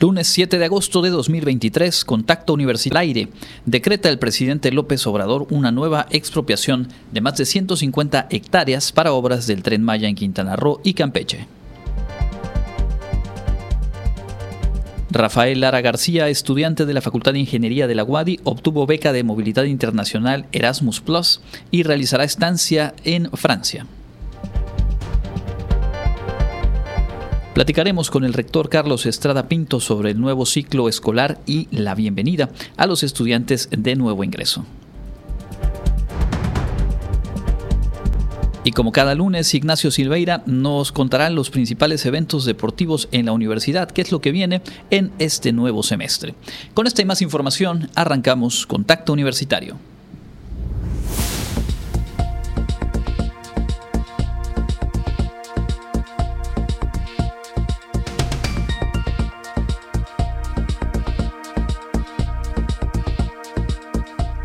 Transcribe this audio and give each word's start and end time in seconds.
Lunes 0.00 0.28
7 0.28 0.58
de 0.58 0.64
agosto 0.64 1.02
de 1.02 1.10
2023, 1.10 2.06
Contacto 2.06 2.54
Universitario 2.54 3.28
Decreta 3.66 4.08
el 4.08 4.18
presidente 4.18 4.72
López 4.72 5.06
Obrador 5.06 5.46
una 5.50 5.72
nueva 5.72 6.06
expropiación 6.08 6.88
de 7.12 7.20
más 7.20 7.36
de 7.36 7.44
150 7.44 8.26
hectáreas 8.30 8.92
para 8.92 9.12
obras 9.12 9.46
del 9.46 9.62
Tren 9.62 9.82
Maya 9.82 10.08
en 10.08 10.14
Quintana 10.14 10.56
Roo 10.56 10.80
y 10.82 10.94
Campeche. 10.94 11.46
Rafael 15.10 15.60
Lara 15.60 15.82
García, 15.82 16.30
estudiante 16.30 16.86
de 16.86 16.94
la 16.94 17.02
Facultad 17.02 17.34
de 17.34 17.40
Ingeniería 17.40 17.86
de 17.86 17.94
la 17.94 18.04
UADI, 18.04 18.40
obtuvo 18.44 18.86
beca 18.86 19.12
de 19.12 19.22
movilidad 19.22 19.64
internacional 19.64 20.46
Erasmus 20.52 21.00
Plus 21.00 21.42
y 21.70 21.82
realizará 21.82 22.24
estancia 22.24 22.94
en 23.04 23.30
Francia. 23.32 23.86
Platicaremos 27.54 28.10
con 28.10 28.24
el 28.24 28.32
rector 28.32 28.68
Carlos 28.68 29.06
Estrada 29.06 29.48
Pinto 29.48 29.80
sobre 29.80 30.12
el 30.12 30.20
nuevo 30.20 30.46
ciclo 30.46 30.88
escolar 30.88 31.40
y 31.46 31.66
la 31.72 31.96
bienvenida 31.96 32.48
a 32.76 32.86
los 32.86 33.02
estudiantes 33.02 33.68
de 33.72 33.96
nuevo 33.96 34.22
ingreso. 34.22 34.64
Y 38.62 38.70
como 38.70 38.92
cada 38.92 39.16
lunes, 39.16 39.52
Ignacio 39.52 39.90
Silveira 39.90 40.44
nos 40.46 40.92
contará 40.92 41.28
los 41.28 41.50
principales 41.50 42.06
eventos 42.06 42.44
deportivos 42.44 43.08
en 43.10 43.26
la 43.26 43.32
universidad, 43.32 43.90
qué 43.90 44.02
es 44.02 44.12
lo 44.12 44.20
que 44.20 44.30
viene 44.30 44.62
en 44.90 45.10
este 45.18 45.52
nuevo 45.52 45.82
semestre. 45.82 46.36
Con 46.72 46.86
esta 46.86 47.02
y 47.02 47.04
más 47.04 47.20
información, 47.20 47.90
arrancamos 47.96 48.64
Contacto 48.64 49.12
Universitario. 49.12 49.89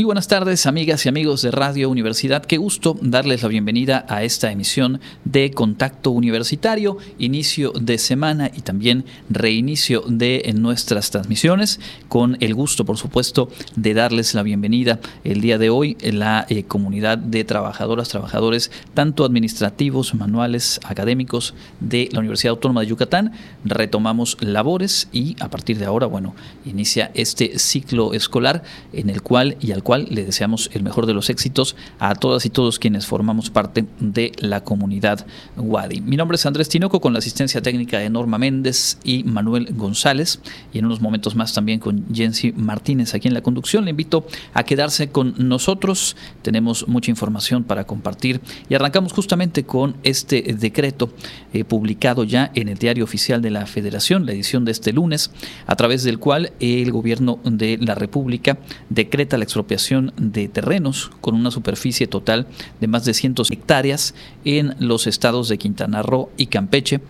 Muy 0.00 0.06
buenas 0.06 0.28
tardes, 0.28 0.64
amigas 0.64 1.04
y 1.04 1.10
amigos 1.10 1.42
de 1.42 1.50
Radio 1.50 1.90
Universidad. 1.90 2.42
Qué 2.42 2.56
gusto 2.56 2.96
darles 3.02 3.42
la 3.42 3.50
bienvenida 3.50 4.06
a 4.08 4.22
esta 4.24 4.50
emisión 4.50 4.98
de 5.26 5.50
Contacto 5.50 6.10
Universitario, 6.10 6.96
inicio 7.18 7.70
de 7.78 7.98
semana 7.98 8.50
y 8.50 8.62
también 8.62 9.04
reinicio 9.28 10.02
de 10.06 10.54
nuestras 10.56 11.10
transmisiones, 11.10 11.80
con 12.08 12.38
el 12.40 12.54
gusto, 12.54 12.86
por 12.86 12.96
supuesto, 12.96 13.50
de 13.76 13.92
darles 13.92 14.32
la 14.32 14.42
bienvenida 14.42 15.00
el 15.22 15.42
día 15.42 15.58
de 15.58 15.68
hoy 15.68 15.98
en 16.00 16.18
la 16.18 16.46
eh, 16.48 16.62
comunidad 16.62 17.18
de 17.18 17.44
trabajadoras, 17.44 18.08
trabajadores, 18.08 18.70
tanto 18.94 19.26
administrativos, 19.26 20.14
manuales, 20.14 20.80
académicos 20.82 21.52
de 21.80 22.08
la 22.10 22.20
Universidad 22.20 22.52
Autónoma 22.52 22.80
de 22.80 22.86
Yucatán. 22.86 23.32
Retomamos 23.66 24.38
labores 24.40 25.08
y 25.12 25.36
a 25.40 25.50
partir 25.50 25.76
de 25.76 25.84
ahora, 25.84 26.06
bueno, 26.06 26.34
inicia 26.64 27.10
este 27.12 27.58
ciclo 27.58 28.14
escolar 28.14 28.62
en 28.94 29.10
el 29.10 29.20
cual 29.20 29.58
y 29.60 29.72
al 29.72 29.82
cual 29.82 29.89
le 29.98 30.24
deseamos 30.24 30.70
el 30.72 30.82
mejor 30.82 31.06
de 31.06 31.14
los 31.14 31.30
éxitos 31.30 31.76
a 31.98 32.14
todas 32.14 32.46
y 32.46 32.50
todos 32.50 32.78
quienes 32.78 33.06
formamos 33.06 33.50
parte 33.50 33.86
de 33.98 34.32
la 34.38 34.62
comunidad 34.62 35.26
Wadi. 35.56 36.00
Mi 36.00 36.16
nombre 36.16 36.36
es 36.36 36.46
Andrés 36.46 36.68
Tinoco 36.68 37.00
con 37.00 37.12
la 37.12 37.18
asistencia 37.18 37.60
técnica 37.60 37.98
de 37.98 38.08
Norma 38.08 38.38
Méndez 38.38 38.98
y 39.02 39.24
Manuel 39.24 39.68
González 39.74 40.40
y 40.72 40.78
en 40.78 40.86
unos 40.86 41.00
momentos 41.00 41.34
más 41.34 41.52
también 41.52 41.80
con 41.80 42.06
Jensi 42.14 42.52
Martínez 42.52 43.14
aquí 43.14 43.28
en 43.28 43.34
la 43.34 43.42
conducción. 43.42 43.84
Le 43.84 43.90
invito 43.90 44.26
a 44.54 44.62
quedarse 44.62 45.10
con 45.10 45.34
nosotros. 45.38 46.16
Tenemos 46.42 46.86
mucha 46.86 47.10
información 47.10 47.64
para 47.64 47.84
compartir 47.84 48.40
y 48.68 48.74
arrancamos 48.74 49.12
justamente 49.12 49.64
con 49.64 49.96
este 50.02 50.42
decreto 50.42 51.12
eh, 51.52 51.64
publicado 51.64 52.24
ya 52.24 52.52
en 52.54 52.68
el 52.68 52.78
diario 52.78 53.04
oficial 53.04 53.42
de 53.42 53.50
la 53.50 53.66
Federación, 53.66 54.26
la 54.26 54.32
edición 54.32 54.64
de 54.64 54.72
este 54.72 54.92
lunes, 54.92 55.32
a 55.66 55.76
través 55.76 56.04
del 56.04 56.18
cual 56.18 56.52
el 56.60 56.92
gobierno 56.92 57.40
de 57.44 57.78
la 57.80 57.94
República 57.94 58.58
decreta 58.88 59.36
la 59.36 59.44
expropiación 59.44 59.69
de 60.16 60.48
terrenos 60.48 61.10
con 61.20 61.34
una 61.34 61.50
superficie 61.50 62.06
total 62.06 62.46
de 62.80 62.88
más 62.88 63.04
de 63.04 63.14
100 63.14 63.34
hectáreas 63.50 64.14
en 64.44 64.74
los 64.80 65.06
estados 65.06 65.48
de 65.48 65.58
Quintana 65.58 66.02
Roo 66.02 66.30
y 66.36 66.46
Campeche 66.46 67.00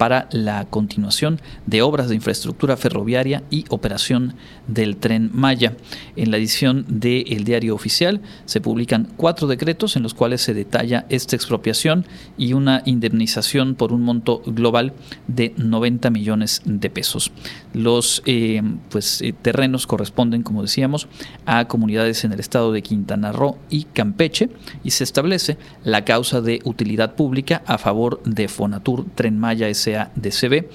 para 0.00 0.30
la 0.32 0.64
continuación 0.64 1.42
de 1.66 1.82
obras 1.82 2.08
de 2.08 2.14
infraestructura 2.14 2.78
ferroviaria 2.78 3.42
y 3.50 3.66
operación 3.68 4.32
del 4.66 4.96
tren 4.96 5.28
Maya. 5.34 5.74
En 6.16 6.30
la 6.30 6.38
edición 6.38 6.86
del 6.88 7.44
Diario 7.44 7.74
Oficial 7.74 8.22
se 8.46 8.62
publican 8.62 9.08
cuatro 9.18 9.46
decretos 9.46 9.96
en 9.96 10.02
los 10.02 10.14
cuales 10.14 10.40
se 10.40 10.54
detalla 10.54 11.04
esta 11.10 11.36
expropiación 11.36 12.06
y 12.38 12.54
una 12.54 12.80
indemnización 12.86 13.74
por 13.74 13.92
un 13.92 14.00
monto 14.00 14.40
global 14.46 14.94
de 15.28 15.52
90 15.58 16.08
millones 16.08 16.62
de 16.64 16.88
pesos. 16.88 17.30
Los 17.74 18.22
eh, 18.24 18.62
pues, 18.88 19.20
eh, 19.20 19.34
terrenos 19.34 19.86
corresponden, 19.86 20.42
como 20.42 20.62
decíamos, 20.62 21.08
a 21.44 21.68
comunidades 21.68 22.24
en 22.24 22.32
el 22.32 22.40
estado 22.40 22.72
de 22.72 22.80
Quintana 22.80 23.32
Roo 23.32 23.58
y 23.68 23.84
Campeche 23.84 24.48
y 24.82 24.92
se 24.92 25.04
establece 25.04 25.58
la 25.84 26.06
causa 26.06 26.40
de 26.40 26.60
utilidad 26.64 27.16
pública 27.16 27.62
a 27.66 27.76
favor 27.76 28.22
de 28.24 28.48
Fonatur 28.48 29.04
Tren 29.14 29.38
Maya 29.38 29.68
S 29.68 29.89
de 30.14 30.30
CB 30.30 30.68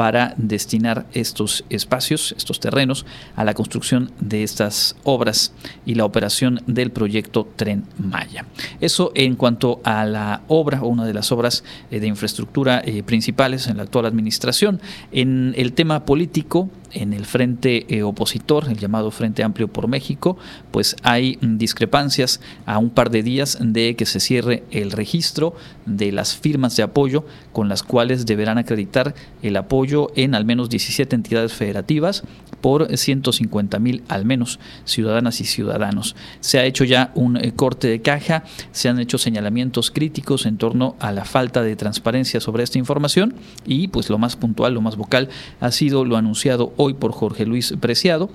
para 0.00 0.32
destinar 0.38 1.04
estos 1.12 1.62
espacios, 1.68 2.34
estos 2.38 2.58
terrenos, 2.58 3.04
a 3.36 3.44
la 3.44 3.52
construcción 3.52 4.12
de 4.18 4.42
estas 4.42 4.96
obras 5.04 5.52
y 5.84 5.94
la 5.94 6.06
operación 6.06 6.62
del 6.66 6.90
proyecto 6.90 7.46
Tren 7.54 7.84
Maya. 7.98 8.46
Eso 8.80 9.12
en 9.14 9.36
cuanto 9.36 9.82
a 9.84 10.06
la 10.06 10.40
obra 10.48 10.80
o 10.80 10.88
una 10.88 11.04
de 11.04 11.12
las 11.12 11.32
obras 11.32 11.64
eh, 11.90 12.00
de 12.00 12.06
infraestructura 12.06 12.80
eh, 12.82 13.02
principales 13.02 13.66
en 13.66 13.76
la 13.76 13.82
actual 13.82 14.06
administración. 14.06 14.80
En 15.12 15.52
el 15.58 15.74
tema 15.74 16.06
político, 16.06 16.70
en 16.92 17.12
el 17.12 17.26
frente 17.26 17.86
eh, 17.94 18.02
opositor, 18.02 18.68
el 18.68 18.78
llamado 18.78 19.10
Frente 19.10 19.42
Amplio 19.42 19.68
por 19.68 19.88
México, 19.88 20.36
pues 20.70 20.96
hay 21.02 21.38
discrepancias 21.40 22.40
a 22.66 22.78
un 22.78 22.90
par 22.90 23.10
de 23.10 23.22
días 23.22 23.58
de 23.60 23.96
que 23.96 24.06
se 24.06 24.20
cierre 24.20 24.64
el 24.70 24.90
registro 24.90 25.54
de 25.86 26.12
las 26.12 26.36
firmas 26.36 26.76
de 26.76 26.82
apoyo 26.82 27.24
con 27.52 27.68
las 27.68 27.82
cuales 27.82 28.26
deberán 28.26 28.58
acreditar 28.58 29.14
el 29.42 29.56
apoyo 29.56 30.08
en 30.14 30.34
al 30.34 30.44
menos 30.44 30.70
17 30.70 31.14
entidades 31.16 31.52
federativas 31.52 32.22
por 32.60 32.96
150 32.96 33.78
mil 33.78 34.02
al 34.08 34.24
menos 34.24 34.58
ciudadanas 34.84 35.40
y 35.40 35.44
ciudadanos. 35.44 36.14
Se 36.40 36.58
ha 36.58 36.64
hecho 36.64 36.84
ya 36.84 37.10
un 37.14 37.36
eh, 37.36 37.52
corte 37.54 37.88
de 37.88 38.02
caja, 38.02 38.44
se 38.72 38.88
han 38.88 39.00
hecho 39.00 39.18
señalamientos 39.18 39.90
críticos 39.90 40.46
en 40.46 40.58
torno 40.58 40.96
a 41.00 41.12
la 41.12 41.24
falta 41.24 41.62
de 41.62 41.76
transparencia 41.76 42.40
sobre 42.40 42.62
esta 42.62 42.78
información 42.78 43.34
y 43.66 43.88
pues 43.88 44.10
lo 44.10 44.18
más 44.18 44.36
puntual, 44.36 44.74
lo 44.74 44.80
más 44.80 44.96
vocal 44.96 45.28
ha 45.60 45.70
sido 45.70 46.04
lo 46.04 46.16
anunciado 46.16 46.72
hoy 46.82 46.94
por 46.94 47.12
Jorge 47.12 47.44
Luis 47.44 47.74
Preciado 47.78 48.30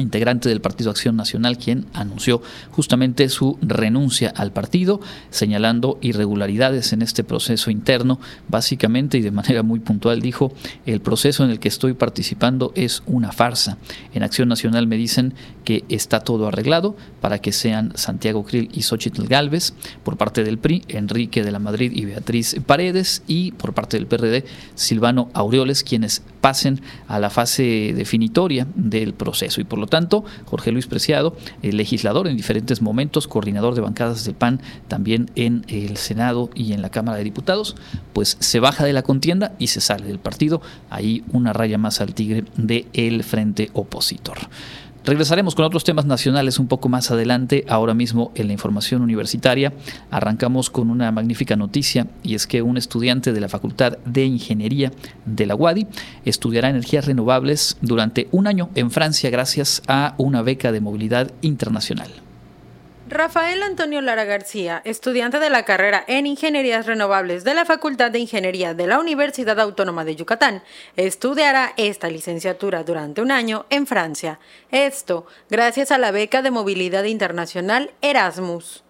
integrante 0.00 0.48
del 0.48 0.60
Partido 0.60 0.90
Acción 0.90 1.16
Nacional, 1.16 1.58
quien 1.58 1.86
anunció 1.92 2.42
justamente 2.70 3.28
su 3.28 3.58
renuncia 3.62 4.32
al 4.36 4.52
partido, 4.52 5.00
señalando 5.30 5.98
irregularidades 6.00 6.92
en 6.92 7.02
este 7.02 7.24
proceso 7.24 7.70
interno. 7.70 8.20
Básicamente 8.48 9.18
y 9.18 9.22
de 9.22 9.30
manera 9.30 9.62
muy 9.62 9.80
puntual 9.80 10.20
dijo, 10.20 10.52
el 10.86 11.00
proceso 11.00 11.44
en 11.44 11.50
el 11.50 11.60
que 11.60 11.68
estoy 11.68 11.94
participando 11.94 12.72
es 12.74 13.02
una 13.06 13.32
farsa. 13.32 13.78
En 14.14 14.22
Acción 14.22 14.48
Nacional 14.48 14.86
me 14.86 14.96
dicen 14.96 15.34
que 15.64 15.84
está 15.88 16.20
todo 16.20 16.48
arreglado 16.48 16.96
para 17.20 17.40
que 17.40 17.52
sean 17.52 17.92
Santiago 17.94 18.44
Krill 18.44 18.68
y 18.72 18.82
Xochitl 18.82 19.26
Galvez, 19.26 19.74
por 20.02 20.16
parte 20.16 20.44
del 20.44 20.58
PRI, 20.58 20.84
Enrique 20.88 21.42
de 21.42 21.52
la 21.52 21.58
Madrid 21.58 21.92
y 21.94 22.04
Beatriz 22.04 22.56
Paredes, 22.66 23.22
y 23.26 23.52
por 23.52 23.74
parte 23.74 23.96
del 23.96 24.06
PRD, 24.06 24.44
Silvano 24.74 25.30
Aureoles, 25.34 25.82
quienes 25.82 26.22
pasen 26.40 26.80
a 27.06 27.18
la 27.18 27.30
fase 27.30 27.92
definitoria 27.94 28.66
del 28.74 29.14
proceso. 29.14 29.60
Y 29.60 29.64
por 29.64 29.78
lo 29.78 29.86
tanto, 29.88 30.24
Jorge 30.46 30.72
Luis 30.72 30.86
Preciado, 30.86 31.36
el 31.62 31.76
legislador 31.76 32.28
en 32.28 32.36
diferentes 32.36 32.82
momentos, 32.82 33.28
coordinador 33.28 33.74
de 33.74 33.80
bancadas 33.80 34.24
del 34.24 34.34
PAN 34.34 34.60
también 34.88 35.30
en 35.36 35.64
el 35.68 35.96
Senado 35.96 36.50
y 36.54 36.72
en 36.72 36.82
la 36.82 36.90
Cámara 36.90 37.18
de 37.18 37.24
Diputados, 37.24 37.76
pues 38.12 38.36
se 38.40 38.60
baja 38.60 38.84
de 38.84 38.92
la 38.92 39.02
contienda 39.02 39.52
y 39.58 39.68
se 39.68 39.80
sale 39.80 40.06
del 40.06 40.18
partido. 40.18 40.60
Ahí 40.90 41.24
una 41.32 41.52
raya 41.52 41.78
más 41.78 42.00
al 42.00 42.14
tigre 42.14 42.44
del 42.56 42.86
el 42.92 43.24
frente 43.24 43.70
opositor. 43.72 44.38
Regresaremos 45.08 45.54
con 45.54 45.64
otros 45.64 45.84
temas 45.84 46.04
nacionales 46.04 46.58
un 46.58 46.68
poco 46.68 46.90
más 46.90 47.10
adelante. 47.10 47.64
Ahora 47.66 47.94
mismo 47.94 48.30
en 48.34 48.48
la 48.48 48.52
información 48.52 49.00
universitaria 49.00 49.72
arrancamos 50.10 50.68
con 50.68 50.90
una 50.90 51.10
magnífica 51.12 51.56
noticia 51.56 52.08
y 52.22 52.34
es 52.34 52.46
que 52.46 52.60
un 52.60 52.76
estudiante 52.76 53.32
de 53.32 53.40
la 53.40 53.48
Facultad 53.48 53.96
de 54.04 54.26
Ingeniería 54.26 54.92
de 55.24 55.46
la 55.46 55.54
UADI 55.54 55.86
estudiará 56.26 56.68
energías 56.68 57.06
renovables 57.06 57.78
durante 57.80 58.28
un 58.32 58.46
año 58.46 58.68
en 58.74 58.90
Francia 58.90 59.30
gracias 59.30 59.80
a 59.88 60.14
una 60.18 60.42
beca 60.42 60.72
de 60.72 60.82
movilidad 60.82 61.32
internacional. 61.40 62.27
Rafael 63.10 63.62
Antonio 63.62 64.02
Lara 64.02 64.26
García, 64.26 64.82
estudiante 64.84 65.38
de 65.38 65.48
la 65.48 65.64
carrera 65.64 66.04
en 66.08 66.26
Ingenierías 66.26 66.84
Renovables 66.84 67.42
de 67.42 67.54
la 67.54 67.64
Facultad 67.64 68.10
de 68.10 68.18
Ingeniería 68.18 68.74
de 68.74 68.86
la 68.86 68.98
Universidad 68.98 69.58
Autónoma 69.60 70.04
de 70.04 70.14
Yucatán, 70.14 70.62
estudiará 70.94 71.72
esta 71.78 72.10
licenciatura 72.10 72.84
durante 72.84 73.22
un 73.22 73.30
año 73.30 73.64
en 73.70 73.86
Francia. 73.86 74.38
Esto 74.70 75.26
gracias 75.48 75.90
a 75.90 75.96
la 75.96 76.10
beca 76.10 76.42
de 76.42 76.50
movilidad 76.50 77.04
internacional 77.04 77.94
Erasmus. 78.02 78.84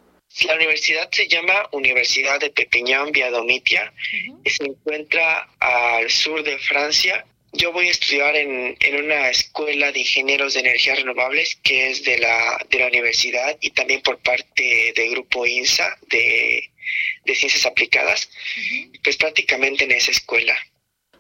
La 0.47 0.57
universidad 0.57 1.09
se 1.13 1.29
llama 1.29 1.69
Universidad 1.71 2.41
de 2.41 2.51
Pepiñán 2.51 3.13
Viadomitia 3.13 3.93
y 4.45 4.51
se 4.51 4.65
encuentra 4.65 5.49
al 5.61 6.11
sur 6.11 6.43
de 6.43 6.59
Francia 6.59 7.25
yo 7.59 7.73
voy 7.73 7.89
a 7.89 7.91
estudiar 7.91 8.37
en, 8.37 8.77
una 9.05 9.29
escuela 9.29 9.93
de 9.93 10.01
ingenieros 10.01 10.55
de 10.55 10.61
energías 10.61 10.99
renovables 10.99 11.57
que 11.63 11.91
es 11.91 12.05
de 12.05 12.19
la, 12.19 12.65
de 12.71 12.79
la 12.79 12.87
universidad 12.87 13.59
y 13.61 13.71
también 13.71 14.01
por 14.01 14.19
parte 14.19 14.93
del 14.95 15.11
grupo 15.11 15.45
INSA 15.45 15.99
de, 16.09 16.71
ciencias 17.35 17.67
aplicadas, 17.67 18.31
pues 19.05 19.17
prácticamente 19.17 19.85
en 19.85 19.93
esa 19.93 20.11
escuela. 20.11 20.57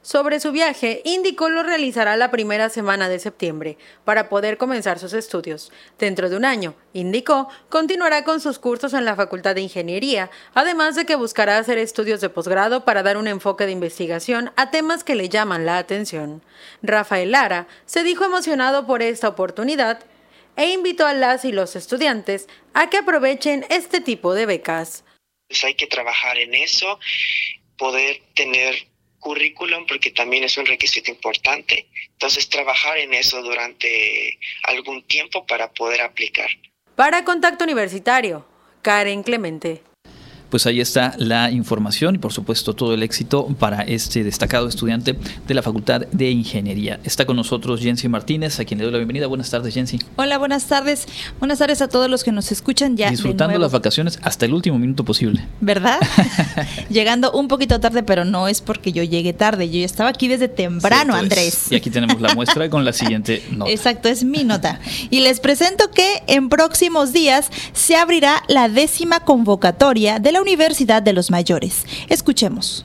Sobre 0.08 0.40
su 0.40 0.52
viaje, 0.52 1.02
indicó 1.05 1.50
lo 1.50 1.62
realizará 1.62 2.16
la 2.16 2.31
primera 2.31 2.70
semana 2.70 3.10
de 3.10 3.19
septiembre 3.19 3.76
para 4.06 4.31
poder 4.31 4.56
comenzar 4.56 4.99
sus 4.99 5.12
estudios. 5.12 5.70
Dentro 5.99 6.31
de 6.31 6.37
un 6.38 6.46
año, 6.46 6.75
indicó, 6.94 7.50
continuará 7.69 8.25
con 8.25 8.40
sus 8.40 8.58
cursos 8.58 8.94
en 8.94 9.05
la 9.05 9.16
Facultad 9.16 9.55
de 9.55 9.60
Ingeniería, 9.60 10.31
además 10.55 10.94
de 10.94 11.05
que 11.05 11.14
buscará 11.14 11.58
hacer 11.58 11.76
estudios 11.76 12.22
de 12.22 12.31
posgrado 12.31 12.87
para 12.87 13.02
dar 13.02 13.19
un 13.19 13.28
enfoque 13.28 13.66
de 13.66 13.72
investigación 13.72 14.50
a 14.56 14.70
temas 14.70 15.05
que 15.05 15.14
le 15.14 15.28
llaman 15.28 15.66
la 15.66 15.76
atención. 15.76 16.43
Rafael 16.81 17.32
Lara 17.32 17.69
se 17.84 18.02
dijo 18.02 18.25
emocionado 18.25 18.87
por 18.87 19.02
esta 19.02 19.28
oportunidad 19.28 20.00
e 20.56 20.70
invitó 20.70 21.05
a 21.05 21.12
las 21.12 21.44
y 21.44 21.52
los 21.52 21.76
estudiantes 21.76 22.49
a 22.72 22.88
que 22.88 22.96
aprovechen 22.96 23.66
este 23.69 24.00
tipo 24.00 24.32
de 24.32 24.46
becas. 24.46 25.05
Pues 25.49 25.62
hay 25.64 25.75
que 25.75 25.87
trabajar 25.87 26.38
en 26.38 26.55
eso, 26.55 26.99
poder 27.76 28.22
tener 28.34 28.88
currículum 29.19 29.87
porque 29.87 30.11
también 30.11 30.44
es 30.44 30.56
un 30.59 30.67
requisito 30.67 31.11
importante. 31.11 31.88
Entonces, 32.12 32.49
trabajar 32.49 32.99
en 32.99 33.15
eso 33.15 33.43
durante 33.43 34.38
algún 34.65 35.03
tiempo 35.03 35.47
para 35.47 35.73
poder 35.73 36.03
aplicar. 36.03 36.49
Para 36.94 37.25
Contacto 37.25 37.65
Universitario, 37.65 38.47
Karen 38.82 39.23
Clemente 39.23 39.82
pues 40.50 40.67
ahí 40.67 40.81
está 40.81 41.15
la 41.19 41.50
información 41.50 42.15
y 42.15 42.19
por 42.19 42.33
supuesto 42.33 42.75
todo 42.75 42.95
el 42.95 43.03
éxito 43.03 43.47
para 43.59 43.83
este 43.83 44.25
destacado 44.25 44.69
estudiante 44.69 45.17
de 45.47 45.55
la 45.55 45.62
Facultad 45.62 46.03
de 46.12 46.31
Ingeniería. 46.31 47.00
Está 47.05 47.27
con 47.27 47.37
nosotros 47.37 47.81
Jensi 47.81 48.09
Martínez, 48.09 48.59
a 48.61 48.65
quien 48.65 48.79
le 48.79 48.85
doy 48.85 48.93
la 48.93 48.99
bienvenida. 48.99 49.27
Buenas 49.27 49.50
tardes, 49.50 49.75
Jensi. 49.75 49.99
Hola, 50.17 50.39
buenas 50.39 50.67
tardes. 50.67 51.06
Buenas 51.39 51.59
tardes 51.59 51.83
a 51.83 51.89
todos 51.89 52.09
los 52.09 52.25
que 52.25 52.33
nos 52.33 52.50
escuchan 52.53 52.97
ya. 52.97 53.11
Disfrutando 53.11 53.59
las 53.59 53.73
vacaciones 53.73 54.19
hasta 54.23 54.47
el 54.47 54.55
último 54.55 54.79
minuto 54.79 55.05
posible. 55.05 55.45
¿Verdad? 55.61 55.99
Llegando 56.89 57.33
un 57.33 57.49
poquito 57.49 57.81
tarde, 57.81 58.03
pero 58.03 58.25
no 58.25 58.49
es 58.49 58.61
porque 58.61 58.93
yo 58.93 59.03
llegué 59.03 59.33
tarde. 59.33 59.69
Yo 59.69 59.85
estaba 59.85 60.11
aquí 60.11 60.29
desde 60.29 60.49
temprano, 60.49 61.15
Andrés. 61.15 61.71
Y 61.71 61.77
aquí 61.77 61.91
tenemos 61.91 62.21
la 62.21 62.35
muestra 62.35 62.71
con 62.71 62.85
la 62.85 62.93
siguiente 62.93 63.43
nota. 63.51 63.71
Exacto, 63.71 64.09
es 64.09 64.25
mi 64.25 64.44
nota. 64.44 64.81
Y 65.11 65.21
les 65.21 65.41
presento 65.41 65.91
que 65.91 66.23
en 66.27 66.49
próximos 66.49 67.12
días 67.12 67.51
se 67.73 67.97
abrirá 67.97 68.43
la 68.49 68.69
décima 68.69 69.21
convocatoria 69.21 70.19
de 70.19 70.33
la 70.33 70.38
Universidad 70.40 71.02
de 71.02 71.12
los 71.12 71.31
Mayores. 71.31 71.85
Escuchemos. 72.08 72.85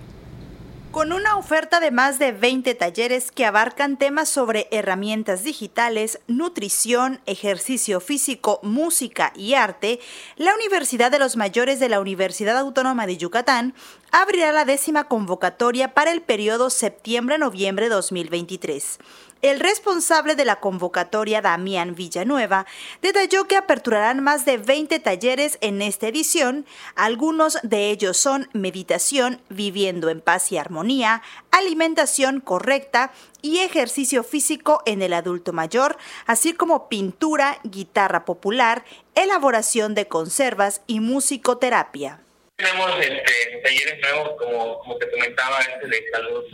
Con 0.93 1.11
una 1.11 1.37
oferta 1.37 1.79
de 1.79 1.89
más 1.89 2.19
de 2.19 2.31
20 2.31 2.75
talleres 2.75 3.31
que 3.31 3.47
abarcan 3.47 3.97
temas 3.97 4.29
sobre 4.29 4.67
herramientas 4.69 5.43
digitales, 5.43 6.19
nutrición, 6.27 7.19
ejercicio 7.25 7.99
físico, 7.99 8.59
música 8.61 9.33
y 9.35 9.55
arte, 9.55 9.99
la 10.37 10.53
Universidad 10.53 11.09
de 11.09 11.17
los 11.17 11.35
Mayores 11.35 11.79
de 11.79 11.89
la 11.89 11.99
Universidad 11.99 12.59
Autónoma 12.59 13.07
de 13.07 13.17
Yucatán 13.17 13.73
abrirá 14.11 14.51
la 14.51 14.65
décima 14.65 15.05
convocatoria 15.05 15.95
para 15.95 16.11
el 16.11 16.21
periodo 16.21 16.69
septiembre-noviembre 16.69 17.89
2023. 17.89 18.99
El 19.43 19.59
responsable 19.59 20.35
de 20.35 20.45
la 20.45 20.61
convocatoria, 20.61 21.41
Damián 21.41 21.95
Villanueva, 21.95 22.65
detalló 23.01 23.43
que 23.43 23.57
aperturarán 23.57 24.23
más 24.23 24.45
de 24.45 24.55
20 24.57 25.01
talleres 25.01 25.57
en 25.59 25.81
esta 25.81 26.07
edición. 26.07 26.65
Algunos 26.95 27.57
de 27.61 27.89
ellos 27.89 28.15
son 28.15 28.49
meditación, 28.53 29.41
viviendo 29.49 30.07
en 30.07 30.21
paz 30.21 30.53
y 30.53 30.57
armonía, 30.57 31.23
alimentación 31.51 32.39
correcta 32.39 33.11
y 33.41 33.59
ejercicio 33.59 34.23
físico 34.23 34.81
en 34.85 35.01
el 35.01 35.11
adulto 35.11 35.51
mayor, 35.51 35.97
así 36.25 36.53
como 36.53 36.87
pintura, 36.87 37.59
guitarra 37.65 38.23
popular, 38.23 38.85
elaboración 39.13 39.93
de 39.93 40.07
conservas 40.07 40.83
y 40.87 41.01
musicoterapia. 41.01 42.21
Tenemos 42.55 42.91
este, 42.97 43.61
talleres 43.61 43.99
nuevos, 44.03 44.29
como, 44.37 44.97
te 44.97 45.11
comentaba, 45.11 45.59
este 45.59 45.89
de 45.89 46.01
salud 46.13 46.45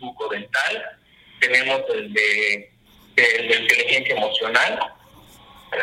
bucodental 0.00 1.05
tenemos 1.40 1.82
el 1.94 2.12
de, 2.12 2.70
el 3.16 3.48
de 3.48 3.56
inteligencia 3.56 4.14
emocional, 4.16 4.78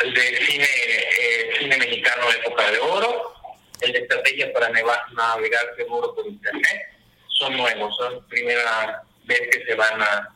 el 0.02 0.14
de 0.14 0.46
cine, 0.46 0.66
eh, 0.66 1.52
cine 1.60 1.78
mexicano 1.78 2.32
época 2.32 2.72
de 2.72 2.80
oro, 2.80 3.34
el 3.82 3.92
de 3.92 4.00
estrategia 4.00 4.52
para 4.54 4.70
navegar 4.70 5.66
seguro 5.76 6.16
por 6.16 6.26
internet, 6.28 6.90
son 7.28 7.58
nuevos, 7.58 7.96
son 7.98 8.26
primera 8.28 9.04
vez 9.26 9.42
que 9.52 9.66
se 9.66 9.76
van 9.76 10.02
a, 10.02 10.30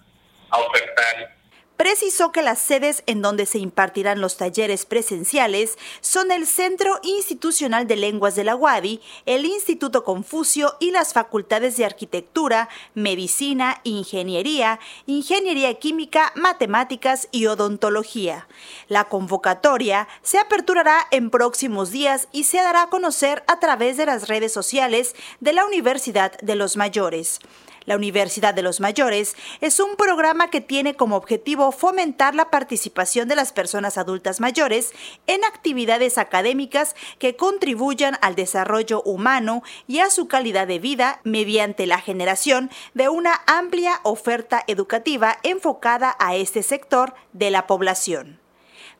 a 0.50 0.58
ofertar 0.58 1.37
precisó 1.77 2.31
que 2.31 2.41
las 2.41 2.59
sedes 2.59 3.03
en 3.06 3.21
donde 3.21 3.45
se 3.45 3.59
impartirán 3.59 4.19
los 4.19 4.38
talleres 4.38 4.85
presenciales 4.85 5.77
son 6.01 6.31
el 6.31 6.47
Centro 6.47 7.00
Institucional 7.03 7.88
de 7.88 7.95
Lenguas 7.95 8.35
de 8.35 8.44
la 8.44 8.56
UADI, 8.56 9.00
el 9.25 9.45
Instituto 9.45 10.03
Confucio 10.03 10.75
y 10.79 10.91
las 10.91 11.13
facultades 11.13 11.77
de 11.77 11.85
Arquitectura, 11.85 12.68
Medicina, 12.95 13.79
Ingeniería, 13.83 14.79
Ingeniería 15.06 15.75
Química, 15.75 16.33
Matemáticas 16.35 17.29
y 17.31 17.45
Odontología. 17.45 18.47
La 18.88 19.06
convocatoria 19.06 20.07
se 20.23 20.39
aperturará 20.39 21.07
en 21.12 21.30
próximos 21.30 21.91
días 21.91 22.27
y 22.31 22.45
se 22.45 22.57
dará 22.57 22.83
a 22.83 22.89
conocer 22.89 23.44
a 23.47 23.59
través 23.59 23.97
de 23.97 24.07
las 24.07 24.27
redes 24.27 24.51
sociales 24.51 25.15
de 25.39 25.53
la 25.53 25.65
Universidad 25.65 26.38
de 26.39 26.56
los 26.56 26.75
Mayores. 26.75 27.39
La 27.88 27.95
Universidad 27.95 28.54
de 28.54 28.63
los 28.63 28.81
Mayores 28.81 29.38
es 29.62 29.80
un 29.80 29.95
programa 29.95 30.50
que 30.50 30.60
tiene 30.60 30.95
como 30.95 31.16
objetivo 31.16 31.72
fomentar 31.72 32.36
la 32.36 32.50
participación 32.50 33.30
de 33.30 33.38
las 33.38 33.54
personas 33.54 33.98
adultas 33.98 34.42
mayores 34.42 34.92
en 35.25 35.45
actividades 35.45 36.18
académicas 36.18 36.98
que 37.18 37.38
contribuyan 37.38 38.18
al 38.21 38.35
desarrollo 38.35 39.02
humano 39.04 39.64
y 39.88 40.00
a 40.00 40.09
su 40.09 40.28
calidad 40.28 40.68
de 40.68 40.80
vida 40.80 41.21
mediante 41.23 41.88
la 41.88 42.00
generación 42.00 42.69
de 42.94 43.07
una 43.07 43.40
amplia 43.47 44.02
oferta 44.04 44.66
educativa 44.68 45.38
enfocada 45.44 46.14
a 46.19 46.35
este 46.35 46.64
sector 46.64 47.14
de 47.31 47.52
la 47.52 47.68
población. 47.68 48.42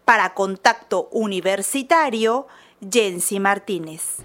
Para 0.06 0.34
Contacto 0.34 1.10
Universitario, 1.12 2.48
Jensi 2.90 3.42
Martínez. 3.42 4.22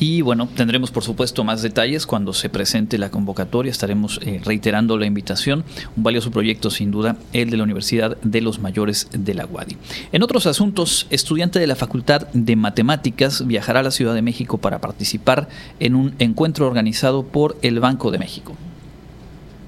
Y 0.00 0.22
bueno, 0.22 0.48
tendremos 0.56 0.90
por 0.90 1.04
supuesto 1.04 1.44
más 1.44 1.60
detalles 1.60 2.06
cuando 2.06 2.32
se 2.32 2.48
presente 2.48 2.96
la 2.96 3.10
convocatoria. 3.10 3.70
Estaremos 3.70 4.18
eh, 4.22 4.40
reiterando 4.42 4.96
la 4.96 5.04
invitación. 5.04 5.62
Un 5.94 6.02
valioso 6.02 6.30
proyecto 6.30 6.70
sin 6.70 6.90
duda, 6.90 7.18
el 7.34 7.50
de 7.50 7.58
la 7.58 7.64
Universidad 7.64 8.16
de 8.22 8.40
los 8.40 8.60
Mayores 8.60 9.08
de 9.12 9.34
la 9.34 9.44
UADI. 9.44 9.76
En 10.12 10.22
otros 10.22 10.46
asuntos, 10.46 11.06
estudiante 11.10 11.58
de 11.58 11.66
la 11.66 11.76
Facultad 11.76 12.28
de 12.32 12.56
Matemáticas 12.56 13.46
viajará 13.46 13.80
a 13.80 13.82
la 13.82 13.90
Ciudad 13.90 14.14
de 14.14 14.22
México 14.22 14.56
para 14.56 14.80
participar 14.80 15.50
en 15.80 15.94
un 15.94 16.14
encuentro 16.18 16.66
organizado 16.66 17.22
por 17.22 17.58
el 17.60 17.78
Banco 17.78 18.10
de 18.10 18.18
México. 18.18 18.56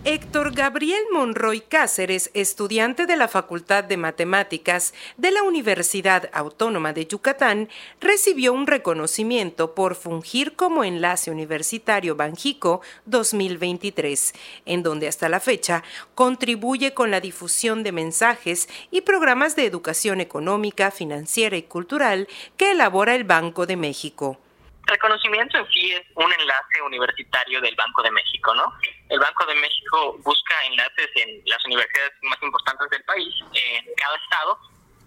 Héctor 0.05 0.53
Gabriel 0.53 1.05
Monroy 1.13 1.61
Cáceres, 1.61 2.33
estudiante 2.35 3.07
de 3.07 3.15
la 3.15 3.29
Facultad 3.29 3.85
de 3.85 3.97
Matemáticas 3.97 4.95
de 5.17 5.31
la 5.31 5.45
Universidad 5.45 6.29
Autónoma 6.33 6.93
de 6.93 7.07
Yucatán, 7.07 7.69
recibió 8.01 8.53
un 8.53 8.67
reconocimiento 8.67 9.77
por 9.77 9.95
fungir 9.95 10.57
como 10.57 10.83
enlace 10.83 11.31
universitario 11.31 12.17
Banjico 12.17 12.83
2023, 13.05 14.33
en 14.67 14.83
donde 14.83 15.07
hasta 15.07 15.29
la 15.29 15.39
fecha 15.39 15.85
contribuye 16.17 16.95
con 16.95 17.13
la 17.13 17.21
difusión 17.21 17.85
de 17.85 17.93
mensajes 17.93 18.69
y 18.91 19.03
programas 19.03 19.55
de 19.55 19.67
educación 19.67 20.21
económica, 20.21 20.91
financiera 20.91 21.57
y 21.57 21.63
cultural 21.63 22.27
que 22.57 22.73
elabora 22.73 23.15
el 23.15 23.23
Banco 23.23 23.67
de 23.67 23.77
México. 23.77 24.41
Reconocimiento 24.85 25.59
en 25.59 25.67
sí 25.69 25.93
es 25.93 26.03
un 26.17 26.33
enlace 26.33 26.83
universitario 26.85 27.61
del 27.61 27.77
Banco 27.77 28.03
de 28.03 28.11
México, 28.11 28.53
¿no? 28.53 28.65
El 29.13 29.21
Banco 29.21 29.45
de 29.45 29.55
México 29.57 30.17
busca 30.25 30.55
enlaces 30.65 31.11
en 31.17 31.43
las 31.45 31.63
universidades 31.67 32.13
más 32.23 32.43
importantes 32.43 32.89
del 32.89 33.05
país, 33.05 33.35
en 33.53 33.85
cada 33.95 34.17
estado, 34.17 34.59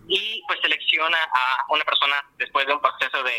y 0.07 0.43
pues 0.45 0.59
selecciona 0.61 1.17
a 1.17 1.65
una 1.69 1.83
persona 1.83 2.15
después 2.37 2.67
de 2.67 2.73
un 2.73 2.81
proceso 2.81 3.23
de, 3.23 3.33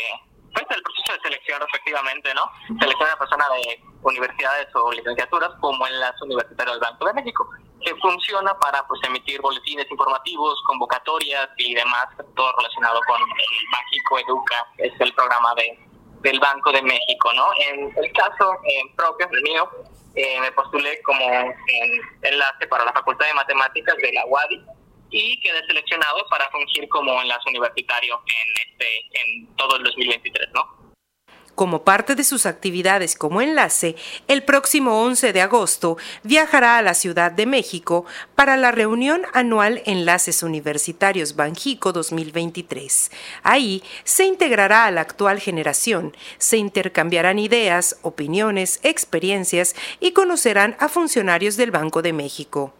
pues 0.51 0.65
el 0.69 0.83
proceso 0.83 1.13
de 1.13 1.19
selección 1.21 1.61
efectivamente, 1.63 2.33
¿no? 2.33 2.51
Selecciona 2.81 3.13
a 3.13 3.15
una 3.15 3.19
persona 3.19 3.45
de 3.55 3.81
universidades 4.03 4.67
o 4.75 4.91
licenciaturas 4.91 5.51
como 5.61 5.87
enlace 5.87 6.25
universitario 6.25 6.73
del 6.73 6.81
Banco 6.81 7.05
de 7.05 7.13
México. 7.13 7.49
que 7.79 7.95
funciona 8.01 8.53
para 8.59 8.85
pues 8.87 8.99
emitir 9.05 9.39
boletines 9.39 9.89
informativos, 9.89 10.61
convocatorias 10.65 11.47
y 11.57 11.75
demás, 11.75 12.07
todo 12.35 12.51
relacionado 12.57 12.99
con 13.07 13.21
el 13.21 13.67
Mágico 13.71 14.19
Educa, 14.19 14.67
es 14.79 14.91
el 14.99 15.13
programa 15.13 15.53
de, 15.55 15.79
del 16.21 16.39
Banco 16.39 16.73
de 16.73 16.81
México, 16.81 17.31
¿no? 17.33 17.47
En 17.69 17.93
el 18.03 18.11
caso 18.11 18.51
eh, 18.65 18.81
propio, 18.97 19.29
el 19.31 19.41
mío, 19.43 19.69
eh, 20.17 20.39
me 20.41 20.51
postulé 20.51 20.99
como 21.03 21.25
enlace 22.23 22.67
para 22.67 22.83
la 22.83 22.91
Facultad 22.91 23.27
de 23.27 23.33
Matemáticas 23.35 23.95
de 23.97 24.11
la 24.13 24.25
UADI 24.25 24.65
y 25.11 25.39
quedé 25.39 25.65
seleccionado 25.67 26.25
para 26.29 26.49
fungir 26.49 26.89
como 26.89 27.21
enlace 27.21 27.49
universitario 27.49 28.19
en 28.25 28.71
este 28.71 29.21
en 29.21 29.55
todo 29.55 29.77
el 29.77 29.83
2023, 29.83 30.49
¿no? 30.53 30.86
Como 31.57 31.83
parte 31.83 32.13
de 32.13 32.23
sus 32.23 32.45
actividades 32.45 33.15
como 33.15 33.41
enlace, 33.41 33.95
el 34.27 34.43
próximo 34.43 35.01
11 35.01 35.33
de 35.33 35.41
agosto 35.41 35.97
viajará 36.21 36.77
a 36.77 36.83
la 36.83 36.93
Ciudad 36.93 37.31
de 37.31 37.47
México 37.47 38.05
para 38.35 38.57
la 38.57 38.69
reunión 38.69 39.23
anual 39.33 39.81
Enlaces 39.87 40.43
Universitarios 40.43 41.35
Banjico 41.35 41.93
2023. 41.93 43.09
Ahí 43.41 43.81
se 44.03 44.25
integrará 44.25 44.85
a 44.85 44.91
la 44.91 45.01
actual 45.01 45.39
generación, 45.39 46.15
se 46.37 46.57
intercambiarán 46.57 47.39
ideas, 47.39 47.97
opiniones, 48.03 48.79
experiencias 48.83 49.75
y 49.99 50.11
conocerán 50.11 50.77
a 50.79 50.89
funcionarios 50.89 51.57
del 51.57 51.71
Banco 51.71 52.03
de 52.03 52.13
México. 52.13 52.76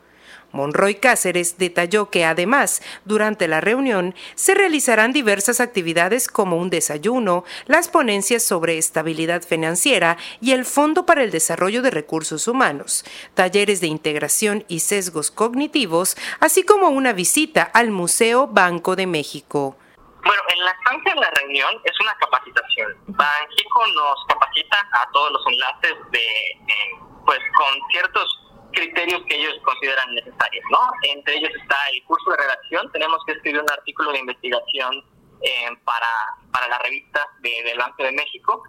Monroy 0.51 0.95
Cáceres 0.95 1.57
detalló 1.57 2.09
que 2.09 2.25
además, 2.25 2.81
durante 3.05 3.47
la 3.47 3.61
reunión, 3.61 4.15
se 4.35 4.55
realizarán 4.55 5.13
diversas 5.13 5.59
actividades 5.59 6.27
como 6.27 6.57
un 6.57 6.69
desayuno, 6.69 7.43
las 7.65 7.89
ponencias 7.89 8.43
sobre 8.43 8.77
estabilidad 8.77 9.43
financiera 9.43 10.17
y 10.41 10.51
el 10.51 10.65
Fondo 10.65 11.05
para 11.05 11.23
el 11.23 11.31
Desarrollo 11.31 11.81
de 11.81 11.91
Recursos 11.91 12.47
Humanos, 12.47 13.05
talleres 13.33 13.81
de 13.81 13.87
integración 13.87 14.65
y 14.67 14.79
sesgos 14.79 15.31
cognitivos, 15.31 16.17
así 16.39 16.63
como 16.63 16.89
una 16.89 17.13
visita 17.13 17.63
al 17.63 17.91
Museo 17.91 18.47
Banco 18.47 18.95
de 18.95 19.07
México. 19.07 19.77
Bueno, 20.23 20.41
en 20.49 20.65
la 20.65 20.71
estancia 20.71 21.13
de 21.13 21.21
la 21.21 21.31
reunión 21.31 21.69
es 21.83 21.99
una 22.01 22.13
capacitación. 22.15 22.95
Banxico 23.07 23.87
nos 23.87 24.25
capacita 24.27 24.77
a 24.91 25.09
todos 25.13 25.31
los 25.31 25.41
enlaces 25.47 25.93
de, 26.11 26.19
eh, 26.19 26.99
pues, 27.25 27.39
con 27.55 27.89
ciertos 27.91 28.46
criterios 28.71 29.21
que 29.27 29.35
ellos 29.35 29.53
consideran 29.63 30.13
necesarios, 30.15 30.65
¿no? 30.71 30.79
Entre 31.03 31.35
ellos 31.35 31.51
está 31.61 31.77
el 31.93 32.03
curso 32.03 32.31
de 32.31 32.37
redacción, 32.37 32.91
tenemos 32.91 33.23
que 33.25 33.33
escribir 33.33 33.61
un 33.61 33.71
artículo 33.71 34.11
de 34.11 34.19
investigación 34.19 35.03
eh, 35.41 35.69
para, 35.83 36.07
para 36.51 36.67
la 36.67 36.79
revista 36.79 37.23
del 37.41 37.77
Banco 37.77 38.03
de 38.03 38.11
México 38.11 38.63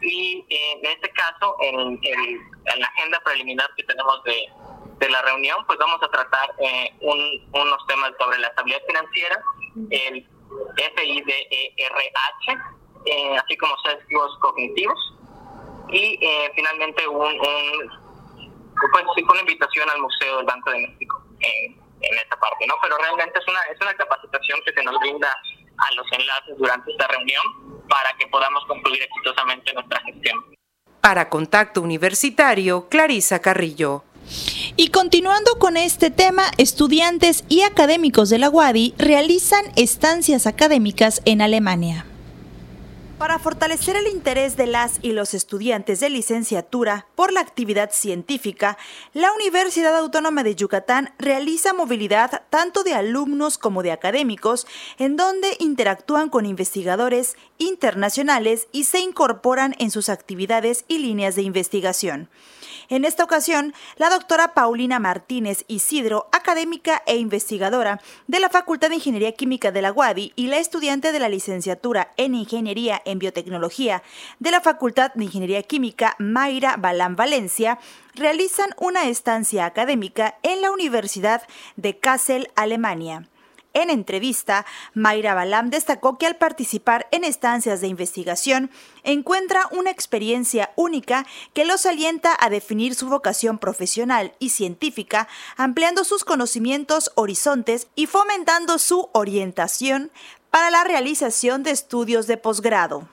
y 0.00 0.44
eh, 0.48 0.72
en 0.80 0.86
este 0.86 1.10
caso, 1.10 1.56
en, 1.60 2.00
en, 2.02 2.80
la 2.80 2.86
agenda 2.86 3.20
preliminar 3.22 3.68
que 3.76 3.84
tenemos 3.84 4.22
de, 4.24 4.48
de 5.00 5.10
la 5.10 5.20
reunión, 5.20 5.58
pues 5.66 5.78
vamos 5.78 6.02
a 6.02 6.08
tratar 6.08 6.54
eh, 6.60 6.94
un, 7.02 7.50
unos 7.52 7.86
temas 7.86 8.12
sobre 8.18 8.38
la 8.38 8.48
estabilidad 8.48 8.82
financiera, 8.86 9.42
el 9.90 10.26
FIDERH, 10.96 12.58
así 13.42 13.56
como 13.58 13.76
sesgos 13.84 14.38
cognitivos 14.40 15.14
y 15.90 16.18
finalmente 16.54 17.06
un, 17.06 17.38
un 17.38 18.03
pues 18.74 19.04
sí 19.16 19.22
fue 19.24 19.32
una 19.32 19.40
invitación 19.40 19.88
al 19.90 20.00
Museo 20.00 20.36
del 20.38 20.46
Banco 20.46 20.70
de 20.70 20.78
México 20.88 21.22
en, 21.40 21.72
en 22.00 22.18
esta 22.18 22.36
parte, 22.38 22.66
¿no? 22.66 22.74
Pero 22.82 22.96
realmente 22.98 23.38
es 23.38 23.48
una, 23.48 23.60
es 23.72 23.80
una 23.80 23.94
capacitación 23.94 24.60
que 24.64 24.72
se 24.72 24.82
nos 24.82 24.98
brinda 25.00 25.28
a 25.28 25.94
los 25.94 26.06
enlaces 26.12 26.56
durante 26.58 26.90
esta 26.90 27.06
reunión 27.08 27.42
para 27.88 28.12
que 28.18 28.26
podamos 28.28 28.64
concluir 28.66 29.02
exitosamente 29.02 29.72
nuestra 29.72 30.00
gestión. 30.00 30.44
Para 31.00 31.28
Contacto 31.28 31.82
Universitario, 31.82 32.88
Clarisa 32.88 33.40
Carrillo. 33.40 34.04
Y 34.76 34.88
continuando 34.88 35.58
con 35.58 35.76
este 35.76 36.10
tema, 36.10 36.44
estudiantes 36.56 37.44
y 37.48 37.62
académicos 37.62 38.30
de 38.30 38.38
la 38.38 38.48
UADI 38.48 38.94
realizan 38.98 39.64
estancias 39.76 40.46
académicas 40.46 41.20
en 41.26 41.42
Alemania. 41.42 42.06
Para 43.18 43.38
fortalecer 43.38 43.94
el 43.94 44.08
interés 44.08 44.56
de 44.56 44.66
las 44.66 44.98
y 45.00 45.12
los 45.12 45.34
estudiantes 45.34 46.00
de 46.00 46.10
licenciatura 46.10 47.06
por 47.14 47.32
la 47.32 47.40
actividad 47.40 47.92
científica, 47.92 48.76
la 49.12 49.32
Universidad 49.32 49.96
Autónoma 49.96 50.42
de 50.42 50.56
Yucatán 50.56 51.14
realiza 51.16 51.72
movilidad 51.72 52.42
tanto 52.50 52.82
de 52.82 52.94
alumnos 52.94 53.56
como 53.56 53.84
de 53.84 53.92
académicos, 53.92 54.66
en 54.98 55.16
donde 55.16 55.56
interactúan 55.60 56.28
con 56.28 56.44
investigadores 56.44 57.36
internacionales 57.58 58.66
y 58.72 58.84
se 58.84 58.98
incorporan 58.98 59.76
en 59.78 59.92
sus 59.92 60.08
actividades 60.08 60.84
y 60.88 60.98
líneas 60.98 61.36
de 61.36 61.42
investigación. 61.42 62.28
En 62.88 63.04
esta 63.04 63.24
ocasión, 63.24 63.72
la 63.96 64.10
doctora 64.10 64.54
Paulina 64.54 64.98
Martínez 64.98 65.64
Isidro, 65.68 66.28
académica 66.32 67.02
e 67.06 67.16
investigadora 67.16 68.00
de 68.26 68.40
la 68.40 68.50
Facultad 68.50 68.88
de 68.90 68.96
Ingeniería 68.96 69.32
Química 69.32 69.72
de 69.72 69.82
la 69.82 69.92
UADI 69.92 70.32
y 70.36 70.48
la 70.48 70.58
estudiante 70.58 71.12
de 71.12 71.18
la 71.18 71.28
licenciatura 71.28 72.12
en 72.16 72.34
Ingeniería 72.34 73.00
en 73.04 73.18
Biotecnología 73.18 74.02
de 74.38 74.50
la 74.50 74.60
Facultad 74.60 75.12
de 75.14 75.24
Ingeniería 75.24 75.62
Química 75.62 76.16
Mayra 76.18 76.76
Balán 76.76 77.16
Valencia, 77.16 77.78
realizan 78.14 78.70
una 78.78 79.08
estancia 79.08 79.64
académica 79.66 80.38
en 80.42 80.60
la 80.60 80.70
Universidad 80.70 81.42
de 81.76 81.98
Kassel, 81.98 82.48
Alemania. 82.54 83.28
En 83.74 83.90
entrevista, 83.90 84.64
Mayra 84.94 85.34
Balam 85.34 85.68
destacó 85.68 86.16
que 86.16 86.26
al 86.26 86.36
participar 86.36 87.08
en 87.10 87.24
estancias 87.24 87.80
de 87.80 87.88
investigación 87.88 88.70
encuentra 89.02 89.62
una 89.72 89.90
experiencia 89.90 90.70
única 90.76 91.26
que 91.54 91.64
los 91.64 91.84
alienta 91.84 92.36
a 92.38 92.50
definir 92.50 92.94
su 92.94 93.08
vocación 93.08 93.58
profesional 93.58 94.32
y 94.38 94.50
científica, 94.50 95.26
ampliando 95.56 96.04
sus 96.04 96.24
conocimientos, 96.24 97.10
horizontes 97.16 97.88
y 97.96 98.06
fomentando 98.06 98.78
su 98.78 99.10
orientación 99.12 100.12
para 100.50 100.70
la 100.70 100.84
realización 100.84 101.64
de 101.64 101.72
estudios 101.72 102.28
de 102.28 102.36
posgrado. 102.36 103.08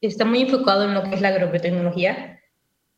Está 0.00 0.24
muy 0.24 0.42
enfocado 0.42 0.84
en 0.84 0.94
lo 0.94 1.02
que 1.02 1.14
es 1.14 1.20
la 1.20 1.28
agrobiotecnología, 1.28 2.40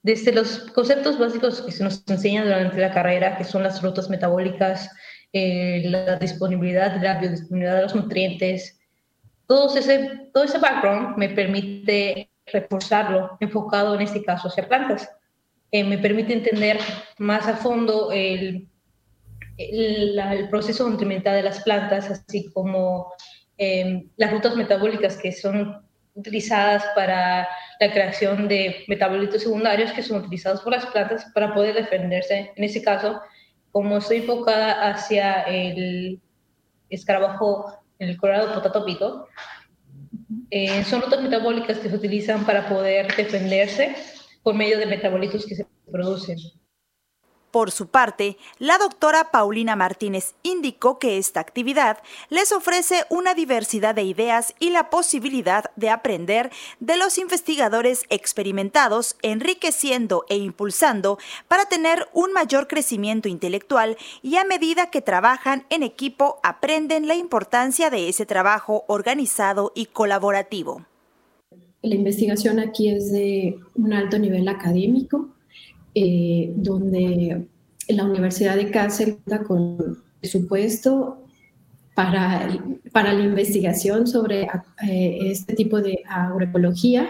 desde 0.05 0.33
los 0.33 0.71
conceptos 0.73 1.19
básicos 1.19 1.63
que 1.63 1.73
se 1.73 1.83
nos 1.83 2.05
enseñan 2.07 2.45
durante 2.45 2.79
la 2.79 2.95
carrera, 2.95 3.37
que 3.37 3.43
son 3.43 3.65
las 3.65 3.83
rutas 3.83 4.09
metabólicas, 4.09 4.89
eh, 5.33 5.83
la 5.85 6.17
disponibilidad, 6.17 7.01
la 7.03 7.19
biodisponibilidad 7.19 7.77
de 7.77 7.83
los 7.83 7.95
nutrientes. 7.95 8.79
Todo 9.47 9.77
ese, 9.77 10.29
todo 10.33 10.45
ese 10.45 10.59
background 10.59 11.17
me 11.17 11.29
permite 11.29 12.31
reforzarlo, 12.47 13.37
enfocado 13.41 13.95
en 13.95 14.03
este 14.03 14.23
caso 14.25 14.49
hacia 14.49 14.69
plantas. 14.69 15.09
Eh, 15.71 15.85
me 15.85 15.99
permite 15.99 16.33
entender 16.33 16.79
más 17.19 17.47
a 17.49 17.57
fondo 17.57 18.13
el, 18.13 18.69
el, 19.59 20.49
proceso 20.49 20.89
nutrimental 20.89 21.35
de 21.35 21.43
las 21.43 21.63
plantas, 21.63 22.11
así 22.11 22.51
como 22.53 23.13
em, 23.59 24.09
las 24.17 24.31
rutas 24.31 24.55
metabólicas 24.57 25.17
que 25.17 25.33
son 25.33 25.85
utilizadas 26.15 26.85
para 26.95 27.49
la 27.79 27.93
creación 27.93 28.49
de 28.49 28.85
metabolitos 28.89 29.43
secundarios 29.43 29.93
que 29.93 30.03
son 30.03 30.21
utilizados 30.21 30.63
por 30.63 30.73
las 30.73 30.87
plantas 30.87 31.27
para 31.35 31.53
poder 31.53 31.75
defenderse, 31.75 32.53
en 32.57 32.65
este 32.65 32.83
caso, 32.83 33.21
como 33.77 33.99
estoy 33.99 34.17
enfocada 34.17 34.89
hacia 34.89 35.43
el 35.43 36.19
escarabajo, 36.89 37.75
el 37.99 38.17
colorado 38.17 38.55
potatópico, 38.55 39.29
eh, 40.51 40.83
son 40.85 41.03
rutas 41.03 41.21
metabólicas 41.21 41.77
que 41.77 41.91
se 41.91 41.95
utilizan 41.95 42.47
para 42.47 42.71
poder 42.71 43.15
defenderse 43.15 43.95
por 44.43 44.55
medio 44.55 44.79
de 44.79 44.87
metabolitos 44.87 45.45
que 45.45 45.57
se 45.57 45.67
producen. 45.93 46.39
Por 47.57 47.71
su 47.71 47.87
parte, 47.87 48.37
la 48.59 48.77
doctora 48.77 49.31
Paulina 49.31 49.77
Martínez 49.77 50.35
indicó 50.43 50.99
que 50.99 51.17
esta 51.17 51.41
actividad 51.41 51.97
les 52.29 52.53
ofrece 52.53 53.05
una 53.09 53.33
diversidad 53.33 53.95
de 53.95 54.03
ideas 54.03 54.55
y 54.61 54.69
la 54.69 54.91
posibilidad 54.91 55.71
de 55.75 55.89
aprender 55.89 56.51
de 56.81 56.99
los 56.99 57.17
investigadores 57.17 58.03
experimentados, 58.11 59.17
enriqueciendo 59.23 60.27
e 60.29 60.37
impulsando 60.37 61.17
para 61.49 61.65
tener 61.65 62.07
un 62.13 62.35
mayor 62.35 62.69
crecimiento 62.69 63.27
intelectual 63.27 63.97
y 64.21 64.37
a 64.37 64.45
medida 64.45 64.91
que 64.91 65.01
trabajan 65.01 65.65
en 65.71 65.83
equipo 65.83 66.41
aprenden 66.43 67.09
la 67.09 67.15
importancia 67.15 67.89
de 67.89 68.11
ese 68.11 68.27
trabajo 68.27 68.85
organizado 68.87 69.73
y 69.75 69.87
colaborativo. 69.87 70.85
La 71.81 71.95
investigación 71.95 72.59
aquí 72.59 72.91
es 72.91 73.11
de 73.11 73.59
un 73.77 73.95
alto 73.95 74.19
nivel 74.19 74.47
académico 74.47 75.31
eh, 75.99 76.53
donde 76.57 77.47
la 77.89 78.05
Universidad 78.05 78.57
de 78.57 78.71
Kassel 78.71 79.17
cuenta 79.17 79.45
con 79.45 80.05
presupuesto 80.21 81.25
para, 81.95 82.51
para 82.93 83.15
la 83.15 83.25
investigación 83.25 84.07
sobre 84.07 84.43
eh, 84.87 85.19
este 85.23 85.55
tipo 85.55 85.81
de 85.81 86.03
agroecología. 86.07 87.09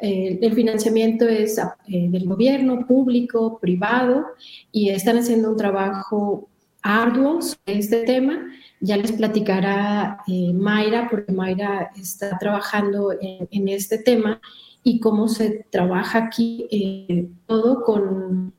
Eh, 0.00 0.36
el 0.42 0.52
financiamiento 0.52 1.28
es 1.28 1.60
del 1.86 2.26
gobierno, 2.26 2.88
público, 2.88 3.60
privado, 3.60 4.26
y 4.72 4.88
están 4.88 5.18
haciendo 5.18 5.52
un 5.52 5.56
trabajo 5.56 6.48
arduo 6.82 7.40
sobre 7.40 7.78
este 7.78 8.02
tema. 8.02 8.48
Ya 8.80 8.96
les 8.96 9.12
platicará 9.12 10.24
Mayra, 10.54 11.06
porque 11.08 11.30
Mayra 11.30 11.92
está 11.96 12.36
trabajando 12.36 13.12
en, 13.12 13.46
en 13.52 13.68
este 13.68 13.98
tema 13.98 14.40
y 14.88 15.00
cómo 15.00 15.28
se 15.28 15.66
trabaja 15.70 16.18
aquí 16.18 16.66
eh, 16.70 17.28
todo 17.46 17.84
con, 17.84 18.54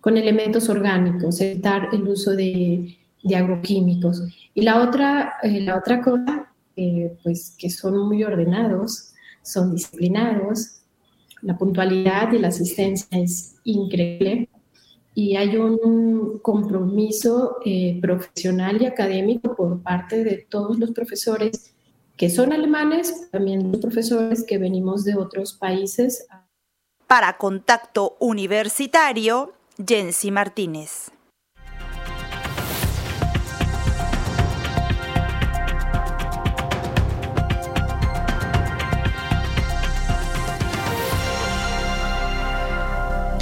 con 0.00 0.16
elementos 0.16 0.68
orgánicos, 0.68 1.40
evitar 1.40 1.88
el 1.92 2.06
uso 2.06 2.36
de, 2.36 2.96
agroquímicos. 3.34 4.22
Y 4.54 4.62
la 4.62 4.80
otra, 4.80 5.34
eh, 5.42 5.60
la 5.62 5.76
otra 5.76 6.00
cosa, 6.00 6.52
eh, 6.76 7.16
pues 7.24 7.56
que 7.58 7.68
son 7.70 7.98
muy 8.06 8.22
ordenados, 8.22 9.12
son 9.42 9.74
disciplinados, 9.74 10.82
la 11.42 11.58
puntualidad 11.58 12.32
y 12.32 12.38
la 12.38 12.48
asistencia 12.48 13.18
es 13.18 13.56
increíble 13.64 14.48
y 15.14 15.34
hay 15.34 15.56
un 15.56 16.38
compromiso 16.42 17.56
eh, 17.64 17.98
profesional 18.00 18.80
y 18.82 18.86
académico 18.86 19.56
por 19.56 19.82
parte 19.82 20.22
de 20.22 20.46
todos 20.48 20.78
los 20.78 20.92
profesores 20.92 21.74
que 22.16 22.30
son 22.30 22.52
alemanes, 22.52 23.30
también 23.30 23.70
los 23.70 23.80
profesores 23.80 24.44
que 24.44 24.58
venimos 24.58 25.04
de 25.04 25.16
otros 25.16 25.54
países. 25.54 26.26
Para 27.06 27.36
Contacto 27.36 28.16
Universitario, 28.18 29.52
Jensi 29.86 30.30
Martínez. 30.30 31.10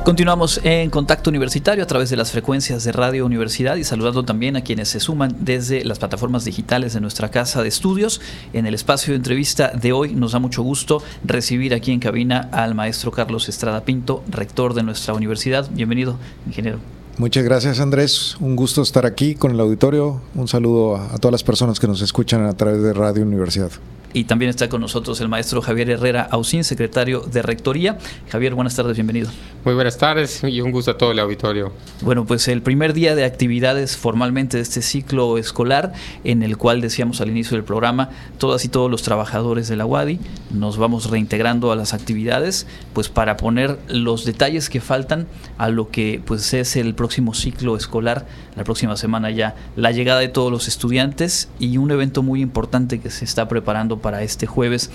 Continuamos 0.05 0.61
en 0.65 0.91
contacto 0.91 1.31
universitario 1.31 1.83
a 1.83 1.87
través 1.87 2.11
de 2.11 2.19
las 2.19 2.31
frecuencias 2.31 2.85
de 2.85 2.93
Radio 2.93 3.25
Universidad 3.25 3.77
y 3.77 3.85
saludando 3.85 4.23
también 4.23 4.55
a 4.55 4.61
quienes 4.61 4.91
se 4.91 5.01
suman 5.01 5.35
desde 5.41 5.83
las 5.83 5.99
plataformas 5.99 6.45
digitales 6.45 6.93
de 6.93 7.01
nuestra 7.01 7.31
casa 7.31 7.63
de 7.63 7.69
estudios. 7.69 8.21
En 8.53 8.67
el 8.67 8.75
espacio 8.75 9.13
de 9.13 9.17
entrevista 9.17 9.69
de 9.69 9.95
hoy 9.95 10.15
nos 10.15 10.33
da 10.33 10.41
mucho 10.41 10.63
gusto 10.63 11.03
recibir 11.25 11.73
aquí 11.73 11.91
en 11.91 12.01
cabina 12.01 12.51
al 12.53 12.75
maestro 12.75 13.13
Carlos 13.13 13.49
Estrada 13.49 13.87
Pinto, 13.87 14.23
rector 14.29 14.75
de 14.75 14.83
nuestra 14.83 15.15
universidad. 15.15 15.71
Bienvenido, 15.73 16.19
ingeniero. 16.47 16.81
Muchas 17.17 17.45
gracias 17.45 17.79
Andrés, 17.79 18.37
un 18.41 18.57
gusto 18.57 18.83
estar 18.83 19.07
aquí 19.07 19.37
con 19.37 19.53
el 19.53 19.61
auditorio. 19.61 20.21
Un 20.35 20.49
saludo 20.49 20.97
a, 20.97 21.17
todas 21.19 21.31
las 21.31 21.45
personas 21.45 21.79
que 21.79 21.87
nos 21.87 22.03
escuchan 22.03 22.45
a 22.45 22.55
través 22.55 22.83
de 22.83 22.93
Radio 22.93 23.23
Universidad. 23.23 23.71
Y 24.13 24.25
también 24.25 24.49
está 24.49 24.69
con 24.69 24.81
nosotros 24.81 25.21
el 25.21 25.29
maestro 25.29 25.61
Javier 25.61 25.91
Herrera 25.91 26.23
Ausín, 26.31 26.63
secretario 26.63 27.21
de 27.21 27.43
Rectoría. 27.43 27.99
Javier, 28.31 28.55
buenas 28.55 28.77
tardes, 28.77 28.97
bienvenido. 28.97 29.29
Muy 29.65 29.75
buenas 29.75 29.99
tardes 29.99 30.45
y 30.45 30.61
un 30.61 30.71
gusto 30.71 30.93
a 30.93 30.99
todo 30.99 31.11
el 31.11 31.19
auditorio. 31.19 31.73
Bueno, 32.01 32.25
pues 32.25 32.47
el 32.47 32.63
primer 32.63 32.93
día 32.93 33.17
de 33.17 33.25
actividades 33.25 33.97
formalmente 33.97 34.59
de 34.59 34.63
este 34.63 34.83
ciclo 34.83 35.37
escolar, 35.37 35.95
en 36.23 36.45
el 36.45 36.57
cual 36.57 36.81
decíamos 36.81 37.21
al 37.21 37.31
inicio 37.31 37.57
del 37.57 37.65
programa, 37.65 38.11
todas 38.39 38.65
y 38.65 38.69
todos 38.69 38.89
los 38.89 39.03
trabajadores 39.03 39.67
de 39.67 39.75
la 39.75 39.85
UADI 39.85 40.21
nos 40.53 40.77
vamos 40.77 41.11
reintegrando 41.11 41.73
a 41.73 41.77
las 41.77 41.93
actividades, 41.93 42.69
pues 42.93 43.09
para 43.09 43.37
poner 43.37 43.81
los 43.89 44.25
detalles 44.25 44.71
que 44.71 44.81
faltan 44.81 45.27
a 45.59 45.71
lo 45.71 45.91
que 45.91 46.23
pues 46.25 46.55
es 46.55 46.77
el 46.77 46.95
próximo 47.05 47.35
ciclo 47.35 47.77
escolar, 47.77 48.27
la 48.57 48.65
próxima 48.65 48.97
semana 48.97 49.31
ya, 49.31 49.55
la 49.77 49.93
llegada 49.93 50.21
de 50.21 50.29
todos 50.29 50.51
los 50.51 50.69
estudiantes 50.69 51.51
y 51.59 51.77
un 51.77 51.91
evento 51.91 52.23
muy 52.23 52.41
importante 52.41 52.99
que 52.99 53.11
se 53.11 53.27
está 53.27 53.47
preparando 53.47 53.99
para 53.99 54.23
este 54.23 54.47
jueves. 54.47 54.91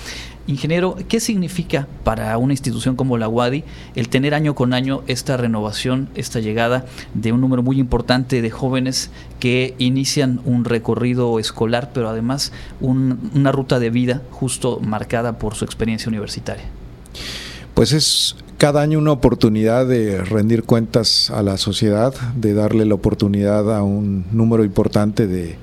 Ingeniero, 0.47 0.97
¿qué 1.07 1.19
significa 1.19 1.87
para 2.03 2.35
una 2.39 2.53
institución 2.53 2.95
como 2.95 3.19
la 3.19 3.29
UADI 3.29 3.63
el 3.93 4.09
tener 4.09 4.33
año 4.33 4.55
con 4.55 4.73
año 4.73 5.03
esta 5.05 5.37
renovación, 5.37 6.09
esta 6.15 6.39
llegada 6.39 6.87
de 7.13 7.31
un 7.31 7.41
número 7.41 7.61
muy 7.61 7.79
importante 7.79 8.41
de 8.41 8.49
jóvenes 8.49 9.11
que 9.39 9.75
inician 9.77 10.41
un 10.45 10.65
recorrido 10.65 11.37
escolar, 11.37 11.91
pero 11.93 12.09
además 12.09 12.51
una 12.81 13.51
ruta 13.51 13.77
de 13.77 13.91
vida 13.91 14.23
justo 14.31 14.79
marcada 14.79 15.37
por 15.37 15.53
su 15.53 15.63
experiencia 15.63 16.09
universitaria? 16.09 16.65
Pues 17.75 17.93
es 17.93 18.35
cada 18.59 18.81
año 18.81 18.99
una 18.99 19.13
oportunidad 19.13 19.87
de 19.87 20.21
rendir 20.21 20.63
cuentas 20.63 21.31
a 21.31 21.41
la 21.41 21.57
sociedad, 21.57 22.13
de 22.35 22.53
darle 22.53 22.85
la 22.85 22.93
oportunidad 22.93 23.73
a 23.73 23.83
un 23.83 24.25
número 24.33 24.65
importante 24.65 25.27
de 25.27 25.55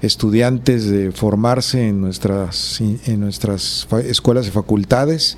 estudiantes 0.00 0.86
de 0.88 1.10
formarse 1.10 1.88
en 1.88 2.00
nuestras, 2.00 2.80
en 2.80 3.18
nuestras 3.18 3.88
escuelas 4.04 4.46
y 4.46 4.52
facultades 4.52 5.36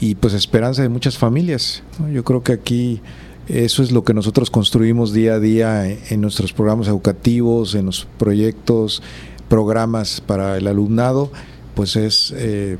y 0.00 0.16
pues 0.16 0.34
esperanza 0.34 0.82
de 0.82 0.88
muchas 0.88 1.16
familias. 1.16 1.84
Yo 2.12 2.24
creo 2.24 2.42
que 2.42 2.52
aquí 2.52 3.00
eso 3.46 3.84
es 3.84 3.92
lo 3.92 4.02
que 4.02 4.12
nosotros 4.12 4.50
construimos 4.50 5.12
día 5.12 5.34
a 5.34 5.38
día 5.38 5.88
en 5.88 6.20
nuestros 6.20 6.52
programas 6.52 6.88
educativos, 6.88 7.76
en 7.76 7.86
los 7.86 8.08
proyectos, 8.18 9.00
programas 9.48 10.20
para 10.20 10.56
el 10.56 10.66
alumnado, 10.66 11.30
pues 11.76 11.94
es 11.94 12.34
eh, 12.36 12.78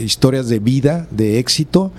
historias 0.00 0.48
de 0.48 0.58
vida, 0.58 1.06
de 1.12 1.38
éxito 1.38 1.92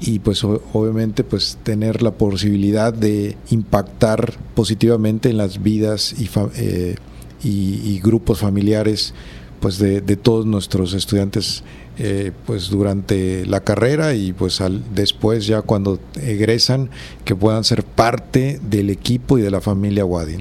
y 0.00 0.20
pues 0.20 0.44
obviamente 0.44 1.24
pues 1.24 1.58
tener 1.62 2.02
la 2.02 2.12
posibilidad 2.12 2.92
de 2.92 3.36
impactar 3.50 4.34
positivamente 4.54 5.30
en 5.30 5.36
las 5.36 5.62
vidas 5.62 6.14
y 6.18 6.30
eh, 6.56 6.96
y, 7.42 8.00
grupos 8.00 8.40
familiares 8.40 9.14
pues 9.60 9.78
de, 9.78 10.00
todos 10.16 10.46
nuestros 10.46 10.94
estudiantes 10.94 11.64
eh, 11.98 12.32
pues 12.46 12.68
durante 12.68 13.44
la 13.46 13.60
carrera 13.60 14.14
y 14.14 14.32
pues 14.32 14.60
al, 14.60 14.82
después 14.94 15.46
ya 15.46 15.62
cuando 15.62 15.98
egresan 16.20 16.90
que 17.24 17.34
puedan 17.34 17.64
ser 17.64 17.84
parte 17.84 18.60
del 18.62 18.90
equipo 18.90 19.38
y 19.38 19.42
de 19.42 19.50
la 19.50 19.60
familia 19.60 20.04
Wadi 20.04 20.38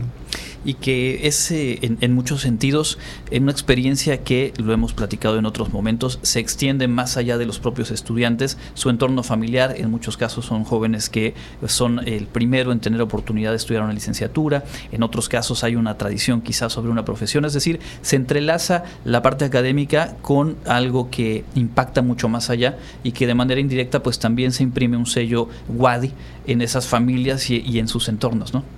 y 0.67 0.73
que 0.73 1.25
es 1.27 1.49
eh, 1.49 1.79
en, 1.81 2.13
muchos 2.13 2.41
sentidos 2.41 2.99
en 3.31 3.43
una 3.43 3.53
experiencia 3.53 4.23
que, 4.25 4.53
lo 4.57 4.73
hemos 4.73 4.93
platicado 4.93 5.39
en 5.39 5.45
otros 5.45 5.71
momentos, 5.71 6.19
se 6.23 6.41
extiende 6.41 6.89
más 6.89 7.15
allá 7.15 7.37
de 7.37 7.45
los 7.45 7.59
propios 7.59 7.89
estudiantes, 7.89 8.57
su 8.73 8.89
entorno 8.89 9.23
familiar, 9.23 9.75
en 9.77 9.89
muchos 9.89 10.17
casos 10.17 10.45
son 10.45 10.65
jóvenes 10.65 11.09
que 11.09 11.35
son 11.67 12.05
el 12.05 12.27
primero 12.27 12.73
en 12.73 12.81
tener 12.81 13.01
oportunidad 13.01 13.51
de 13.51 13.55
estudiar 13.55 13.83
una 13.83 13.93
licenciatura, 13.93 14.65
en 14.91 15.03
otros 15.03 15.29
casos 15.29 15.63
hay 15.63 15.77
una 15.77 15.97
tradición 15.97 16.41
quizás 16.41 16.73
sobre 16.73 16.91
una 16.91 17.05
profesión, 17.05 17.45
es 17.45 17.53
decir, 17.53 17.79
se 18.01 18.17
entrelaza 18.17 18.83
la 19.05 19.21
parte 19.21 19.45
académica 19.45 20.17
con 20.21 20.57
algo 20.65 21.09
que 21.09 21.45
impacta 21.55 22.01
mucho 22.01 22.27
más 22.27 22.49
allá 22.49 22.77
y 23.05 23.13
que 23.13 23.25
de 23.25 23.35
manera 23.35 23.61
indirecta 23.61 24.03
pues 24.03 24.19
también 24.19 24.51
se 24.51 24.63
imprime 24.63 24.97
un 24.97 25.05
sello 25.05 25.47
WADI 25.69 26.11
en 26.45 26.61
esas 26.61 26.87
familias 26.87 27.49
y, 27.49 27.63
y 27.65 27.79
en 27.79 27.87
sus 27.87 28.09
entornos, 28.09 28.53
¿no? 28.53 28.76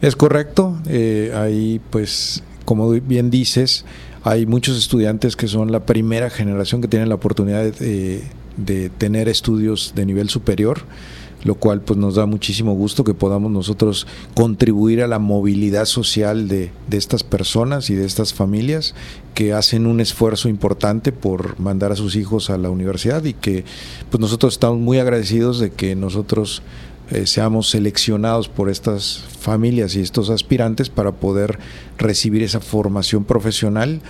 Es 0.00 0.16
correcto, 0.16 0.78
eh, 0.86 1.32
ahí 1.34 1.80
pues 1.90 2.42
como 2.66 2.90
bien 2.90 3.30
dices, 3.30 3.84
hay 4.24 4.44
muchos 4.44 4.76
estudiantes 4.76 5.36
que 5.36 5.46
son 5.46 5.72
la 5.72 5.86
primera 5.86 6.28
generación 6.28 6.82
que 6.82 6.88
tienen 6.88 7.08
la 7.08 7.14
oportunidad 7.14 7.62
de, 7.62 8.24
tener 8.98 9.28
estudios 9.28 9.92
de 9.94 10.04
nivel 10.04 10.28
superior 10.28 10.80
lo 11.44 11.54
cual 11.54 11.82
pues 11.82 11.96
nos 11.96 12.16
da 12.16 12.26
muchísimo 12.26 12.74
gusto 12.74 13.04
que 13.04 13.14
podamos 13.14 13.52
nosotros 13.52 14.08
contribuir 14.34 15.00
a 15.02 15.06
la 15.06 15.20
movilidad 15.20 15.84
social 15.84 16.48
de, 16.48 16.72
de, 16.88 16.96
estas 16.96 17.22
personas 17.22 17.88
y 17.88 17.94
de 17.94 18.04
estas 18.04 18.34
familias 18.34 18.96
que 19.34 19.52
hacen 19.52 19.86
un 19.86 20.00
esfuerzo 20.00 20.48
importante 20.48 21.12
por 21.12 21.60
mandar 21.60 21.92
a 21.92 21.96
sus 21.96 22.16
hijos 22.16 22.50
a 22.50 22.58
la 22.58 22.70
universidad 22.70 23.22
y 23.22 23.34
que 23.34 23.64
pues 24.10 24.20
nosotros 24.20 24.54
estamos 24.54 24.80
muy 24.80 24.98
agradecidos 24.98 25.60
de 25.60 25.70
que 25.70 25.94
nosotros 25.94 26.62
eh, 27.10 27.26
seamos 27.26 27.70
seleccionados 27.70 28.48
por 28.48 28.68
estas 28.68 29.24
familias 29.40 29.94
y 29.94 30.00
estos 30.00 30.30
aspirantes 30.30 30.90
para 30.90 31.12
poder 31.12 31.58
recibir 31.98 32.42
esa 32.42 32.60
formación 32.60 33.24
profesional. 33.24 34.00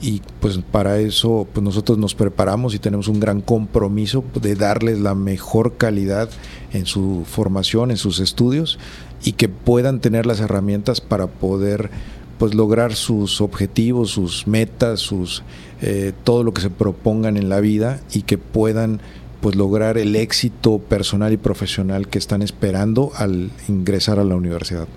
Y 0.00 0.22
pues 0.40 0.58
para 0.70 0.98
eso 0.98 1.46
pues 1.52 1.64
nosotros 1.64 1.98
nos 1.98 2.14
preparamos 2.14 2.74
y 2.74 2.78
tenemos 2.78 3.08
un 3.08 3.20
gran 3.20 3.40
compromiso 3.40 4.22
de 4.40 4.54
darles 4.54 5.00
la 5.00 5.14
mejor 5.14 5.76
calidad 5.76 6.28
en 6.72 6.84
su 6.84 7.24
formación, 7.26 7.90
en 7.90 7.96
sus 7.96 8.20
estudios 8.20 8.78
y 9.24 9.32
que 9.32 9.48
puedan 9.48 10.00
tener 10.00 10.26
las 10.26 10.40
herramientas 10.40 11.00
para 11.00 11.26
poder 11.26 11.90
pues 12.38 12.54
lograr 12.54 12.94
sus 12.94 13.40
objetivos, 13.40 14.10
sus 14.10 14.46
metas, 14.46 15.00
sus 15.00 15.42
eh, 15.80 16.12
todo 16.24 16.44
lo 16.44 16.52
que 16.52 16.60
se 16.60 16.70
propongan 16.70 17.36
en 17.36 17.48
la 17.48 17.60
vida 17.60 18.00
y 18.12 18.22
que 18.22 18.38
puedan 18.38 19.00
pues 19.44 19.56
lograr 19.56 19.98
el 19.98 20.16
éxito 20.16 20.78
personal 20.78 21.34
y 21.34 21.36
profesional 21.36 22.08
que 22.08 22.16
están 22.16 22.40
esperando 22.40 23.12
al 23.14 23.50
ingresar 23.68 24.18
a 24.18 24.24
la 24.24 24.36
universidad. 24.36 24.88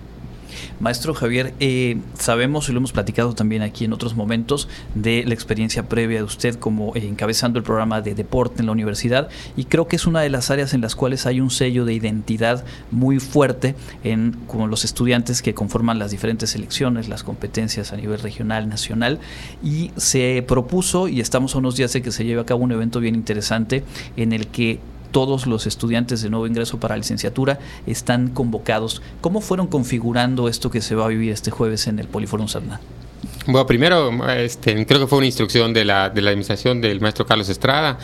Maestro 0.80 1.14
Javier, 1.14 1.54
eh, 1.60 1.98
sabemos 2.18 2.70
y 2.70 2.72
lo 2.72 2.78
hemos 2.78 2.92
platicado 2.92 3.34
también 3.34 3.62
aquí 3.62 3.86
en 3.86 3.94
otros 3.94 4.16
momentos 4.16 4.68
de 4.96 5.24
la 5.26 5.34
experiencia 5.34 5.90
previa 5.90 6.18
de 6.18 6.24
usted 6.24 6.56
como 6.56 6.96
eh, 6.96 7.08
encabezando 7.08 7.60
el 7.60 7.64
programa 7.64 8.02
de 8.02 8.16
deporte 8.16 8.62
en 8.62 8.68
la 8.68 8.72
universidad 8.72 9.30
y 9.56 9.66
creo 9.66 9.88
que 9.88 9.96
es 9.96 10.08
una 10.08 10.22
de 10.22 10.30
las 10.30 10.52
áreas 10.52 10.74
en 10.74 10.82
las 10.82 10.96
cuales 10.96 11.26
hay 11.26 11.42
un 11.42 11.50
sello 11.50 11.86
de 11.86 11.94
identidad 11.94 12.64
muy 12.92 13.20
fuerte 13.20 13.76
en 14.04 14.38
como 14.48 14.68
los 14.68 14.86
estudiantes 14.86 15.42
que 15.42 15.54
conforman 15.54 16.00
las 16.00 16.12
diferentes 16.12 16.52
selecciones, 16.52 17.10
las 17.10 17.24
competencias 17.24 17.94
a 17.94 17.98
nivel 17.98 18.20
regional, 18.20 18.70
nacional 18.70 19.20
y 19.64 19.92
se 19.98 20.44
propuso 20.48 21.08
y 21.08 21.22
estamos 21.22 21.56
a 21.56 21.60
unos 21.60 21.76
días 21.76 21.94
de 21.94 22.02
que 22.02 22.12
se 22.12 22.26
lleve 22.26 22.42
a 22.42 22.46
cabo 22.46 22.64
un 22.64 22.72
evento 22.72 23.00
bien 23.00 23.16
interesante 23.16 23.84
en 24.16 24.34
el 24.34 24.48
que 24.48 24.80
todos 25.18 25.48
los 25.48 25.66
estudiantes 25.66 26.22
de 26.22 26.30
nuevo 26.30 26.46
ingreso 26.46 26.80
para 26.80 26.96
licenciatura 26.96 27.58
están 27.88 28.28
convocados. 28.28 29.02
¿Cómo 29.20 29.42
fueron 29.42 29.66
configurando 29.66 30.48
esto 30.48 30.70
que 30.70 30.80
se 30.80 30.94
va 30.94 31.06
a 31.06 31.08
vivir 31.08 31.32
este 31.32 31.50
jueves 31.50 31.88
en 31.88 31.98
el 31.98 32.08
Poliforum 32.08 32.48
Sarna? 32.48 32.80
Bueno, 33.48 33.66
primero, 33.66 34.12
este, 34.30 34.86
creo 34.86 35.00
que 35.00 35.08
fue 35.08 35.18
una 35.18 35.26
instrucción 35.26 35.74
de 35.74 35.86
la, 35.86 36.04
administración 36.04 36.82
del 36.82 37.02
maestro 37.02 37.26
Carlos 37.26 37.50
Estrada. 37.50 37.98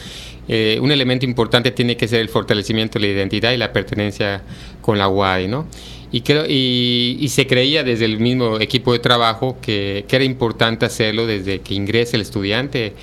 Eh, 0.48 0.80
un 0.82 0.92
elemento 0.92 1.24
importante 1.24 1.70
tiene 1.70 1.96
que 1.96 2.08
ser 2.08 2.20
el 2.20 2.30
fortalecimiento 2.30 2.98
de 2.98 3.06
la 3.06 3.14
identidad 3.14 3.52
y 3.52 3.58
la 3.58 3.72
pertenencia 3.72 4.42
con 4.82 4.98
la 4.98 5.08
UAI, 5.08 5.48
¿no? 5.48 5.68
y, 6.12 6.22
creo, 6.22 6.46
y, 6.48 7.28
se 7.30 7.46
creía 7.46 7.84
desde 7.84 8.06
el 8.06 8.20
mismo 8.20 8.60
equipo 8.60 8.92
de 8.92 8.98
trabajo 8.98 9.58
que, 9.62 10.06
que 10.08 10.16
era 10.16 10.26
importante 10.26 10.88
hacerlo 10.88 11.28
desde 11.28 11.62
que 11.62 11.76
ingrese 11.76 12.16
el 12.16 12.24
estudiante 12.24 12.94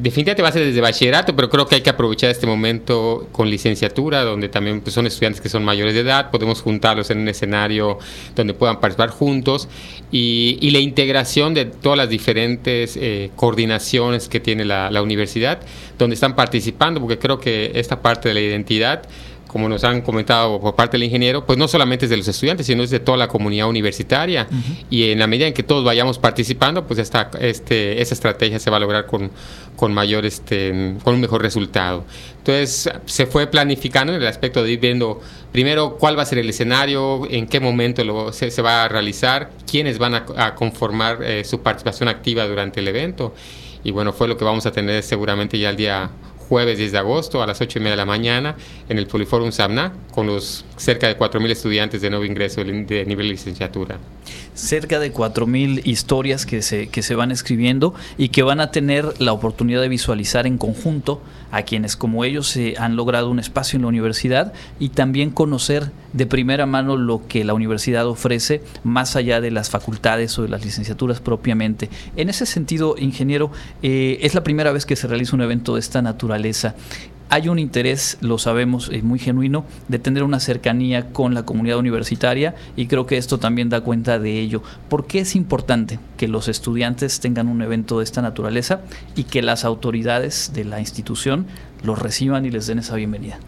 definitivamente 0.00 0.42
va 0.42 0.48
a 0.48 0.52
ser 0.52 0.64
desde 0.64 0.80
bachillerato, 0.80 1.34
pero 1.34 1.50
creo 1.50 1.66
que 1.66 1.76
hay 1.76 1.80
que 1.80 1.90
aprovechar 1.90 2.30
este 2.30 2.46
momento 2.46 3.28
con 3.32 3.50
licenciatura, 3.50 4.22
donde 4.22 4.48
también 4.48 4.80
pues, 4.80 4.94
son 4.94 5.06
estudiantes 5.06 5.40
que 5.40 5.48
son 5.48 5.64
mayores 5.64 5.94
de 5.94 6.00
edad, 6.00 6.30
podemos 6.30 6.62
juntarlos 6.62 7.10
en 7.10 7.18
un 7.18 7.28
escenario 7.28 7.98
donde 8.36 8.54
puedan 8.54 8.80
participar 8.80 9.10
juntos 9.10 9.68
y, 10.12 10.70
la 10.70 10.78
integración 10.78 11.54
de 11.54 11.64
todas 11.64 11.96
las 11.96 12.10
diferentes 12.10 12.96
eh, 12.96 13.30
coordinaciones 13.34 14.28
que 14.28 14.38
tiene 14.38 14.64
la 14.66 15.02
universidad, 15.02 15.60
donde 15.98 16.14
están 16.14 16.36
participando, 16.36 17.00
porque 17.00 17.18
creo 17.18 17.40
que 17.40 17.72
esta 17.74 18.00
parte 18.00 18.28
de 18.28 18.34
la 18.34 18.40
identidad 18.40 19.02
como 19.48 19.68
nos 19.68 19.82
han 19.82 20.02
comentado 20.02 20.60
por 20.60 20.76
parte 20.76 20.96
del 20.96 21.04
ingeniero, 21.04 21.44
pues 21.44 21.58
no 21.58 21.66
solamente 21.66 22.04
es 22.04 22.10
de 22.10 22.18
los 22.18 22.28
estudiantes, 22.28 22.66
sino 22.66 22.82
es 22.82 22.90
de 22.90 23.00
toda 23.00 23.16
la 23.16 23.28
comunidad 23.28 23.68
universitaria. 23.68 24.46
Y 24.90 25.10
en 25.10 25.18
la 25.18 25.26
medida 25.26 25.46
en 25.46 25.54
que 25.54 25.62
todos 25.62 25.84
vayamos 25.84 26.18
participando, 26.18 26.86
pues 26.86 27.00
esta, 27.00 27.30
este, 27.40 28.00
esa 28.00 28.14
estrategia 28.14 28.58
se 28.58 28.70
va 28.70 28.76
a 28.76 28.80
lograr 28.80 29.06
con, 29.06 29.30
con 29.74 29.92
mayor, 29.94 30.26
este, 30.26 30.94
con 31.02 31.14
un 31.14 31.20
mejor 31.20 31.40
resultado. 31.40 32.04
Entonces, 32.38 32.90
se 33.06 33.26
fue 33.26 33.46
planificando 33.46 34.14
en 34.14 34.20
el 34.20 34.28
aspecto 34.28 34.62
de 34.62 34.72
ir 34.72 34.80
viendo 34.80 35.20
primero 35.50 35.96
cuál 35.96 36.18
va 36.18 36.22
a 36.22 36.26
ser 36.26 36.38
el 36.38 36.48
escenario, 36.50 37.26
en 37.30 37.46
qué 37.46 37.58
momento 37.58 38.04
lo, 38.04 38.32
se, 38.32 38.50
va 38.60 38.84
a 38.84 38.88
realizar, 38.88 39.50
quiénes 39.68 39.98
van 39.98 40.14
a, 40.14 40.54
conformar 40.54 41.22
eh, 41.22 41.42
su 41.44 41.62
participación 41.62 42.08
activa 42.08 42.46
durante 42.46 42.80
el 42.80 42.88
evento. 42.88 43.34
Y 43.82 43.92
bueno, 43.92 44.12
fue 44.12 44.28
lo 44.28 44.36
que 44.36 44.44
vamos 44.44 44.66
a 44.66 44.72
tener 44.72 45.02
seguramente 45.02 45.58
ya 45.58 45.70
el 45.70 45.76
día 45.76 46.10
jueves 46.48 46.78
10 46.78 46.92
de 46.92 46.98
agosto 46.98 47.42
a 47.42 47.46
las 47.46 47.60
8 47.60 47.78
y 47.78 47.82
media 47.82 47.92
de 47.92 47.96
la 47.98 48.06
mañana 48.06 48.56
en 48.88 48.98
el 48.98 49.06
Poliforum 49.06 49.52
Samna 49.52 49.92
con 50.12 50.26
los 50.26 50.64
cerca 50.76 51.06
de 51.06 51.18
4.000 51.18 51.50
estudiantes 51.50 52.00
de 52.00 52.10
nuevo 52.10 52.24
ingreso 52.24 52.62
de 52.64 53.04
nivel 53.06 53.28
licenciatura. 53.28 53.98
Cerca 54.54 54.98
de 54.98 55.12
4.000 55.12 55.82
historias 55.84 56.46
que 56.46 56.62
se, 56.62 56.88
que 56.88 57.02
se 57.02 57.14
van 57.14 57.30
escribiendo 57.30 57.94
y 58.16 58.30
que 58.30 58.42
van 58.42 58.60
a 58.60 58.70
tener 58.70 59.20
la 59.20 59.32
oportunidad 59.32 59.80
de 59.80 59.88
visualizar 59.88 60.46
en 60.46 60.58
conjunto 60.58 61.20
a 61.50 61.62
quienes 61.62 61.96
como 61.96 62.24
ellos 62.24 62.48
se 62.48 62.74
han 62.78 62.96
logrado 62.96 63.30
un 63.30 63.38
espacio 63.38 63.76
en 63.76 63.82
la 63.82 63.88
universidad 63.88 64.52
y 64.78 64.90
también 64.90 65.30
conocer 65.30 65.90
de 66.12 66.26
primera 66.26 66.66
mano 66.66 66.96
lo 66.96 67.26
que 67.26 67.44
la 67.44 67.54
universidad 67.54 68.06
ofrece 68.06 68.62
más 68.84 69.16
allá 69.16 69.40
de 69.40 69.50
las 69.50 69.70
facultades 69.70 70.38
o 70.38 70.42
de 70.42 70.48
las 70.48 70.64
licenciaturas 70.64 71.20
propiamente. 71.20 71.90
En 72.16 72.28
ese 72.28 72.46
sentido, 72.46 72.94
ingeniero, 72.98 73.50
eh, 73.82 74.18
es 74.22 74.34
la 74.34 74.42
primera 74.42 74.72
vez 74.72 74.86
que 74.86 74.96
se 74.96 75.06
realiza 75.06 75.36
un 75.36 75.42
evento 75.42 75.74
de 75.74 75.80
esta 75.80 76.02
naturaleza 76.02 76.74
hay 77.30 77.48
un 77.48 77.58
interés, 77.58 78.16
lo 78.20 78.38
sabemos, 78.38 78.88
eh, 78.92 79.02
muy 79.02 79.18
genuino, 79.18 79.64
de 79.88 79.98
tener 79.98 80.22
una 80.22 80.40
cercanía 80.40 81.12
con 81.12 81.34
la 81.34 81.44
comunidad 81.44 81.78
universitaria 81.78 82.54
y 82.76 82.86
creo 82.86 83.06
que 83.06 83.18
esto 83.18 83.38
también 83.38 83.68
da 83.68 83.82
cuenta 83.82 84.18
de 84.18 84.40
ello. 84.40 84.62
¿Por 84.88 85.06
qué 85.06 85.20
es 85.20 85.36
importante 85.36 85.98
que 86.16 86.28
los 86.28 86.48
estudiantes 86.48 87.20
tengan 87.20 87.48
un 87.48 87.62
evento 87.62 87.98
de 87.98 88.04
esta 88.04 88.22
naturaleza 88.22 88.80
y 89.14 89.24
que 89.24 89.42
las 89.42 89.64
autoridades 89.64 90.52
de 90.54 90.64
la 90.64 90.80
institución 90.80 91.46
los 91.82 91.98
reciban 91.98 92.46
y 92.46 92.50
les 92.50 92.66
den 92.66 92.78
esa 92.78 92.96
bienvenida? 92.96 93.38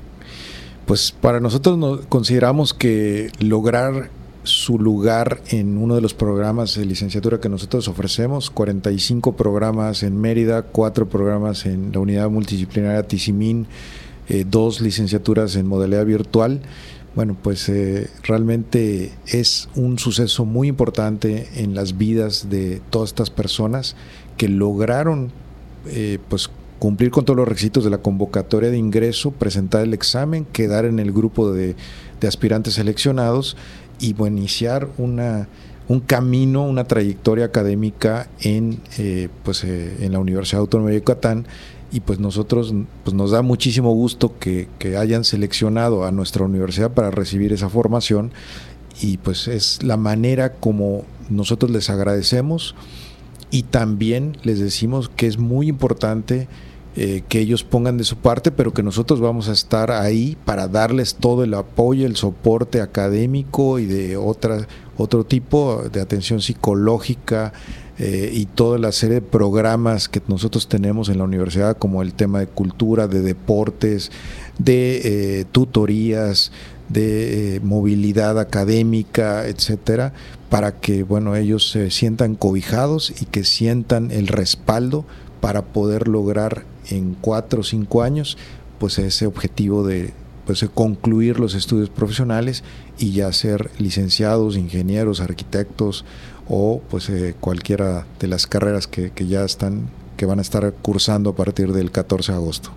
Pues 0.91 1.13
para 1.13 1.39
nosotros 1.39 2.01
consideramos 2.09 2.75
que 2.75 3.31
lograr 3.39 4.11
su 4.43 4.77
lugar 4.77 5.41
en 5.51 5.79
uno 5.79 5.95
de 5.95 6.01
los 6.01 6.15
programas 6.15 6.75
de 6.75 6.85
licenciatura 6.85 7.39
que 7.39 7.49
nosotros 7.49 7.87
ofrecemos, 7.87 8.51
45 8.51 9.37
programas 9.37 10.03
en 10.03 10.21
Mérida, 10.21 10.63
4 10.63 11.09
programas 11.09 11.65
en 11.65 11.93
la 11.93 12.01
unidad 12.01 12.29
multidisciplinaria 12.29 13.05
Tizimín, 13.05 13.69
eh, 14.29 14.45
dos 14.45 14.81
licenciaturas 14.81 15.55
en 15.55 15.69
modalidad 15.69 16.05
virtual. 16.05 16.61
Bueno, 17.15 17.37
pues 17.41 17.69
eh, 17.69 18.11
realmente 18.25 19.13
es 19.29 19.69
un 19.77 19.97
suceso 19.97 20.45
muy 20.45 20.67
importante 20.67 21.51
en 21.55 21.77
las 21.77 21.99
vidas 21.99 22.51
de 22.51 22.83
todas 22.91 23.11
estas 23.11 23.31
personas 23.31 23.95
que 24.37 24.49
lograron 24.49 25.31
eh, 25.87 26.19
pues 26.29 26.51
cumplir 26.81 27.11
con 27.11 27.27
todos 27.27 27.37
los 27.37 27.47
requisitos 27.47 27.85
de 27.85 27.91
la 27.91 27.99
convocatoria 27.99 28.71
de 28.71 28.79
ingreso, 28.79 29.31
presentar 29.33 29.83
el 29.83 29.93
examen, 29.93 30.47
quedar 30.47 30.87
en 30.87 30.99
el 30.99 31.13
grupo 31.13 31.53
de, 31.53 31.77
aspirantes 32.27 32.75
seleccionados 32.75 33.57
y 34.01 34.17
iniciar 34.27 34.89
una, 34.97 35.47
un 35.89 36.01
camino, 36.01 36.65
una 36.65 36.85
trayectoria 36.85 37.45
académica 37.45 38.29
en, 38.41 38.81
eh, 38.99 39.29
pues, 39.45 39.63
eh, 39.63 39.99
en 40.01 40.13
la 40.13 40.19
Universidad 40.19 40.63
Autónoma 40.63 40.91
de 40.91 40.97
Yucatán. 40.97 41.47
Y 41.93 42.01
pues 42.01 42.19
nosotros 42.19 42.73
pues 43.03 43.15
nos 43.15 43.33
da 43.33 43.43
muchísimo 43.43 43.93
gusto 43.93 44.39
que, 44.39 44.69
que, 44.79 44.97
hayan 44.97 45.25
seleccionado 45.25 46.05
a 46.05 46.13
nuestra 46.13 46.45
universidad 46.45 46.93
para 46.93 47.11
recibir 47.11 47.53
esa 47.53 47.69
formación. 47.69 48.33
Y 49.03 49.19
pues 49.19 49.49
es 49.49 49.83
la 49.83 49.97
manera 49.97 50.55
como 50.55 51.05
nosotros 51.29 51.71
les 51.73 51.91
agradecemos 51.91 52.75
y 53.51 53.65
también 53.65 54.39
les 54.45 54.61
decimos 54.61 55.11
que 55.15 55.27
es 55.27 55.39
muy 55.39 55.69
importante 55.69 56.49
eh, 56.97 57.23
que 57.29 57.39
ellos 57.39 57.63
pongan 57.63 57.99
de 57.99 58.05
su 58.05 58.17
parte, 58.17 58.51
pero 58.51 58.75
que 58.75 58.83
nosotros 58.83 59.21
vamos 59.21 59.49
a 59.49 59.53
estar 59.53 59.93
ahí 59.93 60.37
para 60.45 60.67
darles 60.67 61.15
todo 61.15 61.45
el 61.45 61.55
apoyo, 61.55 62.05
el 62.05 62.17
soporte 62.17 62.81
académico 62.81 63.79
y 63.79 63.87
de 63.87 64.17
otra, 64.17 64.67
otro 64.97 65.25
tipo 65.25 65.85
de 65.93 66.01
atención 66.01 66.41
psicológica 66.41 67.53
eh, 67.97 68.33
y 68.35 68.47
toda 68.47 68.77
la 68.79 68.91
serie 68.91 69.17
de 69.17 69.23
programas 69.23 70.09
que 70.09 70.21
nosotros 70.27 70.67
tenemos 70.67 71.09
en 71.09 71.19
la 71.19 71.25
universidad, 71.25 71.77
como 71.77 72.03
el 72.03 72.13
tema 72.13 72.41
de 72.41 72.49
cultura, 72.49 73.07
de 73.07 73.21
deportes, 73.21 74.11
de 74.59 75.01
eh, 75.41 75.45
tutorías, 75.53 76.51
de 76.89 77.61
movilidad 77.63 78.37
académica, 78.41 79.47
etcétera, 79.47 80.13
para 80.49 80.81
que 80.81 81.05
bueno 81.05 81.37
ellos 81.37 81.71
se 81.71 81.93
sientan 81.93 82.35
cobijados 82.35 83.13
y 83.21 83.27
que 83.27 83.45
sientan 83.45 84.11
el 84.11 84.27
respaldo 84.27 85.07
para 85.41 85.67
poder 85.67 86.09
lograr 86.09 86.65
en 86.91 87.15
cuatro 87.15 87.61
o 87.61 87.65
cinco 87.65 88.03
años 88.03 88.37
pues 88.79 88.99
ese 88.99 89.27
objetivo 89.27 89.87
de 89.87 90.13
pues, 90.47 90.65
concluir 90.75 91.39
los 91.39 91.55
estudios 91.55 91.91
profesionales 91.91 92.65
y 92.99 93.13
ya 93.13 93.33
ser 93.33 93.71
licenciados, 93.79 94.57
ingenieros, 94.57 95.21
arquitectos 95.21 96.05
o 96.49 96.83
pues 96.91 97.09
eh, 97.09 97.35
cualquiera 97.39 98.07
de 98.19 98.27
las 98.27 98.47
carreras 98.47 98.87
que, 98.87 99.11
que 99.11 99.27
ya 99.27 99.45
están 99.45 99.89
que 100.17 100.27
van 100.27 100.39
a 100.39 100.43
estar 100.43 100.71
cursando 100.83 101.31
a 101.31 101.35
partir 101.35 101.73
del 101.73 101.91
14 101.91 102.33
de 102.33 102.37
agosto. 102.37 102.73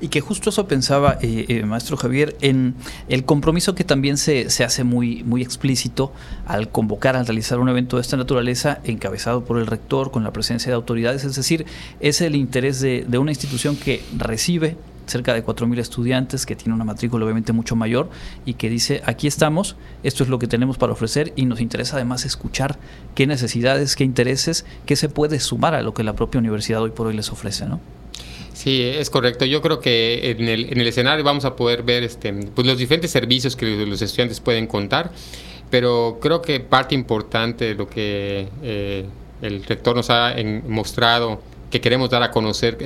Y 0.00 0.08
que 0.08 0.20
justo 0.20 0.50
eso 0.50 0.66
pensaba, 0.66 1.18
eh, 1.20 1.44
eh, 1.48 1.62
maestro 1.64 1.96
Javier, 1.96 2.36
en 2.40 2.74
el 3.08 3.24
compromiso 3.24 3.74
que 3.74 3.84
también 3.84 4.16
se, 4.16 4.50
se, 4.50 4.64
hace 4.64 4.82
muy, 4.82 5.22
muy 5.24 5.42
explícito 5.42 6.12
al 6.46 6.70
convocar, 6.70 7.16
al 7.16 7.26
realizar 7.26 7.58
un 7.58 7.68
evento 7.68 7.96
de 7.96 8.02
esta 8.02 8.16
naturaleza, 8.16 8.80
encabezado 8.84 9.44
por 9.44 9.58
el 9.58 9.66
rector, 9.66 10.10
con 10.10 10.24
la 10.24 10.32
presencia 10.32 10.70
de 10.70 10.76
autoridades, 10.76 11.24
es 11.24 11.36
decir, 11.36 11.66
es 12.00 12.20
el 12.20 12.34
interés 12.34 12.80
de, 12.80 13.04
de 13.06 13.18
una 13.18 13.30
institución 13.30 13.76
que 13.76 14.02
recibe 14.16 14.76
cerca 15.06 15.32
de 15.34 15.44
4.000 15.44 15.78
estudiantes, 15.78 16.46
que 16.46 16.56
tiene 16.56 16.74
una 16.74 16.84
matrícula 16.84 17.24
obviamente 17.24 17.52
mucho 17.52 17.76
mayor 17.76 18.10
y 18.44 18.54
que 18.54 18.68
dice, 18.68 19.02
aquí 19.04 19.26
estamos, 19.26 19.76
esto 20.02 20.24
es 20.24 20.28
lo 20.28 20.38
que 20.38 20.46
tenemos 20.46 20.78
para 20.78 20.92
ofrecer 20.92 21.32
y 21.36 21.46
nos 21.46 21.60
interesa 21.60 21.96
además 21.96 22.24
escuchar 22.24 22.78
qué 23.14 23.26
necesidades, 23.26 23.96
qué 23.96 24.04
intereses, 24.04 24.64
qué 24.84 24.96
se 24.96 25.08
puede 25.08 25.40
sumar 25.40 25.74
a 25.74 25.82
lo 25.82 25.94
que 25.94 26.02
la 26.02 26.14
propia 26.14 26.38
universidad 26.38 26.82
hoy 26.82 26.90
por 26.90 27.06
hoy 27.06 27.14
les 27.14 27.30
ofrece, 27.30 27.66
¿no? 27.66 27.80
Sí, 28.66 28.82
es 28.82 29.10
correcto. 29.10 29.44
Yo 29.44 29.62
creo 29.62 29.78
que 29.78 30.32
en 30.32 30.48
el, 30.48 30.72
en 30.72 30.80
el 30.80 30.88
escenario 30.88 31.22
vamos 31.22 31.44
a 31.44 31.54
poder 31.54 31.84
ver 31.84 32.02
este, 32.02 32.32
pues 32.32 32.66
los 32.66 32.76
diferentes 32.76 33.12
servicios 33.12 33.54
que 33.54 33.64
los 33.86 34.02
estudiantes 34.02 34.40
pueden 34.40 34.66
contar, 34.66 35.12
pero 35.70 36.18
creo 36.20 36.42
que 36.42 36.58
parte 36.58 36.96
importante 36.96 37.64
de 37.64 37.74
lo 37.76 37.88
que 37.88 38.48
eh, 38.64 39.06
el 39.40 39.62
rector 39.62 39.94
nos 39.94 40.10
ha 40.10 40.34
mostrado 40.66 41.40
que 41.70 41.80
queremos 41.80 42.10
dar 42.10 42.24
a 42.24 42.32
conocer 42.32 42.76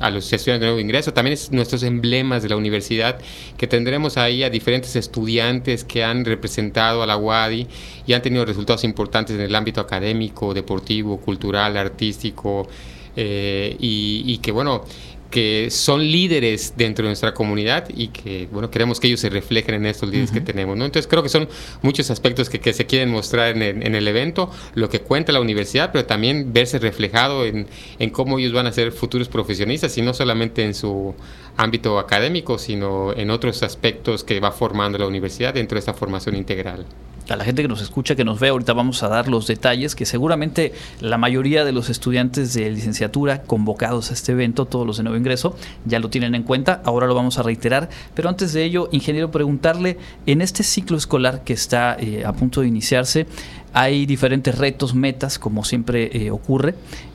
a 0.00 0.10
los 0.10 0.30
estudiantes 0.30 0.60
de 0.60 0.66
nuevo 0.66 0.80
ingreso, 0.80 1.14
también 1.14 1.32
es 1.32 1.50
nuestros 1.50 1.82
emblemas 1.82 2.42
de 2.42 2.50
la 2.50 2.56
universidad, 2.56 3.18
que 3.56 3.66
tendremos 3.66 4.18
ahí 4.18 4.42
a 4.42 4.50
diferentes 4.50 4.96
estudiantes 4.96 5.82
que 5.84 6.04
han 6.04 6.26
representado 6.26 7.02
a 7.02 7.06
la 7.06 7.16
UADI 7.16 7.68
y 8.06 8.12
han 8.12 8.20
tenido 8.20 8.44
resultados 8.44 8.84
importantes 8.84 9.34
en 9.36 9.40
el 9.40 9.54
ámbito 9.54 9.80
académico, 9.80 10.52
deportivo, 10.52 11.18
cultural, 11.18 11.78
artístico, 11.78 12.68
eh, 13.14 13.76
y, 13.78 14.38
que 14.38 14.52
bueno, 14.52 14.84
que 15.32 15.68
son 15.70 16.02
líderes 16.02 16.74
dentro 16.76 17.04
de 17.04 17.08
nuestra 17.08 17.34
comunidad 17.34 17.88
y 17.92 18.08
que, 18.08 18.48
bueno, 18.52 18.70
queremos 18.70 19.00
que 19.00 19.08
ellos 19.08 19.18
se 19.18 19.30
reflejen 19.30 19.74
en 19.74 19.86
estos 19.86 20.08
líderes 20.10 20.30
que 20.30 20.42
tenemos, 20.42 20.76
¿no? 20.76 20.84
Entonces 20.84 21.08
creo 21.08 21.22
que 21.22 21.30
son 21.30 21.48
muchos 21.80 22.10
aspectos 22.10 22.48
que, 22.48 22.60
que 22.60 22.72
se 22.72 22.86
quieren 22.86 23.10
mostrar 23.10 23.56
en 23.56 23.62
el, 23.62 23.82
en 23.82 23.94
el, 23.94 24.06
evento, 24.06 24.50
lo 24.74 24.88
que 24.90 25.00
cuenta 25.00 25.32
la 25.32 25.40
universidad, 25.40 25.90
pero 25.90 26.04
también 26.04 26.52
verse 26.52 26.78
reflejado 26.78 27.46
en, 27.46 27.66
en, 27.98 28.10
cómo 28.10 28.38
ellos 28.38 28.52
van 28.52 28.66
a 28.66 28.72
ser 28.72 28.92
futuros 28.92 29.28
profesionistas 29.28 29.96
y 29.96 30.02
no 30.02 30.12
solamente 30.12 30.64
en 30.64 30.74
su 30.74 31.14
ámbito 31.56 31.98
académico, 31.98 32.58
sino 32.58 33.12
en 33.16 33.30
otros 33.30 33.62
aspectos 33.62 34.24
que 34.24 34.38
va 34.38 34.52
formando 34.52 34.98
la 34.98 35.06
universidad 35.06 35.54
dentro 35.54 35.76
de 35.76 35.80
esta 35.80 35.94
formación 35.94 36.36
integral. 36.36 36.84
A 37.28 37.36
la 37.36 37.44
gente 37.44 37.62
que 37.62 37.68
nos 37.68 37.82
escucha, 37.82 38.16
que 38.16 38.24
nos 38.24 38.40
ve, 38.40 38.48
ahorita 38.48 38.72
vamos 38.72 39.02
a 39.02 39.08
dar 39.08 39.28
los 39.28 39.46
detalles, 39.46 39.94
que 39.94 40.06
seguramente 40.06 40.72
la 41.00 41.18
mayoría 41.18 41.64
de 41.64 41.72
los 41.72 41.90
estudiantes 41.90 42.54
de 42.54 42.70
licenciatura 42.70 43.42
convocados 43.42 44.10
a 44.10 44.14
este 44.14 44.32
evento, 44.32 44.66
todos 44.66 44.86
los 44.86 44.96
de 44.96 45.04
nuevo 45.04 45.18
ingreso, 45.18 45.56
ya 45.84 45.98
lo 46.00 46.10
tienen 46.10 46.34
en 46.34 46.42
cuenta, 46.42 46.82
ahora 46.84 47.06
lo 47.06 47.14
vamos 47.14 47.38
a 47.38 47.42
reiterar, 47.42 47.88
pero 48.14 48.28
antes 48.28 48.52
de 48.52 48.64
ello, 48.64 48.88
ingeniero, 48.92 49.30
preguntarle, 49.30 49.98
en 50.26 50.42
este 50.42 50.62
ciclo 50.62 50.96
escolar 50.96 51.44
que 51.44 51.52
está 51.52 51.96
eh, 51.98 52.24
a 52.24 52.32
punto 52.32 52.60
de 52.60 52.68
iniciarse, 52.68 53.26
hay 53.72 54.06
diferentes 54.06 54.56
retos, 54.58 54.94
metas, 54.94 55.38
como 55.38 55.64
siempre 55.64 56.10
eh, 56.12 56.30
ocurre. 56.30 56.74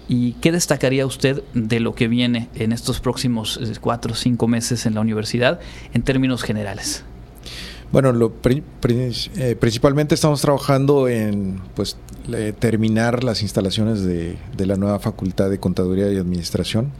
¿Y 0.09 0.33
qué 0.33 0.51
destacaría 0.51 1.05
usted 1.05 1.43
de 1.53 1.79
lo 1.79 1.93
que 1.93 2.07
viene 2.07 2.47
en 2.55 2.71
estos 2.71 2.99
próximos 2.99 3.59
eh, 3.61 3.73
cuatro 3.79 4.13
o 4.13 4.15
cinco 4.15 4.47
meses 4.47 4.85
en 4.85 4.95
la 4.95 5.01
universidad 5.01 5.59
en 5.93 6.01
términos 6.01 6.43
generales? 6.43 7.03
Bueno, 7.91 8.11
lo 8.11 8.33
eh, 8.43 9.55
principalmente 9.59 10.15
estamos 10.15 10.41
trabajando 10.41 11.07
en 11.07 11.59
pues 11.75 11.97
terminar 12.59 13.23
las 13.23 13.41
instalaciones 13.41 14.03
de, 14.03 14.37
la 14.57 14.75
nueva 14.75 14.99
Facultad 14.99 15.49
de 15.49 15.59
Contaduría 15.59 16.11
y 16.11 16.17
Administración. 16.17 16.91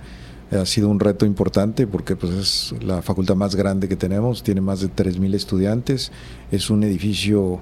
Ha 0.51 0.65
sido 0.65 0.87
un 0.87 1.01
reto 1.01 1.25
importante 1.25 1.87
porque 1.87 2.15
pues, 2.15 2.33
es 2.33 2.81
la 2.81 3.01
facultad 3.01 3.35
más 3.35 3.55
grande 3.55 3.89
que 3.89 3.97
tenemos, 3.97 4.43
tiene 4.43 4.61
más 4.61 4.79
de 4.79 4.87
3.000 4.87 5.35
estudiantes, 5.35 6.13
es 6.51 6.69
un 6.69 6.83
edificio 6.83 7.59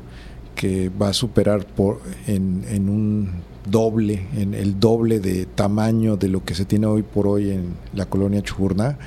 que 0.54 0.90
va 0.90 1.10
a 1.10 1.14
superar 1.14 1.66
por, 1.66 2.02
en, 2.28 2.88
un 2.88 3.42
doble, 3.68 4.28
en 4.36 4.54
el 4.54 4.80
doble 4.80 5.20
de 5.20 5.48
tamaño 5.48 6.16
de 6.16 6.30
lo 6.30 6.46
que 6.46 6.54
se 6.54 6.66
tiene 6.66 6.86
hoy 6.86 7.02
por 7.02 7.28
hoy 7.28 7.50
en 7.50 7.74
la 7.94 8.06
colonia 8.06 8.44
Chuburná. 8.44 9.00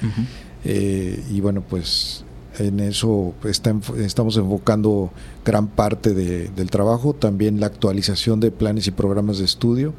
Eh, 0.65 1.23
y 1.31 1.41
bueno, 1.41 1.63
pues 1.63 2.25
en 2.59 2.81
eso 2.81 3.35
estamos 3.45 4.37
enfocando 4.37 5.11
gran 5.45 5.69
parte 5.69 6.13
del 6.13 6.71
trabajo, 6.71 7.15
también 7.15 7.61
la 7.61 7.67
actualización 7.67 8.41
de 8.41 8.51
planes 8.51 8.87
y 8.87 8.91
programas 8.91 9.39
de 9.39 9.45
estudio, 9.45 9.95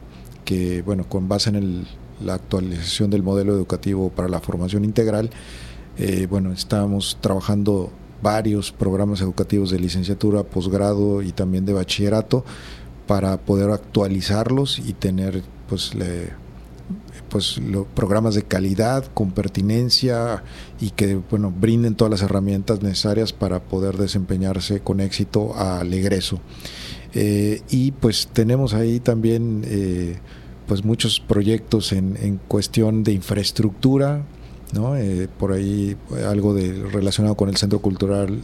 que 0.46 0.82
bueno, 0.82 1.08
con 1.08 1.28
base 1.28 1.50
en 1.50 1.86
la 2.24 2.34
actualización 2.36 3.10
del 3.10 3.24
modelo 3.24 3.54
educativo 3.54 4.10
para 4.10 4.28
la 4.28 4.42
formación 4.42 4.84
integral, 4.84 5.30
eh, 5.98 6.28
bueno, 6.30 6.52
estamos 6.52 7.18
trabajando 7.22 7.92
varios 8.22 8.72
programas 8.72 9.22
educativos 9.22 9.72
de 9.72 9.80
licenciatura, 9.80 10.44
posgrado 10.44 11.22
y 11.22 11.32
también 11.32 11.66
de 11.66 11.74
bachillerato 11.74 12.44
para 13.08 13.38
poder 13.38 13.72
actualizarlos 13.72 14.80
y 14.80 14.94
tener 14.94 15.44
pues 15.68 15.96
pues 17.30 17.60
programas 17.96 18.36
de 18.36 18.44
calidad 18.44 19.06
con 19.14 19.32
pertinencia 19.32 20.44
y 20.82 20.92
que 20.92 21.16
bueno 21.16 21.52
brinden 21.52 21.96
todas 21.96 22.12
las 22.12 22.22
herramientas 22.22 22.82
necesarias 22.82 23.34
para 23.34 23.62
poder 23.62 23.98
desempeñarse 23.98 24.82
con 24.82 25.00
éxito 25.00 25.56
al 25.56 25.94
egreso 25.94 26.40
eh, 27.14 27.62
y 27.70 27.92
pues 27.92 28.30
tenemos 28.34 28.74
ahí 28.74 29.00
también 29.00 29.64
eh, 29.66 30.18
pues 30.68 30.84
muchos 30.84 31.20
proyectos 31.20 31.92
en, 31.94 32.40
cuestión 32.48 33.04
de 33.04 33.14
infraestructura 33.14 34.24
¿no? 34.74 34.96
Eh, 34.96 35.28
por 35.40 35.52
ahí 35.52 35.98
algo 36.28 36.54
de, 36.54 36.84
relacionado 36.92 37.36
con 37.36 37.50
el 37.50 37.58
Centro 37.58 37.80
Cultural 37.80 38.40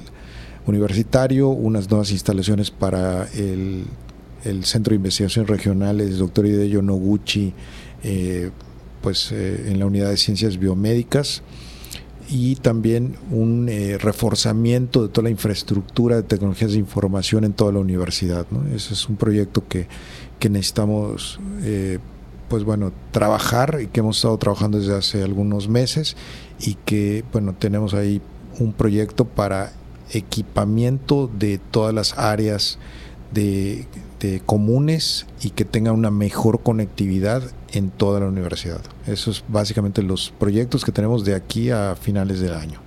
Universitario, 0.67 1.50
unas 1.50 1.89
nuevas 1.89 2.12
instalaciones 2.12 2.71
para 2.71 3.28
el, 3.34 3.86
Centro 4.63 4.91
de 4.91 4.98
Investigaciones 4.98 5.50
Regionales, 5.50 6.19
doctor 6.19 6.45
Hideo 6.45 6.84
Noguchi, 6.84 7.52
eh, 8.04 8.52
pues 9.06 9.32
eh, 9.32 9.72
en 9.72 9.80
la 9.80 9.86
unidad 9.86 10.10
de 10.10 10.18
ciencias 10.18 10.58
biomédicas 10.58 11.41
y 12.28 12.56
también 12.56 13.15
un 13.32 13.70
reforzamiento 14.00 15.04
de 15.04 15.10
toda 15.10 15.26
la 15.26 15.30
infraestructura 15.30 16.15
de 16.15 16.24
tecnologías 16.24 16.72
de 16.72 16.80
información 16.80 17.44
en 17.44 17.54
toda 17.54 17.72
la 17.72 17.78
universidad. 17.78 18.48
Ese 18.74 18.96
es 18.96 19.08
un 19.08 19.15
proyecto 19.15 19.68
que, 19.68 19.88
que 20.39 20.50
necesitamos 20.50 21.39
pues 22.50 22.63
bueno, 22.63 22.91
trabajar 23.12 23.80
y 23.82 23.88
que 23.88 24.00
hemos 24.00 24.18
estado 24.18 24.38
trabajando 24.38 24.80
desde 24.80 24.96
hace 24.96 25.24
algunos 25.24 25.68
meses 25.68 26.15
y 26.60 26.76
que 26.86 27.24
bueno, 27.32 27.54
tenemos 27.54 27.94
ahí 27.94 28.22
un 28.60 28.74
proyecto 28.74 29.26
para 29.26 29.74
equipamiento 30.12 31.30
de 31.38 31.58
todas 31.58 31.94
las 31.94 32.18
áreas 32.18 32.78
de, 33.34 33.88
comunes 34.48 35.28
y 35.44 35.52
que 35.52 35.65
tenga 35.65 35.91
una 35.91 36.10
mejor 36.10 36.63
conectividad 36.63 37.44
en 37.76 37.92
toda 37.92 38.20
la 38.20 38.28
universidad. 38.28 38.82
Esos 39.06 39.38
es 39.38 39.44
básicamente 39.48 40.02
los 40.02 40.34
proyectos 40.40 40.84
que 40.86 40.92
tenemos 40.92 41.26
de 41.26 41.36
aquí 41.36 41.70
a 41.70 41.96
finales 41.96 42.40
del 42.40 42.54
año 42.54 42.85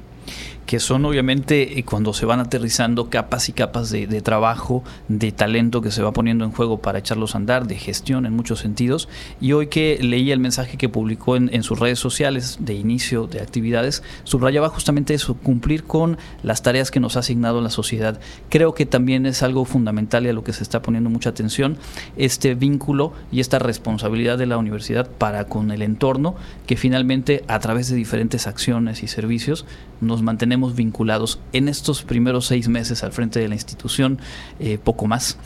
que 0.68 0.80
son 0.80 1.06
obviamente 1.06 1.78
eh, 1.78 1.82
cuando 1.82 2.12
se 2.12 2.26
van 2.26 2.40
aterrizando 2.40 3.08
capas 3.08 3.48
y 3.48 3.54
capas 3.54 3.88
de, 3.88 4.06
trabajo, 4.20 4.84
de 5.08 5.32
talento 5.32 5.80
que 5.80 5.90
se 5.90 6.02
va 6.02 6.12
poniendo 6.12 6.44
en 6.44 6.52
juego 6.52 6.82
para 6.82 6.98
echarlos 6.98 7.34
a 7.34 7.38
andar, 7.38 7.66
de 7.66 7.76
gestión 7.76 8.26
en 8.26 8.34
muchos 8.34 8.58
sentidos. 8.58 9.08
Y 9.40 9.52
hoy 9.52 9.68
que 9.68 9.98
leí 10.02 10.30
el 10.30 10.40
mensaje 10.40 10.76
que 10.76 10.90
publicó 10.90 11.36
en, 11.36 11.62
sus 11.62 11.78
redes 11.78 11.98
sociales 11.98 12.58
de 12.60 12.74
inicio 12.74 13.26
de 13.26 13.40
actividades, 13.40 14.02
subrayaba 14.24 14.68
justamente 14.68 15.14
eso, 15.14 15.38
cumplir 15.38 15.84
con 15.84 16.18
las 16.42 16.60
tareas 16.60 16.90
que 16.90 17.00
nos 17.00 17.16
ha 17.16 17.20
asignado 17.20 17.62
la 17.62 17.70
sociedad. 17.70 18.20
Creo 18.50 18.74
que 18.74 18.84
también 18.84 19.24
es 19.24 19.42
algo 19.42 19.64
fundamental 19.64 20.26
y 20.26 20.28
a 20.28 20.34
lo 20.34 20.44
que 20.44 20.52
se 20.52 20.62
está 20.62 20.82
poniendo 20.82 21.08
mucha 21.08 21.30
atención, 21.30 21.78
este 22.18 22.54
vínculo 22.54 23.14
y 23.32 23.40
esta 23.40 23.58
responsabilidad 23.58 24.36
de 24.36 24.44
la 24.44 24.58
universidad 24.58 25.08
para 25.08 25.44
con 25.44 25.70
el 25.70 25.80
entorno, 25.80 26.36
que 26.66 26.76
finalmente 26.76 27.42
a 27.48 27.58
través 27.58 27.88
de 27.88 27.96
diferentes 27.96 28.46
acciones 28.46 29.02
y 29.02 29.08
servicios 29.08 29.64
nos 30.02 30.22
mantenemos 30.22 30.57
vinculados 30.74 31.40
en 31.52 31.68
estos 31.68 32.02
primeros 32.02 32.46
seis 32.46 32.68
meses 32.68 33.04
al 33.04 33.12
frente 33.12 33.40
de 33.40 33.48
la 33.48 33.54
institución, 33.54 34.18
eh, 34.60 34.78
poco 34.82 35.06
más. 35.06 35.38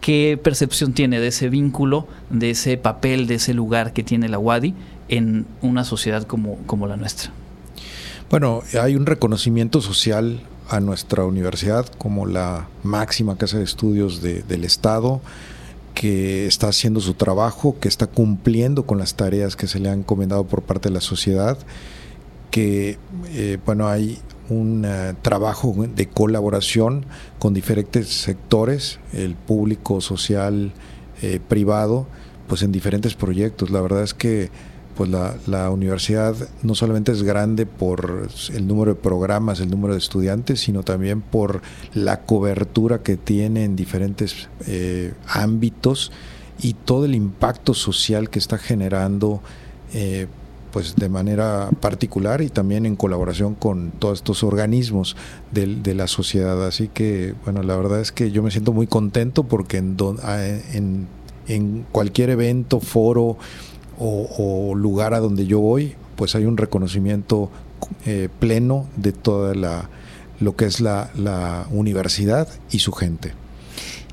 ¿Qué 0.00 0.38
percepción 0.42 0.92
tiene 0.92 1.20
de 1.20 1.28
ese 1.28 1.48
vínculo, 1.48 2.06
de 2.30 2.50
ese 2.50 2.76
papel, 2.76 3.26
de 3.26 3.34
ese 3.36 3.54
lugar 3.54 3.92
que 3.92 4.02
tiene 4.02 4.28
la 4.28 4.38
UADI 4.38 4.74
en 5.08 5.46
una 5.60 5.84
sociedad 5.84 6.24
como, 6.24 6.56
como 6.66 6.86
la 6.86 6.96
nuestra? 6.96 7.30
Bueno, 8.30 8.62
hay 8.80 8.94
un 8.94 9.06
reconocimiento 9.06 9.80
social 9.80 10.40
a 10.68 10.80
nuestra 10.80 11.24
universidad 11.24 11.86
como 11.86 12.26
la 12.26 12.68
máxima 12.82 13.36
casa 13.36 13.58
de 13.58 13.64
estudios 13.64 14.22
del 14.22 14.64
Estado, 14.64 15.20
que 15.94 16.46
está 16.46 16.68
haciendo 16.68 17.00
su 17.00 17.14
trabajo, 17.14 17.76
que 17.80 17.88
está 17.88 18.06
cumpliendo 18.06 18.84
con 18.84 18.98
las 18.98 19.14
tareas 19.14 19.56
que 19.56 19.66
se 19.66 19.80
le 19.80 19.88
han 19.88 20.00
encomendado 20.00 20.44
por 20.44 20.62
parte 20.62 20.90
de 20.90 20.94
la 20.94 21.00
sociedad, 21.00 21.58
que 22.50 22.98
eh, 23.30 23.58
bueno, 23.64 23.88
hay 23.88 24.18
un 24.48 24.84
eh, 24.84 25.14
trabajo 25.22 25.74
de 25.94 26.08
colaboración 26.08 27.04
con 27.38 27.54
diferentes 27.54 28.08
sectores, 28.08 28.98
el 29.12 29.34
público, 29.34 30.00
social, 30.00 30.72
eh, 31.22 31.40
privado, 31.46 32.06
pues 32.46 32.62
en 32.62 32.72
diferentes 32.72 33.14
proyectos. 33.14 33.70
La 33.70 33.80
verdad 33.80 34.02
es 34.02 34.14
que 34.14 34.50
pues 34.96 35.10
la, 35.10 35.70
universidad 35.70 36.34
no 36.64 36.74
solamente 36.74 37.12
es 37.12 37.22
grande 37.22 37.66
por 37.66 38.28
el 38.52 38.66
número 38.66 38.94
de 38.94 39.00
programas, 39.00 39.60
el 39.60 39.70
número 39.70 39.94
de 39.94 40.00
estudiantes, 40.00 40.60
sino 40.60 40.82
también 40.82 41.20
por 41.20 41.62
la 41.94 42.22
cobertura 42.22 43.04
que 43.04 43.16
tiene 43.16 43.62
en 43.62 43.76
diferentes 43.76 44.48
eh, 44.66 45.14
ámbitos 45.28 46.10
y 46.60 46.74
todo 46.74 47.04
el 47.04 47.14
impacto 47.14 47.74
social 47.74 48.28
que 48.28 48.40
está 48.40 48.58
generando 48.58 49.40
pues 50.72 50.96
de 50.96 51.08
manera 51.08 51.70
particular 51.80 52.42
y 52.42 52.48
también 52.48 52.86
en 52.86 52.96
colaboración 52.96 53.54
con 53.54 53.90
todos 53.90 54.18
estos 54.18 54.42
organismos 54.42 55.16
de, 55.52 55.94
la 55.94 56.06
sociedad. 56.06 56.66
Así 56.66 56.88
que, 56.88 57.34
bueno, 57.44 57.62
la 57.62 57.76
verdad 57.76 58.00
es 58.00 58.12
que 58.12 58.30
yo 58.30 58.42
me 58.42 58.50
siento 58.50 58.72
muy 58.72 58.86
contento 58.86 59.44
porque 59.44 59.78
en, 59.78 61.06
cualquier 61.92 62.30
evento, 62.30 62.80
foro 62.80 63.38
o, 63.98 64.74
lugar 64.74 65.14
a 65.14 65.20
donde 65.20 65.46
yo 65.46 65.60
voy, 65.60 65.94
pues 66.16 66.34
hay 66.34 66.44
un 66.44 66.56
reconocimiento 66.56 67.50
eh, 68.06 68.28
pleno 68.38 68.86
de 68.96 69.12
toda 69.12 69.54
la 69.54 69.88
lo 70.40 70.54
que 70.54 70.66
es 70.66 70.80
la 70.80 71.66
universidad 71.72 72.48
y 72.70 72.78
su 72.78 72.92
gente 72.92 73.32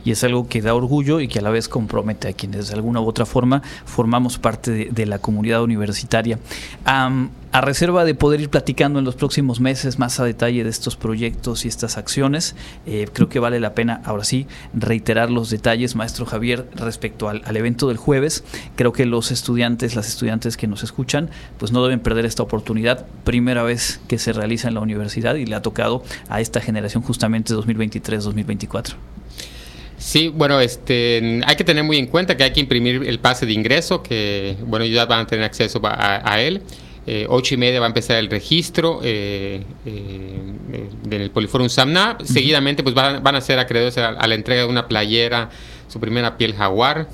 y 0.06 0.12
es 0.12 0.24
algo 0.24 0.48
que 0.48 0.62
da 0.62 0.74
orgullo 0.74 1.20
y 1.20 1.28
que 1.28 1.40
a 1.40 1.42
la 1.42 1.50
vez 1.50 1.68
compromete 1.68 2.30
a 2.30 2.34
quienes 2.34 2.70
de 2.70 2.76
alguna 2.76 3.02
u 3.02 3.08
otra 3.08 3.26
forma 3.26 3.62
formamos 3.86 4.38
parte 4.38 4.90
de, 4.92 5.06
la 5.06 5.20
comunidad 5.20 5.64
universitaria. 5.64 6.40
a 6.86 7.62
reserva 7.62 8.04
de 8.04 8.16
poder 8.16 8.42
ir 8.42 8.50
platicando 8.50 9.00
en 9.00 9.06
los 9.06 9.16
próximos 9.16 9.62
meses 9.62 9.98
más 9.98 10.20
a 10.20 10.26
detalle 10.26 10.64
de 10.66 10.70
estos 10.70 10.98
proyectos 10.98 11.64
y 11.64 11.70
estas 11.70 11.98
acciones, 11.98 12.54
eh, 12.86 13.08
creo 13.14 13.30
que 13.30 13.40
vale 13.40 13.62
la 13.62 13.74
pena 13.74 14.02
ahora 14.04 14.26
sí 14.26 14.46
reiterar 14.74 15.32
los 15.32 15.50
detalles, 15.50 15.96
maestro 15.96 16.26
Javier, 16.26 16.68
respecto 16.76 17.30
al, 17.30 17.44
al, 17.46 17.56
evento 17.56 17.88
del 17.88 17.96
jueves. 17.96 18.44
Creo 18.76 18.92
que 18.92 19.06
los 19.06 19.32
estudiantes, 19.32 19.96
las 19.96 20.10
estudiantes 20.10 20.58
que 20.58 20.68
nos 20.68 20.84
escuchan, 20.84 21.30
pues 21.58 21.72
no 21.72 21.82
deben 21.82 22.02
perder 22.02 22.26
esta 22.26 22.44
oportunidad. 22.44 23.06
Primera 23.24 23.64
vez 23.64 24.02
que 24.08 24.20
se 24.20 24.34
realiza 24.34 24.68
en 24.68 24.74
la 24.74 24.82
universidad 24.82 25.36
y 25.36 25.46
le 25.46 25.56
ha 25.56 25.62
tocado 25.62 26.04
a 26.28 26.42
esta 26.42 26.60
generación 26.60 27.04
justamente 27.04 27.54
2023-2024. 27.54 28.96
Sí, 30.06 30.28
bueno, 30.28 30.60
este, 30.60 31.42
hay 31.48 31.56
que 31.56 31.64
tener 31.64 31.84
muy 31.84 31.98
en 31.98 32.06
cuenta 32.06 32.38
que 32.38 32.44
hay 32.44 32.54
que 32.54 32.60
imprimir 32.60 33.02
el 33.08 33.18
pase 33.18 33.48
de 33.48 33.54
ingreso, 33.54 34.04
que 34.04 34.56
bueno, 34.62 34.86
ya 34.86 35.08
van 35.08 35.22
a 35.22 35.26
tener 35.26 35.44
acceso 35.44 35.82
a, 35.84 36.40
él. 36.40 36.62
Eh, 37.08 37.26
ocho 37.28 37.56
y 37.56 37.58
media 37.58 37.80
va 37.80 37.88
a 37.88 37.90
empezar 37.90 38.18
el 38.18 38.30
registro. 38.30 39.00
Eh, 39.04 39.64
eh, 39.84 40.90
del 41.06 41.32
Poliforum 41.32 41.70
Samna. 41.70 42.20
Seguidamente 42.24 42.84
pues 42.84 42.94
van, 42.94 43.36
a 43.36 43.42
ser 43.42 43.58
acreedores 43.58 43.98
a, 43.98 44.28
la 44.28 44.36
entrega 44.36 44.62
de 44.62 44.68
una 44.68 44.88
playera, 44.88 45.50
su 45.88 46.00
primera 46.00 46.38
piel 46.38 46.54
jaguar. 46.54 47.10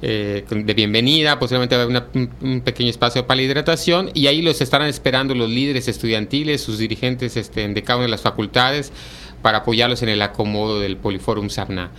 Eh, 0.00 0.46
de 0.48 0.72
bienvenida, 0.72 1.38
posiblemente 1.38 1.76
va 1.76 1.82
a 1.82 1.84
haber 1.84 2.08
un, 2.40 2.62
pequeño 2.62 2.88
espacio 2.88 3.26
para 3.26 3.36
la 3.36 3.42
hidratación 3.42 4.10
y 4.14 4.28
ahí 4.28 4.40
los 4.40 4.62
estarán 4.62 4.88
esperando 4.88 5.34
los 5.34 5.50
líderes 5.50 5.88
estudiantiles, 5.88 6.62
sus 6.62 6.78
dirigentes 6.78 7.36
este, 7.36 7.68
de 7.68 7.82
cada 7.82 7.98
una 7.98 8.06
de 8.06 8.10
las 8.10 8.22
facultades 8.22 8.92
para 9.42 9.58
apoyarlos 9.58 10.02
en 10.02 10.08
el 10.08 10.22
acomodo 10.22 10.80
del 10.80 10.96
Poliforum 10.96 11.50
Samna. 11.50 11.90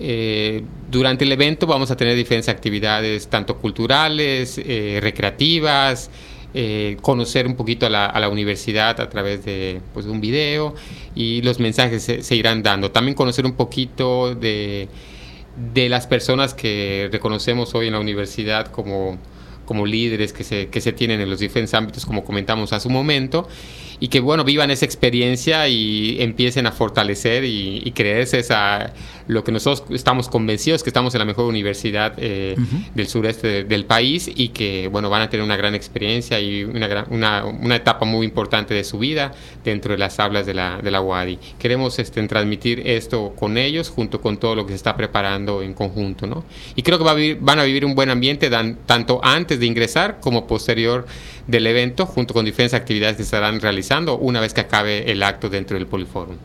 Eh, 0.00 0.62
durante 0.90 1.24
el 1.24 1.32
evento 1.32 1.66
vamos 1.66 1.90
a 1.90 1.96
tener 1.96 2.16
diferentes 2.16 2.48
actividades, 2.48 3.28
tanto 3.28 3.56
culturales, 3.58 4.60
eh, 4.64 4.98
recreativas, 5.02 6.10
eh, 6.54 6.96
conocer 7.02 7.46
un 7.46 7.56
poquito 7.56 7.86
a 7.86 7.90
la, 7.90 8.28
universidad 8.28 9.00
a 9.00 9.08
través 9.10 9.44
de, 9.44 9.80
pues, 9.92 10.06
un 10.06 10.20
video 10.20 10.74
y 11.14 11.42
los 11.42 11.58
mensajes 11.58 12.02
se, 12.02 12.36
irán 12.36 12.62
dando. 12.62 12.90
También 12.90 13.14
conocer 13.14 13.44
un 13.44 13.52
poquito 13.52 14.34
de, 14.34 14.88
de 15.74 15.88
las 15.88 16.06
personas 16.06 16.54
que 16.54 17.08
reconocemos 17.12 17.74
hoy 17.74 17.88
en 17.88 17.94
la 17.94 18.00
universidad 18.00 18.68
como, 18.68 19.18
como 19.66 19.84
líderes 19.84 20.32
que 20.32 20.44
se, 20.44 20.68
que 20.68 20.80
se 20.80 20.92
tienen 20.92 21.20
en 21.20 21.28
los 21.28 21.40
diferentes 21.40 21.74
ámbitos, 21.74 22.06
como 22.06 22.24
comentamos 22.24 22.72
hace 22.72 22.88
un 22.88 22.94
momento 22.94 23.48
y 24.00 24.08
que 24.08 24.20
bueno, 24.20 24.44
vivan 24.44 24.70
esa 24.70 24.84
experiencia 24.84 25.68
y 25.68 26.16
empiecen 26.20 26.66
a 26.66 26.72
fortalecer 26.72 27.44
y, 27.44 27.92
creerse 27.94 28.38
esa, 28.38 28.92
lo 29.26 29.42
que 29.42 29.50
nosotros 29.50 29.90
estamos 29.90 30.28
convencidos 30.28 30.82
que 30.82 30.90
estamos 30.90 31.14
en 31.14 31.18
la 31.20 31.24
mejor 31.24 31.46
universidad 31.46 32.14
eh, 32.18 32.54
del 32.94 33.08
sureste 33.08 33.64
del 33.64 33.86
país 33.86 34.30
y 34.32 34.50
que 34.50 34.88
bueno, 34.88 35.10
van 35.10 35.22
a 35.22 35.30
tener 35.30 35.44
una 35.44 35.56
gran 35.56 35.74
experiencia 35.74 36.38
y 36.38 36.64
una, 36.64 37.06
una, 37.10 37.44
una, 37.44 37.76
etapa 37.76 38.04
muy 38.04 38.26
importante 38.26 38.74
de 38.74 38.84
su 38.84 38.98
vida 38.98 39.32
dentro 39.64 39.92
de 39.92 39.98
las 39.98 40.20
aulas 40.20 40.46
de 40.46 40.54
la, 40.54 40.80
de 40.80 40.90
la 40.90 41.00
UADI. 41.00 41.38
Queremos 41.58 41.98
este, 41.98 42.24
transmitir 42.28 42.82
esto 42.86 43.34
con 43.36 43.58
ellos 43.58 43.88
junto 43.88 44.20
con 44.20 44.36
todo 44.36 44.54
lo 44.54 44.64
que 44.64 44.72
se 44.72 44.76
está 44.76 44.96
preparando 44.96 45.62
en 45.62 45.74
conjunto. 45.74 46.26
¿no? 46.26 46.44
Y 46.76 46.82
creo 46.82 46.98
que 46.98 47.04
va 47.04 47.12
a 47.12 47.14
vivir, 47.14 47.38
van 47.40 47.58
a 47.58 47.64
vivir 47.64 47.84
un 47.84 47.94
buen 47.94 48.10
ambiente 48.10 48.50
dan, 48.50 48.78
tanto 48.86 49.20
antes 49.24 49.58
de 49.58 49.66
ingresar 49.66 50.18
como 50.20 50.46
posterior 50.46 51.06
del 51.48 51.66
evento 51.66 52.06
junto 52.06 52.34
con 52.34 52.44
diferentes 52.44 52.78
actividades 52.78 53.16
que 53.16 53.22
estarán 53.22 53.60
realizando 53.60 54.16
una 54.18 54.40
vez 54.40 54.54
que 54.54 54.60
acabe 54.60 55.10
el 55.10 55.22
acto 55.24 55.48
dentro 55.48 55.76
del 55.76 55.86
Poliforum. 55.88 56.36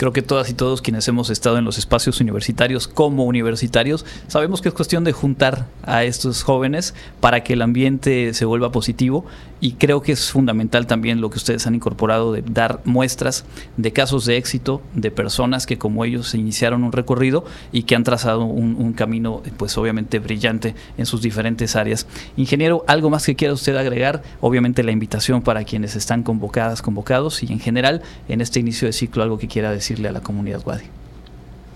Creo 0.00 0.14
que 0.14 0.22
todas 0.22 0.48
y 0.48 0.54
todos 0.54 0.80
quienes 0.80 1.06
hemos 1.08 1.28
estado 1.28 1.58
en 1.58 1.66
los 1.66 1.76
espacios 1.76 2.22
universitarios 2.22 2.88
como 2.88 3.26
universitarios 3.26 4.06
sabemos 4.28 4.62
que 4.62 4.70
es 4.70 4.74
cuestión 4.74 5.04
de 5.04 5.12
juntar 5.12 5.66
a 5.82 6.04
estos 6.04 6.42
jóvenes 6.42 6.94
para 7.20 7.44
que 7.44 7.52
el 7.52 7.60
ambiente 7.60 8.32
se 8.32 8.46
vuelva 8.46 8.72
positivo 8.72 9.26
y 9.60 9.72
creo 9.72 10.00
que 10.00 10.12
es 10.12 10.30
fundamental 10.30 10.86
también 10.86 11.20
lo 11.20 11.28
que 11.28 11.36
ustedes 11.36 11.66
han 11.66 11.74
incorporado 11.74 12.32
de 12.32 12.40
dar 12.40 12.80
muestras 12.86 13.44
de 13.76 13.92
casos 13.92 14.24
de 14.24 14.38
éxito 14.38 14.80
de 14.94 15.10
personas 15.10 15.66
que 15.66 15.76
como 15.76 16.06
ellos 16.06 16.34
iniciaron 16.34 16.82
un 16.82 16.92
recorrido 16.92 17.44
y 17.70 17.82
que 17.82 17.94
han 17.94 18.04
trazado 18.04 18.44
un, 18.44 18.94
camino 18.94 19.42
pues 19.58 19.76
obviamente 19.78 20.18
brillante 20.18 20.74
en 20.98 21.06
sus 21.06 21.22
diferentes 21.22 21.76
áreas. 21.76 22.06
Ingeniero, 22.36 22.84
¿algo 22.88 23.08
más 23.08 23.24
que 23.24 23.36
quiera 23.36 23.54
usted 23.54 23.76
agregar? 23.76 24.22
Obviamente 24.40 24.82
la 24.82 24.90
invitación 24.90 25.42
para 25.42 25.64
quienes 25.64 25.94
están 25.94 26.22
convocadas, 26.22 26.82
convocados 26.82 27.42
y 27.42 27.52
en 27.52 27.60
general 27.60 28.02
en 28.28 28.40
este 28.40 28.60
inicio 28.60 28.86
de 28.86 28.92
ciclo 28.92 29.22
algo 29.22 29.38
que 29.38 29.46
quiera 29.46 29.70
decirle 29.90 30.08
a 30.08 30.12
la 30.12 30.20
comunidad 30.20 30.62
Wadi. 30.64 30.84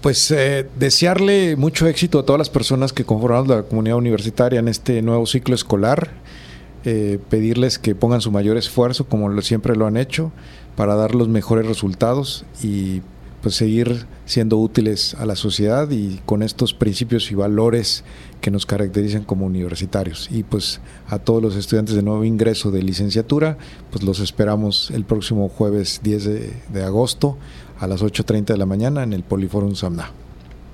Pues 0.02 0.30
eh, 0.30 0.68
desearle 0.78 1.56
mucho 1.56 1.86
éxito 1.86 2.18
a 2.18 2.26
todas 2.26 2.38
las 2.38 2.50
personas 2.50 2.92
que 2.92 3.04
conforman 3.04 3.48
la 3.48 3.62
comunidad 3.62 3.96
universitaria 3.96 4.60
en 4.60 4.68
este 4.68 5.00
nuevo 5.02 5.26
ciclo 5.26 5.54
escolar 5.54 6.10
eh, 6.86 7.18
pedirles 7.30 7.78
que 7.78 7.94
pongan 7.94 8.20
su 8.20 8.30
mayor 8.30 8.58
esfuerzo, 8.58 9.06
como 9.06 9.40
siempre 9.40 9.74
lo 9.74 9.86
han 9.86 9.96
hecho, 9.96 10.32
para 10.76 10.94
dar 10.94 11.14
los 11.14 11.28
mejores 11.28 11.66
resultados 11.66 12.44
y 12.62 13.00
pues 13.40 13.54
seguir 13.54 14.06
siendo 14.26 14.58
útiles 14.58 15.14
a 15.14 15.24
la 15.24 15.34
sociedad 15.34 15.90
y 15.90 16.20
con 16.26 16.42
estos 16.42 16.74
principios 16.74 17.30
y 17.30 17.34
valores 17.34 18.04
que 18.42 18.50
nos 18.50 18.66
caracterizan 18.66 19.24
como 19.24 19.46
universitarios. 19.46 20.28
Y 20.30 20.42
pues 20.42 20.80
a 21.08 21.18
todos 21.18 21.42
los 21.42 21.56
estudiantes 21.56 21.94
de 21.94 22.02
nuevo 22.02 22.24
ingreso 22.24 22.70
de 22.70 22.82
licenciatura, 22.82 23.56
pues 23.90 24.04
los 24.04 24.20
esperamos 24.20 24.90
el 24.90 25.04
próximo 25.04 25.48
jueves 25.48 26.00
10 26.02 26.24
de, 26.24 26.52
de 26.70 26.84
agosto 26.84 27.38
a 27.78 27.86
las 27.86 28.02
8.30 28.02 28.46
de 28.46 28.56
la 28.56 28.66
mañana 28.66 29.02
en 29.02 29.12
el 29.12 29.22
Poliforum 29.22 29.74
Samna. 29.74 30.23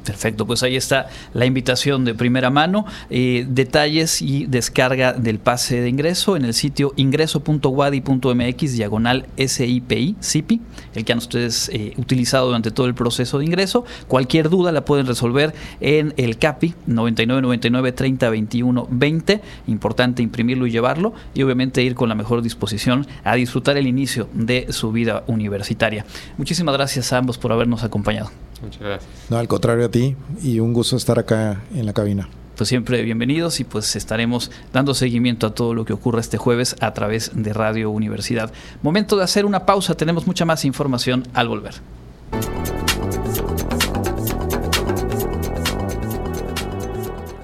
Perfecto, 0.04 0.46
pues 0.46 0.62
ahí 0.62 0.76
está 0.76 1.08
la 1.34 1.44
invitación 1.44 2.04
de 2.04 2.14
primera 2.14 2.50
mano. 2.50 2.86
Eh, 3.10 3.46
detalles 3.48 4.22
y 4.22 4.46
descarga 4.46 5.12
del 5.12 5.38
pase 5.38 5.80
de 5.80 5.88
ingreso 5.88 6.36
en 6.36 6.44
el 6.46 6.54
sitio 6.54 6.92
ingreso.wadi.mx 6.96 8.72
diagonal 8.72 9.26
SIPI, 9.36 10.16
SIPI, 10.20 10.60
el 10.94 11.04
que 11.04 11.12
han 11.12 11.18
ustedes 11.18 11.70
eh, 11.72 11.92
utilizado 11.96 12.46
durante 12.46 12.70
todo 12.70 12.86
el 12.86 12.94
proceso 12.94 13.38
de 13.38 13.44
ingreso. 13.44 13.84
Cualquier 14.08 14.48
duda 14.48 14.72
la 14.72 14.84
pueden 14.84 15.06
resolver 15.06 15.54
en 15.80 16.14
el 16.16 16.38
CAPI 16.38 16.74
9999 16.86 17.92
30 17.92 18.30
21 18.30 18.88
20. 18.90 19.40
Importante 19.66 20.22
imprimirlo 20.22 20.66
y 20.66 20.70
llevarlo 20.70 21.12
y 21.34 21.42
obviamente 21.42 21.82
ir 21.82 21.94
con 21.94 22.08
la 22.08 22.14
mejor 22.14 22.40
disposición 22.42 23.06
a 23.22 23.34
disfrutar 23.34 23.76
el 23.76 23.86
inicio 23.86 24.28
de 24.32 24.68
su 24.70 24.92
vida 24.92 25.24
universitaria. 25.26 26.06
Muchísimas 26.38 26.74
gracias 26.74 27.12
a 27.12 27.18
ambos 27.18 27.36
por 27.36 27.52
habernos 27.52 27.84
acompañado. 27.84 28.30
Muchas 28.62 28.80
gracias. 28.80 29.10
No, 29.30 29.38
al 29.38 29.48
contrario 29.48 29.86
a 29.86 29.90
ti 29.90 30.16
y 30.42 30.60
un 30.60 30.72
gusto 30.72 30.96
estar 30.96 31.18
acá 31.18 31.62
en 31.74 31.86
la 31.86 31.92
cabina. 31.92 32.28
Pues 32.56 32.68
siempre 32.68 33.02
bienvenidos 33.02 33.58
y 33.60 33.64
pues 33.64 33.96
estaremos 33.96 34.50
dando 34.70 34.92
seguimiento 34.92 35.46
a 35.46 35.54
todo 35.54 35.72
lo 35.72 35.86
que 35.86 35.94
ocurra 35.94 36.20
este 36.20 36.36
jueves 36.36 36.76
a 36.80 36.92
través 36.92 37.30
de 37.34 37.54
Radio 37.54 37.90
Universidad. 37.90 38.52
Momento 38.82 39.16
de 39.16 39.24
hacer 39.24 39.46
una 39.46 39.64
pausa, 39.64 39.94
tenemos 39.94 40.26
mucha 40.26 40.44
más 40.44 40.66
información 40.66 41.26
al 41.32 41.48
volver. 41.48 41.76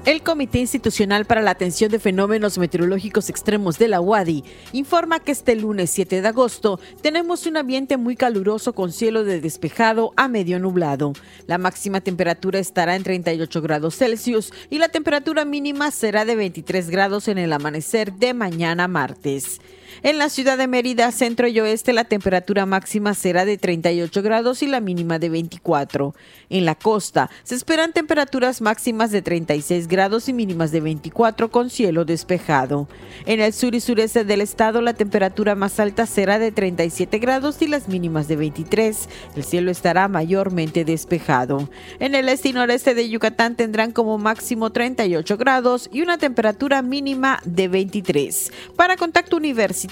El 0.07 0.23
Comité 0.23 0.61
Institucional 0.61 1.25
para 1.25 1.43
la 1.43 1.51
Atención 1.51 1.91
de 1.91 1.99
Fenómenos 1.99 2.59
Meteorológicos 2.59 3.29
Extremos 3.29 3.77
de 3.77 3.89
la 3.89 4.01
UADI 4.01 4.45
informa 4.73 5.19
que 5.19 5.33
este 5.33 5.57
lunes 5.57 5.91
7 5.91 6.23
de 6.23 6.29
agosto 6.29 6.79
tenemos 7.03 7.45
un 7.47 7.57
ambiente 7.57 7.97
muy 7.97 8.15
caluroso 8.15 8.73
con 8.73 8.93
cielo 8.93 9.25
de 9.25 9.41
despejado 9.41 10.13
a 10.15 10.29
medio 10.29 10.61
nublado. 10.61 11.13
La 11.49 11.59
máxima 11.59 12.01
temperatura 12.01 12.61
estará 12.61 12.95
en 12.95 13.03
38 13.03 13.61
grados 13.61 13.97
Celsius 13.97 14.53
y 14.71 14.79
la 14.79 14.91
temperatura 14.91 15.45
mínima 15.45 15.91
será 15.91 16.25
de 16.25 16.37
23 16.37 16.89
grados 16.89 17.27
en 17.27 17.39
el 17.39 17.53
amanecer 17.53 18.13
de 18.13 18.33
mañana 18.33 18.87
martes. 18.87 19.61
En 20.03 20.19
la 20.19 20.29
ciudad 20.29 20.59
de 20.59 20.67
Mérida, 20.67 21.11
centro 21.11 21.49
y 21.49 21.59
oeste, 21.59 21.95
la 21.95 22.05
temperatura 22.05 22.67
máxima 22.67 23.15
será 23.15 23.47
de 23.47 23.57
38 23.57 24.23
grados 24.23 24.63
y 24.63 24.67
la 24.67 24.81
mínima 24.81 25.19
de 25.19 25.31
24. 25.31 26.15
En 26.51 26.65
la 26.67 26.75
costa, 26.75 27.31
se 27.45 27.55
esperan 27.55 27.95
temperaturas 27.95 28.61
máximas 28.61 29.11
de 29.11 29.23
36 29.23 29.89
grados 29.89 30.29
y 30.29 30.35
mínimas 30.35 30.71
de 30.71 30.81
24 30.81 31.51
con 31.51 31.71
cielo 31.71 32.05
despejado. 32.05 32.89
En 33.25 33.41
el 33.41 33.55
sur 33.55 33.75
y 33.75 33.81
sureste 33.81 34.25
del 34.25 34.43
estado, 34.43 34.83
la 34.83 34.93
temperatura 34.93 35.55
más 35.55 35.81
alta 35.81 36.05
será 36.05 36.39
de 36.39 36.53
37 36.53 37.19
grados 37.19 37.63
y 37.63 37.67
las 37.67 37.89
mínimas 37.89 38.29
de 38.29 38.37
23. 38.37 39.09
El 39.35 39.45
cielo 39.45 39.71
estará 39.71 40.09
mayormente 40.09 40.85
despejado. 40.85 41.71
En 42.01 42.15
el 42.15 42.29
este 42.29 42.51
y 42.51 42.53
noreste 42.53 42.95
de 42.95 43.09
Yucatán 43.09 43.57
tendrán 43.57 43.93
como 43.93 44.19
máximo 44.19 44.71
38 44.71 45.39
grados 45.39 45.89
y 45.91 46.03
una 46.03 46.19
temperatura 46.19 46.83
mínima 46.83 47.41
de 47.45 47.69
23. 47.69 48.53
Para 48.77 48.97
Contacto 48.97 49.37
Universitario, 49.37 49.86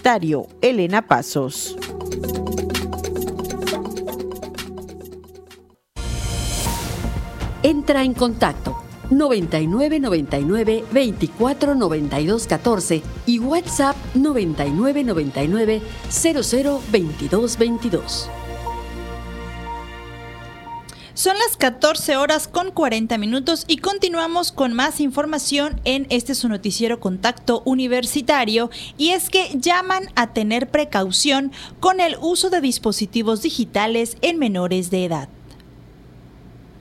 Elena 0.61 1.03
Pasos. 1.03 1.77
Entra 7.63 8.03
en 8.03 8.15
contacto 8.15 8.77
99 9.11 10.01
99 10.01 10.85
24 10.93 11.75
92 11.75 12.47
14 12.47 13.03
y 13.27 13.39
WhatsApp 13.39 13.97
99 14.15 15.05
99 15.05 15.83
00 16.11 16.81
22 16.91 17.59
22. 17.59 18.31
Son 21.15 21.39
las 21.39 21.57
14 21.57 22.17
horas 22.17 22.49
con 22.49 22.73
40 22.73 23.19
minutos 23.19 23.67
y 23.69 23.77
continuamos 23.77 24.51
con 24.51 24.73
más 24.73 24.99
información 24.99 25.81
en 25.85 26.09
este 26.11 26.35
su 26.35 26.49
noticiero 26.49 26.99
Contacto 26.99 27.63
Universitario. 27.65 28.69
Y 28.99 29.11
es 29.11 29.31
que 29.31 29.49
llaman 29.55 30.09
a 30.17 30.33
tener 30.33 30.73
precaución 30.73 31.53
con 31.79 32.01
el 32.01 32.17
uso 32.21 32.51
de 32.51 32.61
dispositivos 32.61 33.43
digitales 33.43 34.17
en 34.23 34.41
menores 34.41 34.91
de 34.91 35.05
edad 35.05 35.29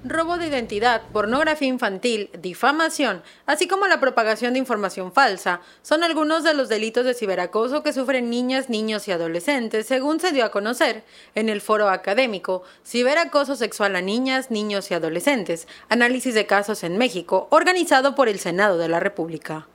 robo 0.03 0.37
de 0.37 0.47
identidad, 0.47 1.01
pornografía 1.11 1.67
infantil, 1.67 2.29
difamación, 2.39 3.23
así 3.45 3.67
como 3.67 3.87
la 3.87 3.99
propagación 3.99 4.53
de 4.53 4.59
información 4.59 5.11
falsa, 5.13 5.61
son 5.81 6.03
algunos 6.03 6.43
de 6.43 6.53
los 6.53 6.69
delitos 6.69 7.05
de 7.05 7.13
ciberacoso 7.13 7.83
que 7.83 7.93
sufren 7.93 8.29
niñas, 8.29 8.69
niños 8.69 9.07
y 9.07 9.11
adolescentes, 9.11 9.87
según 9.87 10.19
se 10.19 10.31
dio 10.31 10.45
a 10.45 10.51
conocer 10.51 11.03
en 11.35 11.49
el 11.49 11.61
foro 11.61 11.89
académico 11.89 12.63
Ciberacoso 12.85 13.55
sexual 13.55 13.95
a 13.95 14.01
niñas, 14.01 14.51
niños 14.51 14.91
y 14.91 14.93
adolescentes, 14.93 15.67
análisis 15.89 16.33
de 16.33 16.45
casos 16.45 16.83
en 16.83 16.97
México, 16.97 17.47
organizado 17.49 18.15
por 18.15 18.27
el 18.27 18.39
Senado 18.39 18.77
de 18.77 18.89
la 18.89 18.99
República. 18.99 19.67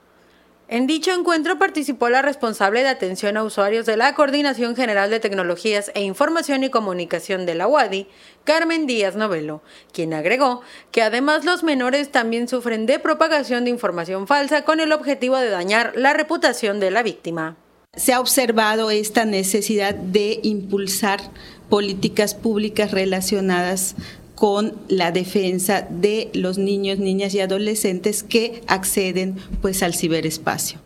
En 0.71 0.85
dicho 0.85 1.11
encuentro 1.11 1.57
participó 1.57 2.09
la 2.09 2.21
responsable 2.21 2.83
de 2.83 2.89
atención 2.89 3.37
a 3.37 3.43
usuarios 3.43 3.87
de 3.87 3.97
la 3.97 4.13
Coordinación 4.13 4.75
General 4.75 5.09
de 5.09 5.19
Tecnologías 5.19 5.91
e 5.95 6.03
Información 6.03 6.63
y 6.63 6.69
Comunicación 6.69 7.47
de 7.47 7.55
la 7.55 7.67
UADI, 7.67 8.07
Carmen 8.43 8.85
Díaz 8.85 9.15
Novelo, 9.15 9.63
quien 9.91 10.13
agregó 10.13 10.61
que 10.91 11.01
además 11.01 11.43
los 11.43 11.63
menores 11.63 12.11
también 12.11 12.47
sufren 12.47 12.85
de 12.85 12.99
propagación 12.99 13.63
de 13.63 13.71
información 13.71 14.27
falsa 14.27 14.63
con 14.63 14.79
el 14.79 14.91
objetivo 14.91 15.37
de 15.37 15.49
dañar 15.49 15.93
la 15.95 16.13
reputación 16.13 16.79
de 16.79 16.91
la 16.91 17.01
víctima. 17.01 17.57
Se 17.95 18.13
ha 18.13 18.19
observado 18.19 18.91
esta 18.91 19.25
necesidad 19.25 19.95
de 19.95 20.39
impulsar 20.43 21.19
políticas 21.67 22.35
públicas 22.35 22.91
relacionadas 22.91 23.95
con 24.39 24.73
la 24.87 25.11
defensa 25.11 25.85
de 25.89 26.29
los 26.33 26.57
niños, 26.57 26.97
niñas 26.97 27.33
y 27.33 27.41
adolescentes 27.41 28.23
que 28.23 28.61
acceden 28.67 29.35
pues 29.61 29.83
al 29.83 29.93
ciberespacio. 29.93 30.79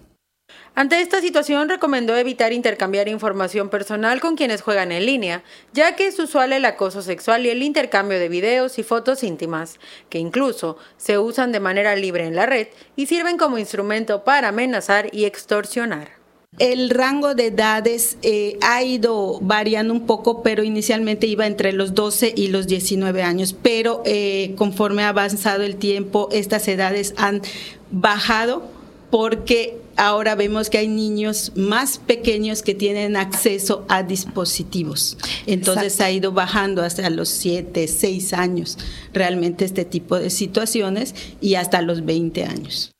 Ante 0.73 0.99
esta 1.01 1.21
situación 1.21 1.69
recomendó 1.69 2.17
evitar 2.17 2.51
intercambiar 2.51 3.07
información 3.07 3.69
personal 3.69 4.19
con 4.19 4.35
quienes 4.35 4.63
juegan 4.63 4.91
en 4.91 5.05
línea, 5.05 5.43
ya 5.71 5.95
que 5.95 6.07
es 6.07 6.17
usual 6.17 6.51
el 6.51 6.65
acoso 6.65 7.03
sexual 7.03 7.45
y 7.45 7.51
el 7.51 7.61
intercambio 7.61 8.17
de 8.17 8.27
videos 8.27 8.79
y 8.79 8.83
fotos 8.83 9.23
íntimas, 9.23 9.79
que 10.09 10.17
incluso 10.17 10.79
se 10.97 11.19
usan 11.19 11.51
de 11.51 11.59
manera 11.59 11.95
libre 11.95 12.25
en 12.25 12.35
la 12.35 12.47
red 12.47 12.69
y 12.95 13.05
sirven 13.05 13.37
como 13.37 13.59
instrumento 13.59 14.23
para 14.23 14.47
amenazar 14.47 15.13
y 15.13 15.25
extorsionar. 15.25 16.22
El 16.59 16.91
rango 16.91 17.33
de 17.33 17.47
edades 17.47 18.17
eh, 18.21 18.59
ha 18.61 18.83
ido 18.83 19.39
variando 19.41 19.91
un 19.91 20.05
poco, 20.05 20.43
pero 20.43 20.63
inicialmente 20.63 21.25
iba 21.25 21.47
entre 21.47 21.73
los 21.73 21.95
12 21.95 22.33
y 22.35 22.47
los 22.49 22.67
19 22.67 23.23
años, 23.23 23.55
pero 23.59 24.03
eh, 24.05 24.53
conforme 24.55 25.01
ha 25.03 25.09
avanzado 25.09 25.63
el 25.63 25.77
tiempo, 25.77 26.29
estas 26.31 26.67
edades 26.67 27.15
han 27.17 27.41
bajado 27.89 28.67
porque 29.09 29.77
ahora 29.95 30.35
vemos 30.35 30.69
que 30.69 30.77
hay 30.77 30.87
niños 30.87 31.53
más 31.55 31.97
pequeños 31.97 32.61
que 32.61 32.75
tienen 32.75 33.15
acceso 33.15 33.85
a 33.89 34.03
dispositivos. 34.03 35.17
Entonces 35.47 35.99
ha 36.01 36.11
ido 36.11 36.33
bajando 36.33 36.83
hasta 36.83 37.09
los 37.09 37.29
7, 37.29 37.87
6 37.87 38.33
años 38.33 38.77
realmente 39.11 39.65
este 39.65 39.85
tipo 39.85 40.19
de 40.19 40.29
situaciones 40.29 41.15
y 41.41 41.55
hasta 41.55 41.81
los 41.81 42.05
20 42.05 42.43
años. 42.43 42.92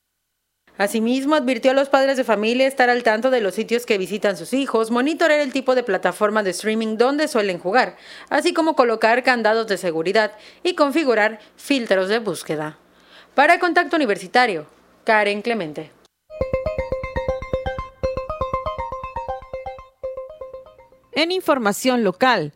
Asimismo, 0.84 1.36
advirtió 1.36 1.72
a 1.72 1.74
los 1.74 1.88
padres 1.88 2.18
de 2.18 2.26
familia 2.26 2.68
estar 2.68 2.90
al 2.90 3.04
tanto 3.04 3.30
de 3.30 3.40
los 3.40 3.56
sitios 3.56 3.86
que 3.86 3.98
visitan 3.98 4.36
sus 4.36 4.52
hijos, 4.52 4.92
monitorear 4.92 5.40
el 5.40 5.54
tipo 5.54 5.76
de 5.76 5.84
plataforma 5.84 6.44
de 6.44 6.50
streaming 6.50 6.98
donde 6.98 7.30
suelen 7.30 7.58
jugar, 7.58 7.96
así 8.30 8.54
como 8.54 8.76
colocar 8.76 9.24
candados 9.24 9.66
de 9.68 9.78
seguridad 9.78 10.34
y 10.62 10.76
configurar 10.76 11.40
filtros 11.56 12.10
de 12.10 12.20
búsqueda. 12.20 12.78
Para 13.34 13.60
Contacto 13.60 13.96
Universitario, 13.96 14.68
Karen 15.06 15.42
Clemente. 15.42 15.90
En 21.14 21.32
información 21.32 22.04
local, 22.04 22.52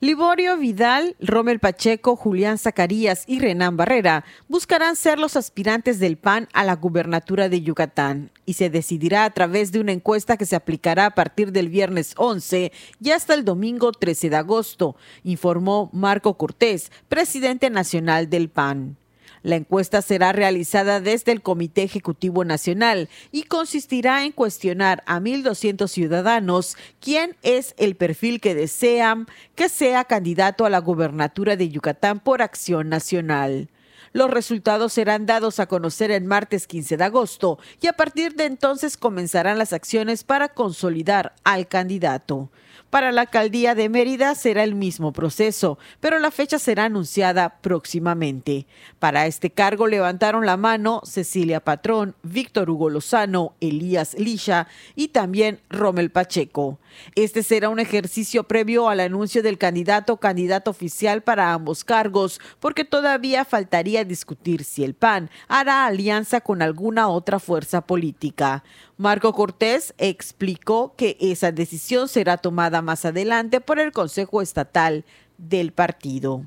Liborio 0.00 0.58
Vidal, 0.58 1.16
Rommel 1.20 1.58
Pacheco, 1.58 2.16
Julián 2.16 2.58
Zacarías 2.58 3.24
y 3.26 3.38
Renán 3.38 3.78
Barrera 3.78 4.26
buscarán 4.46 4.94
ser 4.94 5.18
los 5.18 5.36
aspirantes 5.36 5.98
del 5.98 6.18
PAN 6.18 6.48
a 6.52 6.64
la 6.64 6.76
gubernatura 6.76 7.48
de 7.48 7.62
Yucatán 7.62 8.30
y 8.44 8.52
se 8.52 8.68
decidirá 8.68 9.24
a 9.24 9.30
través 9.30 9.72
de 9.72 9.80
una 9.80 9.92
encuesta 9.92 10.36
que 10.36 10.44
se 10.44 10.54
aplicará 10.54 11.06
a 11.06 11.14
partir 11.14 11.50
del 11.50 11.70
viernes 11.70 12.12
11 12.18 12.72
y 13.00 13.10
hasta 13.10 13.32
el 13.32 13.46
domingo 13.46 13.90
13 13.90 14.28
de 14.28 14.36
agosto, 14.36 14.96
informó 15.24 15.88
Marco 15.94 16.36
Cortés, 16.36 16.92
presidente 17.08 17.70
nacional 17.70 18.28
del 18.28 18.50
PAN. 18.50 18.98
La 19.42 19.56
encuesta 19.56 20.02
será 20.02 20.32
realizada 20.32 21.00
desde 21.00 21.32
el 21.32 21.42
Comité 21.42 21.82
Ejecutivo 21.82 22.44
Nacional 22.44 23.08
y 23.32 23.44
consistirá 23.44 24.24
en 24.24 24.32
cuestionar 24.32 25.02
a 25.06 25.20
1.200 25.20 25.88
ciudadanos 25.88 26.76
quién 27.00 27.36
es 27.42 27.74
el 27.78 27.96
perfil 27.96 28.40
que 28.40 28.54
desean 28.54 29.26
que 29.54 29.68
sea 29.68 30.04
candidato 30.04 30.64
a 30.64 30.70
la 30.70 30.78
gubernatura 30.78 31.56
de 31.56 31.68
Yucatán 31.68 32.20
por 32.20 32.42
Acción 32.42 32.88
Nacional. 32.88 33.68
Los 34.12 34.30
resultados 34.30 34.94
serán 34.94 35.26
dados 35.26 35.60
a 35.60 35.66
conocer 35.66 36.10
el 36.10 36.24
martes 36.24 36.66
15 36.66 36.96
de 36.96 37.04
agosto 37.04 37.58
y 37.82 37.86
a 37.86 37.92
partir 37.92 38.34
de 38.34 38.46
entonces 38.46 38.96
comenzarán 38.96 39.58
las 39.58 39.74
acciones 39.74 40.24
para 40.24 40.48
consolidar 40.48 41.34
al 41.44 41.68
candidato. 41.68 42.50
Para 42.90 43.10
la 43.10 43.22
alcaldía 43.22 43.74
de 43.74 43.88
Mérida 43.88 44.34
será 44.34 44.62
el 44.62 44.74
mismo 44.74 45.12
proceso, 45.12 45.78
pero 46.00 46.18
la 46.18 46.30
fecha 46.30 46.58
será 46.58 46.84
anunciada 46.84 47.58
próximamente. 47.60 48.66
Para 48.98 49.26
este 49.26 49.50
cargo 49.50 49.88
levantaron 49.88 50.46
la 50.46 50.56
mano 50.56 51.00
Cecilia 51.04 51.60
Patrón, 51.60 52.14
Víctor 52.22 52.70
Hugo 52.70 52.88
Lozano, 52.88 53.54
Elías 53.60 54.14
Lisha 54.18 54.68
y 54.94 55.08
también 55.08 55.60
Rommel 55.68 56.10
Pacheco. 56.10 56.78
Este 57.14 57.42
será 57.42 57.68
un 57.68 57.78
ejercicio 57.78 58.44
previo 58.44 58.88
al 58.88 59.00
anuncio 59.00 59.42
del 59.42 59.58
candidato 59.58 60.14
o 60.14 60.16
candidato 60.16 60.70
oficial 60.70 61.22
para 61.22 61.52
ambos 61.52 61.84
cargos, 61.84 62.40
porque 62.60 62.84
todavía 62.84 63.44
faltaría 63.44 64.04
discutir 64.04 64.64
si 64.64 64.84
el 64.84 64.94
PAN 64.94 65.30
hará 65.48 65.86
alianza 65.86 66.40
con 66.40 66.62
alguna 66.62 67.08
otra 67.08 67.38
fuerza 67.38 67.80
política. 67.80 68.64
Marco 68.96 69.32
Cortés 69.32 69.94
explicó 69.98 70.94
que 70.96 71.16
esa 71.20 71.52
decisión 71.52 72.08
será 72.08 72.36
tomada 72.38 72.82
más 72.82 73.04
adelante 73.04 73.60
por 73.60 73.78
el 73.78 73.92
Consejo 73.92 74.42
Estatal 74.42 75.04
del 75.38 75.72
partido. 75.72 76.44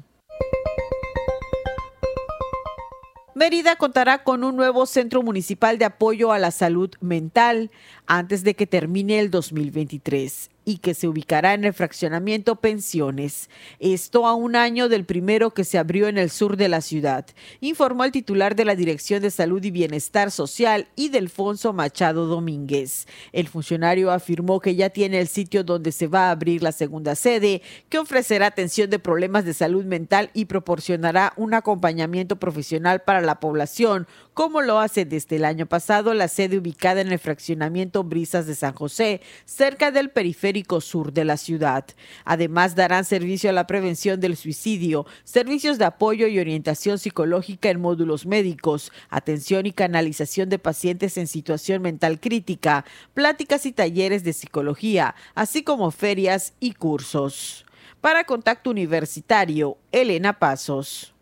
Mérida 3.39 3.77
contará 3.77 4.25
con 4.25 4.43
un 4.43 4.57
nuevo 4.57 4.85
centro 4.85 5.23
municipal 5.23 5.77
de 5.77 5.85
apoyo 5.85 6.33
a 6.33 6.39
la 6.39 6.51
salud 6.51 6.91
mental 6.99 7.71
antes 8.05 8.43
de 8.43 8.53
que 8.53 8.67
termine 8.67 9.17
el 9.17 9.31
2023 9.31 10.49
y 10.69 10.77
que 10.77 10.93
se 10.93 11.07
ubicará 11.07 11.55
en 11.55 11.65
el 11.65 11.73
fraccionamiento 11.73 12.57
Pensiones. 12.57 13.49
Esto 13.79 14.27
a 14.27 14.35
un 14.35 14.55
año 14.55 14.87
del 14.87 15.03
primero 15.03 15.49
que 15.49 15.63
se 15.63 15.79
abrió 15.79 16.07
en 16.07 16.19
el 16.19 16.29
sur 16.29 16.57
de 16.57 16.69
la 16.69 16.81
ciudad, 16.81 17.25
informó 17.59 18.03
el 18.03 18.11
titular 18.11 18.55
de 18.55 18.65
la 18.65 18.75
Dirección 18.75 19.23
de 19.23 19.31
Salud 19.31 19.63
y 19.63 19.71
Bienestar 19.71 20.29
Social 20.29 20.87
y 20.95 21.09
Delfonso 21.09 21.73
Machado 21.73 22.27
Domínguez. 22.27 23.07
El 23.31 23.47
funcionario 23.47 24.11
afirmó 24.11 24.59
que 24.59 24.75
ya 24.75 24.91
tiene 24.91 25.19
el 25.19 25.27
sitio 25.27 25.63
donde 25.63 25.91
se 25.91 26.05
va 26.05 26.27
a 26.27 26.31
abrir 26.31 26.61
la 26.61 26.71
segunda 26.71 27.15
sede, 27.15 27.63
que 27.89 27.97
ofrecerá 27.97 28.45
atención 28.45 28.91
de 28.91 28.99
problemas 28.99 29.45
de 29.45 29.55
salud 29.55 29.85
mental 29.85 30.29
y 30.35 30.45
proporcionará 30.45 31.33
un 31.35 31.55
acompañamiento 31.55 32.35
profesional 32.35 33.01
para 33.01 33.21
la 33.21 33.39
población, 33.39 34.05
como 34.35 34.61
lo 34.61 34.77
hace 34.77 35.03
desde 35.03 35.37
el 35.37 35.45
año 35.45 35.65
pasado 35.65 36.13
la 36.13 36.27
sede 36.27 36.59
ubicada 36.59 37.01
en 37.01 37.11
el 37.11 37.17
fraccionamiento 37.17 38.03
Brisas 38.03 38.45
de 38.45 38.53
San 38.53 38.75
José, 38.75 39.21
cerca 39.45 39.89
del 39.89 40.11
periférico 40.11 40.58
sur 40.79 41.13
de 41.13 41.25
la 41.25 41.37
ciudad. 41.37 41.85
Además, 42.25 42.75
darán 42.75 43.05
servicio 43.05 43.49
a 43.49 43.53
la 43.53 43.67
prevención 43.67 44.19
del 44.19 44.37
suicidio, 44.37 45.05
servicios 45.23 45.77
de 45.77 45.85
apoyo 45.85 46.27
y 46.27 46.39
orientación 46.39 46.99
psicológica 46.99 47.69
en 47.69 47.81
módulos 47.81 48.25
médicos, 48.25 48.91
atención 49.09 49.65
y 49.65 49.71
canalización 49.71 50.49
de 50.49 50.59
pacientes 50.59 51.17
en 51.17 51.27
situación 51.27 51.81
mental 51.81 52.19
crítica, 52.19 52.85
pláticas 53.13 53.65
y 53.65 53.71
talleres 53.71 54.23
de 54.23 54.33
psicología, 54.33 55.15
así 55.35 55.63
como 55.63 55.91
ferias 55.91 56.53
y 56.59 56.73
cursos. 56.73 57.65
Para 58.01 58.23
Contacto 58.23 58.69
Universitario, 58.69 59.77
Elena 59.91 60.39
Pasos. 60.39 61.13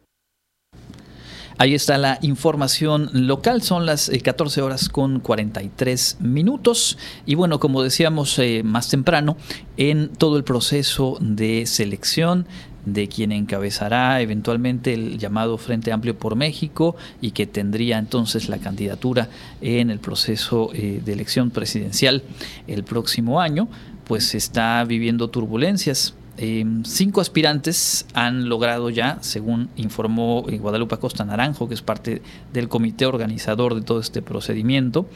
Ahí 1.59 1.73
está 1.73 1.97
la 1.97 2.19
información 2.21 3.09
local, 3.13 3.63
son 3.63 3.87
las 3.87 4.11
14 4.11 4.59
eh, 4.59 4.63
horas 4.63 4.89
con 4.89 5.19
43 5.19 6.17
minutos. 6.19 6.99
Y 7.25 7.33
bueno, 7.33 7.59
como 7.59 7.81
decíamos 7.81 8.37
eh, 8.37 8.61
más 8.63 8.89
temprano, 8.89 9.37
en 9.75 10.09
todo 10.09 10.37
el 10.37 10.43
proceso 10.43 11.17
de 11.19 11.65
selección 11.65 12.45
de 12.85 13.07
quien 13.07 13.31
encabezará 13.31 14.21
eventualmente 14.21 14.93
el 14.93 15.17
llamado 15.17 15.57
Frente 15.57 15.91
Amplio 15.91 16.17
por 16.17 16.35
México 16.35 16.95
y 17.21 17.31
que 17.31 17.47
tendría 17.47 17.97
entonces 17.97 18.49
la 18.49 18.59
candidatura 18.59 19.29
en 19.59 19.89
el 19.89 19.97
proceso 19.97 20.69
eh, 20.73 21.01
de 21.03 21.11
elección 21.11 21.49
presidencial 21.49 22.21
el 22.67 22.83
próximo 22.83 23.41
año, 23.41 23.67
pues 24.05 24.35
está 24.35 24.83
viviendo 24.85 25.29
turbulencias 25.31 26.13
Em, 26.38 26.83
cinco 26.83 27.19
aspirantes 27.19 28.05
han 28.13 28.47
logrado 28.47 28.91
ya, 28.91 29.17
según 29.21 29.69
informó 29.75 30.45
eh, 30.47 30.59
Guadalupe 30.59 30.97
Costa 30.97 31.25
Naranjo, 31.25 31.67
que 31.67 31.73
es 31.73 31.81
parte 31.81 32.21
del 32.53 32.69
comité 32.69 33.07
organizador 33.07 33.73
de 33.73 33.81
todo 33.81 33.99
este 33.99 34.21
procedimiento, 34.21 35.07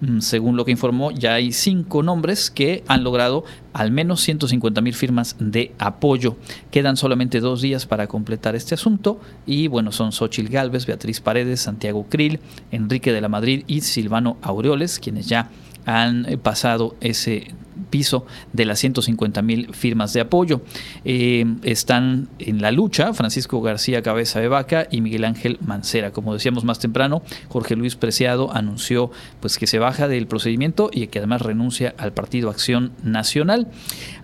mm, 0.00 0.18
según 0.18 0.56
lo 0.56 0.64
que 0.64 0.72
informó, 0.72 1.12
ya 1.12 1.34
hay 1.34 1.52
cinco 1.52 2.02
nombres 2.02 2.50
que 2.50 2.82
han 2.88 3.04
logrado 3.04 3.44
al 3.72 3.92
menos 3.92 4.20
150 4.22 4.80
mil 4.80 4.94
firmas 4.94 5.36
de 5.38 5.72
apoyo. 5.78 6.36
Quedan 6.72 6.96
solamente 6.96 7.38
dos 7.38 7.62
días 7.62 7.86
para 7.86 8.08
completar 8.08 8.56
este 8.56 8.74
asunto 8.74 9.20
y 9.46 9.68
bueno, 9.68 9.92
son 9.92 10.10
Xochil 10.10 10.48
Gálvez, 10.48 10.86
Beatriz 10.86 11.20
Paredes, 11.20 11.60
Santiago 11.60 12.06
Krill, 12.08 12.40
Enrique 12.72 13.12
de 13.12 13.20
la 13.20 13.28
Madrid 13.28 13.62
y 13.68 13.82
Silvano 13.82 14.38
Aureoles, 14.42 14.98
quienes 14.98 15.28
ya 15.28 15.50
han 15.86 16.26
eh, 16.26 16.36
pasado 16.36 16.96
ese 17.00 17.54
piso 17.88 18.26
de 18.52 18.64
las 18.64 18.78
150 18.78 19.42
mil 19.42 19.74
firmas 19.74 20.12
de 20.12 20.20
apoyo. 20.20 20.62
Eh, 21.04 21.44
están 21.62 22.28
en 22.38 22.62
la 22.62 22.70
lucha 22.70 23.12
Francisco 23.12 23.60
García 23.60 24.02
Cabeza 24.02 24.40
de 24.40 24.48
Vaca 24.48 24.86
y 24.90 25.00
Miguel 25.00 25.24
Ángel 25.24 25.58
Mancera. 25.60 26.12
Como 26.12 26.34
decíamos 26.34 26.64
más 26.64 26.78
temprano, 26.78 27.22
Jorge 27.48 27.76
Luis 27.76 27.96
Preciado 27.96 28.54
anunció 28.54 29.10
pues, 29.40 29.58
que 29.58 29.66
se 29.66 29.78
baja 29.78 30.08
del 30.08 30.26
procedimiento 30.26 30.90
y 30.92 31.06
que 31.08 31.18
además 31.18 31.42
renuncia 31.42 31.94
al 31.98 32.12
Partido 32.12 32.50
Acción 32.50 32.92
Nacional. 33.02 33.68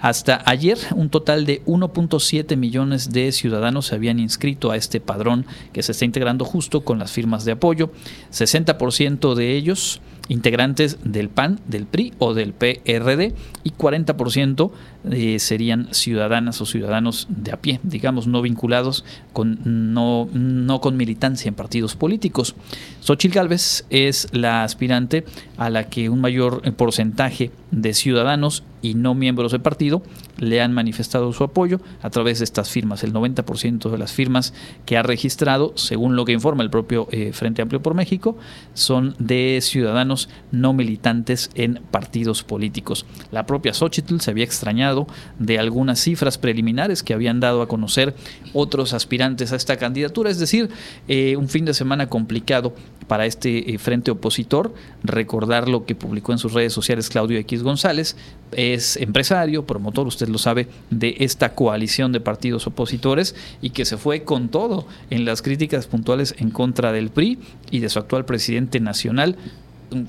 Hasta 0.00 0.42
ayer, 0.46 0.78
un 0.94 1.10
total 1.10 1.46
de 1.46 1.64
1.7 1.64 2.56
millones 2.56 3.10
de 3.12 3.32
ciudadanos 3.32 3.86
se 3.86 3.94
habían 3.94 4.18
inscrito 4.18 4.70
a 4.70 4.76
este 4.76 5.00
padrón 5.00 5.46
que 5.72 5.82
se 5.82 5.92
está 5.92 6.04
integrando 6.04 6.44
justo 6.44 6.82
con 6.82 6.98
las 6.98 7.12
firmas 7.12 7.44
de 7.44 7.52
apoyo. 7.52 7.90
60% 8.32 9.34
de 9.34 9.56
ellos 9.56 10.00
integrantes 10.28 10.98
del 11.04 11.28
PAN, 11.28 11.60
del 11.66 11.86
PRI 11.86 12.14
o 12.18 12.34
del 12.34 12.52
PRD 12.52 13.34
y 13.62 13.70
40% 13.72 14.70
eh, 15.10 15.38
serían 15.38 15.88
ciudadanas 15.92 16.60
o 16.60 16.66
ciudadanos 16.66 17.26
de 17.28 17.52
a 17.52 17.60
pie, 17.60 17.80
digamos, 17.82 18.26
no 18.26 18.40
vinculados 18.40 19.04
con 19.32 19.58
no, 19.64 20.28
no 20.32 20.80
con 20.80 20.96
militancia 20.96 21.48
en 21.48 21.54
partidos 21.54 21.94
políticos. 21.94 22.54
Xochitl 23.00 23.34
Gálvez 23.34 23.84
es 23.90 24.28
la 24.32 24.64
aspirante 24.64 25.24
a 25.56 25.68
la 25.70 25.88
que 25.88 26.08
un 26.08 26.20
mayor 26.20 26.62
porcentaje 26.74 27.50
de 27.70 27.92
ciudadanos 27.92 28.62
y 28.84 28.92
no 28.92 29.14
miembros 29.14 29.52
del 29.52 29.62
partido 29.62 30.02
le 30.36 30.60
han 30.60 30.74
manifestado 30.74 31.32
su 31.32 31.42
apoyo 31.42 31.80
a 32.02 32.10
través 32.10 32.40
de 32.40 32.44
estas 32.44 32.68
firmas. 32.68 33.02
El 33.02 33.14
90% 33.14 33.90
de 33.90 33.96
las 33.96 34.12
firmas 34.12 34.52
que 34.84 34.98
ha 34.98 35.02
registrado, 35.02 35.72
según 35.74 36.16
lo 36.16 36.26
que 36.26 36.32
informa 36.32 36.62
el 36.62 36.68
propio 36.68 37.08
eh, 37.10 37.32
Frente 37.32 37.62
Amplio 37.62 37.80
por 37.80 37.94
México, 37.94 38.36
son 38.74 39.16
de 39.18 39.60
ciudadanos 39.62 40.28
no 40.52 40.74
militantes 40.74 41.50
en 41.54 41.80
partidos 41.90 42.42
políticos. 42.42 43.06
La 43.32 43.46
propia 43.46 43.72
Xochitl 43.72 44.20
se 44.20 44.30
había 44.30 44.44
extrañado 44.44 45.06
de 45.38 45.58
algunas 45.58 46.00
cifras 46.00 46.36
preliminares 46.36 47.02
que 47.02 47.14
habían 47.14 47.40
dado 47.40 47.62
a 47.62 47.68
conocer 47.68 48.14
otros 48.52 48.92
aspirantes 48.92 49.52
a 49.52 49.56
esta 49.56 49.78
candidatura, 49.78 50.28
es 50.28 50.38
decir, 50.38 50.68
eh, 51.08 51.36
un 51.36 51.48
fin 51.48 51.64
de 51.64 51.72
semana 51.72 52.10
complicado 52.10 52.74
para 53.08 53.24
este 53.24 53.72
eh, 53.72 53.78
frente 53.78 54.10
opositor. 54.10 54.74
Recordar 55.02 55.70
lo 55.70 55.86
que 55.86 55.94
publicó 55.94 56.32
en 56.32 56.38
sus 56.38 56.52
redes 56.52 56.74
sociales 56.74 57.08
Claudio 57.08 57.38
X 57.38 57.62
González, 57.62 58.16
es 58.56 58.96
empresario, 58.96 59.66
promotor, 59.66 60.06
usted 60.06 60.28
lo 60.28 60.38
sabe, 60.38 60.68
de 60.90 61.16
esta 61.20 61.54
coalición 61.54 62.12
de 62.12 62.20
partidos 62.20 62.66
opositores 62.66 63.34
y 63.60 63.70
que 63.70 63.84
se 63.84 63.96
fue 63.96 64.24
con 64.24 64.48
todo 64.48 64.86
en 65.10 65.24
las 65.24 65.42
críticas 65.42 65.86
puntuales 65.86 66.34
en 66.38 66.50
contra 66.50 66.92
del 66.92 67.10
PRI 67.10 67.38
y 67.70 67.80
de 67.80 67.88
su 67.88 67.98
actual 67.98 68.24
presidente 68.24 68.80
nacional, 68.80 69.36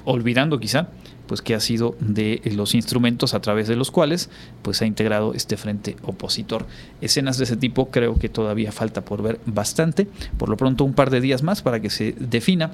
olvidando 0.06 0.60
quizá 0.60 0.90
pues 1.28 1.42
que 1.42 1.56
ha 1.56 1.60
sido 1.60 1.96
de 2.00 2.42
los 2.56 2.76
instrumentos 2.76 3.34
a 3.34 3.40
través 3.40 3.68
de 3.68 3.76
los 3.76 3.92
cuales 3.92 4.30
pues 4.62 4.82
ha 4.82 4.86
integrado 4.86 5.34
este 5.34 5.58
frente 5.58 5.96
opositor. 6.04 6.66
Escenas 7.02 7.38
de 7.38 7.46
ese 7.46 7.58
tipo 7.58 7.90
creo 7.90 8.16
que 8.16 8.30
todavía 8.30 8.72
falta 8.72 9.04
por 9.04 9.22
ver 9.22 9.40
bastante, 9.46 10.08
por 10.38 10.50
lo 10.50 10.58
pronto 10.58 10.84
un 10.84 10.94
par 10.94 11.10
de 11.10 11.22
días 11.22 11.44
más 11.44 11.62
para 11.62 11.80
que 11.80 11.90
se 11.90 12.14
defina 12.20 12.74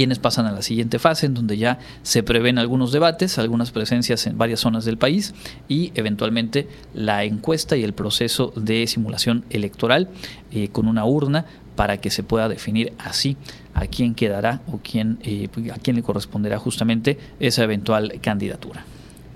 quienes 0.00 0.18
pasan 0.18 0.46
a 0.46 0.52
la 0.52 0.62
siguiente 0.62 0.98
fase, 0.98 1.26
en 1.26 1.34
donde 1.34 1.58
ya 1.58 1.78
se 2.02 2.22
prevén 2.22 2.56
algunos 2.56 2.90
debates, 2.90 3.36
algunas 3.36 3.70
presencias 3.70 4.26
en 4.26 4.38
varias 4.38 4.60
zonas 4.60 4.86
del 4.86 4.96
país 4.96 5.34
y 5.68 5.92
eventualmente 5.94 6.66
la 6.94 7.24
encuesta 7.24 7.76
y 7.76 7.84
el 7.84 7.92
proceso 7.92 8.50
de 8.56 8.86
simulación 8.86 9.44
electoral 9.50 10.08
eh, 10.52 10.68
con 10.68 10.88
una 10.88 11.04
urna 11.04 11.44
para 11.76 11.98
que 11.98 12.08
se 12.08 12.22
pueda 12.22 12.48
definir 12.48 12.94
así 12.96 13.36
a 13.74 13.88
quién 13.88 14.14
quedará 14.14 14.62
o 14.72 14.80
quién, 14.82 15.18
eh, 15.22 15.50
a 15.70 15.76
quién 15.76 15.96
le 15.96 16.02
corresponderá 16.02 16.58
justamente 16.58 17.18
esa 17.38 17.62
eventual 17.62 18.20
candidatura. 18.22 18.86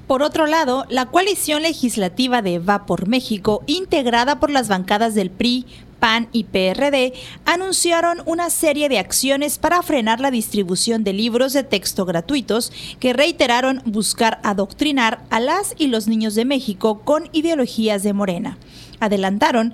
Por 0.07 0.23
otro 0.23 0.47
lado, 0.47 0.87
la 0.89 1.07
coalición 1.07 1.61
legislativa 1.61 2.41
de 2.41 2.59
Va 2.59 2.87
por 2.87 3.07
México, 3.07 3.62
integrada 3.67 4.41
por 4.41 4.51
las 4.51 4.69
bancadas 4.69 5.15
del 5.15 5.31
PRI, 5.31 5.67
PAN 6.05 6.28
y 6.32 6.44
PRD 6.44 7.14
anunciaron 7.46 8.20
una 8.26 8.50
serie 8.50 8.90
de 8.90 8.98
acciones 8.98 9.57
para 9.57 9.82
frenar 9.82 10.20
la 10.20 10.30
distribución 10.30 11.02
de 11.02 11.14
libros 11.14 11.55
de 11.55 11.62
texto 11.62 12.05
gratuitos 12.05 12.72
que 13.00 13.14
reiteraron 13.14 13.80
buscar 13.86 14.38
adoctrinar 14.42 15.24
a 15.30 15.40
las 15.40 15.74
y 15.78 15.86
los 15.86 16.07
niños 16.07 16.34
de 16.34 16.44
México 16.44 17.00
con 17.05 17.30
ideologías 17.32 18.02
de 18.02 18.12
Morena. 18.12 18.59
Adelantaron 19.00 19.72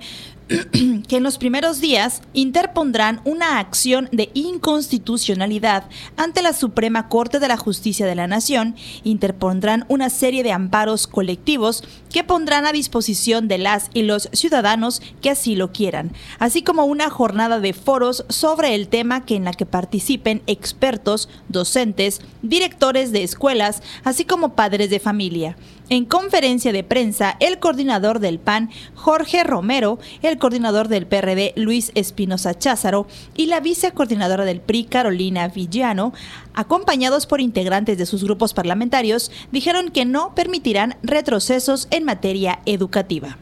que 1.07 1.17
en 1.17 1.23
los 1.23 1.37
primeros 1.37 1.79
días 1.79 2.21
interpondrán 2.33 3.21
una 3.23 3.59
acción 3.59 4.09
de 4.11 4.29
inconstitucionalidad 4.33 5.85
ante 6.17 6.41
la 6.41 6.53
Suprema 6.53 7.07
Corte 7.07 7.39
de 7.39 7.47
la 7.47 7.57
Justicia 7.57 8.05
de 8.05 8.15
la 8.15 8.27
Nación, 8.27 8.75
interpondrán 9.03 9.85
una 9.87 10.09
serie 10.09 10.43
de 10.43 10.51
amparos 10.51 11.07
colectivos 11.07 11.83
que 12.11 12.23
pondrán 12.23 12.65
a 12.65 12.73
disposición 12.73 13.47
de 13.47 13.59
las 13.59 13.89
y 13.93 14.03
los 14.03 14.29
ciudadanos 14.33 15.01
que 15.21 15.29
así 15.29 15.55
lo 15.55 15.71
quieran, 15.71 16.11
así 16.39 16.61
como 16.63 16.85
una 16.85 17.09
jornada 17.09 17.59
de 17.59 17.73
foros 17.73 18.25
sobre 18.29 18.75
el 18.75 18.89
tema 18.89 19.25
que 19.25 19.35
en 19.35 19.45
la 19.45 19.53
que 19.53 19.65
participen 19.65 20.41
expertos, 20.47 21.29
docentes, 21.47 22.21
directores 22.41 23.11
de 23.11 23.23
escuelas, 23.23 23.81
así 24.03 24.25
como 24.25 24.55
padres 24.55 24.89
de 24.89 24.99
familia. 24.99 25.55
En 25.91 26.05
conferencia 26.05 26.71
de 26.71 26.85
prensa, 26.85 27.35
el 27.41 27.59
coordinador 27.59 28.19
del 28.19 28.39
PAN, 28.39 28.69
Jorge 28.95 29.43
Romero, 29.43 29.99
el 30.21 30.37
coordinador 30.37 30.87
del 30.87 31.05
PRD, 31.05 31.51
Luis 31.57 31.91
Espinosa 31.95 32.57
Cházaro, 32.57 33.07
y 33.35 33.47
la 33.47 33.59
vicecoordinadora 33.59 34.45
del 34.45 34.61
PRI, 34.61 34.85
Carolina 34.85 35.49
Villano, 35.49 36.13
acompañados 36.53 37.25
por 37.25 37.41
integrantes 37.41 37.97
de 37.97 38.05
sus 38.05 38.23
grupos 38.23 38.53
parlamentarios, 38.53 39.33
dijeron 39.51 39.89
que 39.89 40.05
no 40.05 40.33
permitirán 40.33 40.95
retrocesos 41.03 41.89
en 41.91 42.05
materia 42.05 42.59
educativa. 42.65 43.37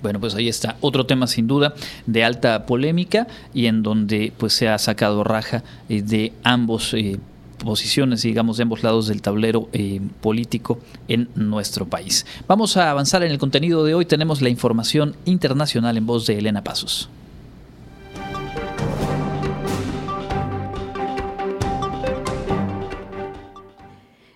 Bueno, 0.00 0.18
pues 0.18 0.34
ahí 0.34 0.48
está 0.48 0.78
otro 0.80 1.04
tema 1.04 1.26
sin 1.26 1.46
duda 1.46 1.74
de 2.06 2.24
alta 2.24 2.64
polémica 2.64 3.26
y 3.52 3.66
en 3.66 3.82
donde 3.82 4.32
pues 4.38 4.54
se 4.54 4.66
ha 4.66 4.78
sacado 4.78 5.24
raja 5.24 5.62
eh, 5.90 6.00
de 6.00 6.32
ambos 6.42 6.94
eh, 6.94 7.20
posiciones, 7.64 8.22
digamos, 8.22 8.56
de 8.56 8.64
ambos 8.64 8.82
lados 8.82 9.08
del 9.08 9.22
tablero 9.22 9.68
eh, 9.72 10.00
político 10.20 10.78
en 11.08 11.28
nuestro 11.34 11.86
país. 11.86 12.26
Vamos 12.46 12.76
a 12.76 12.90
avanzar 12.90 13.22
en 13.22 13.30
el 13.30 13.38
contenido 13.38 13.84
de 13.84 13.94
hoy. 13.94 14.04
Tenemos 14.04 14.42
la 14.42 14.48
información 14.48 15.16
internacional 15.24 15.96
en 15.96 16.06
voz 16.06 16.26
de 16.26 16.38
Elena 16.38 16.62
Pasos. 16.64 17.08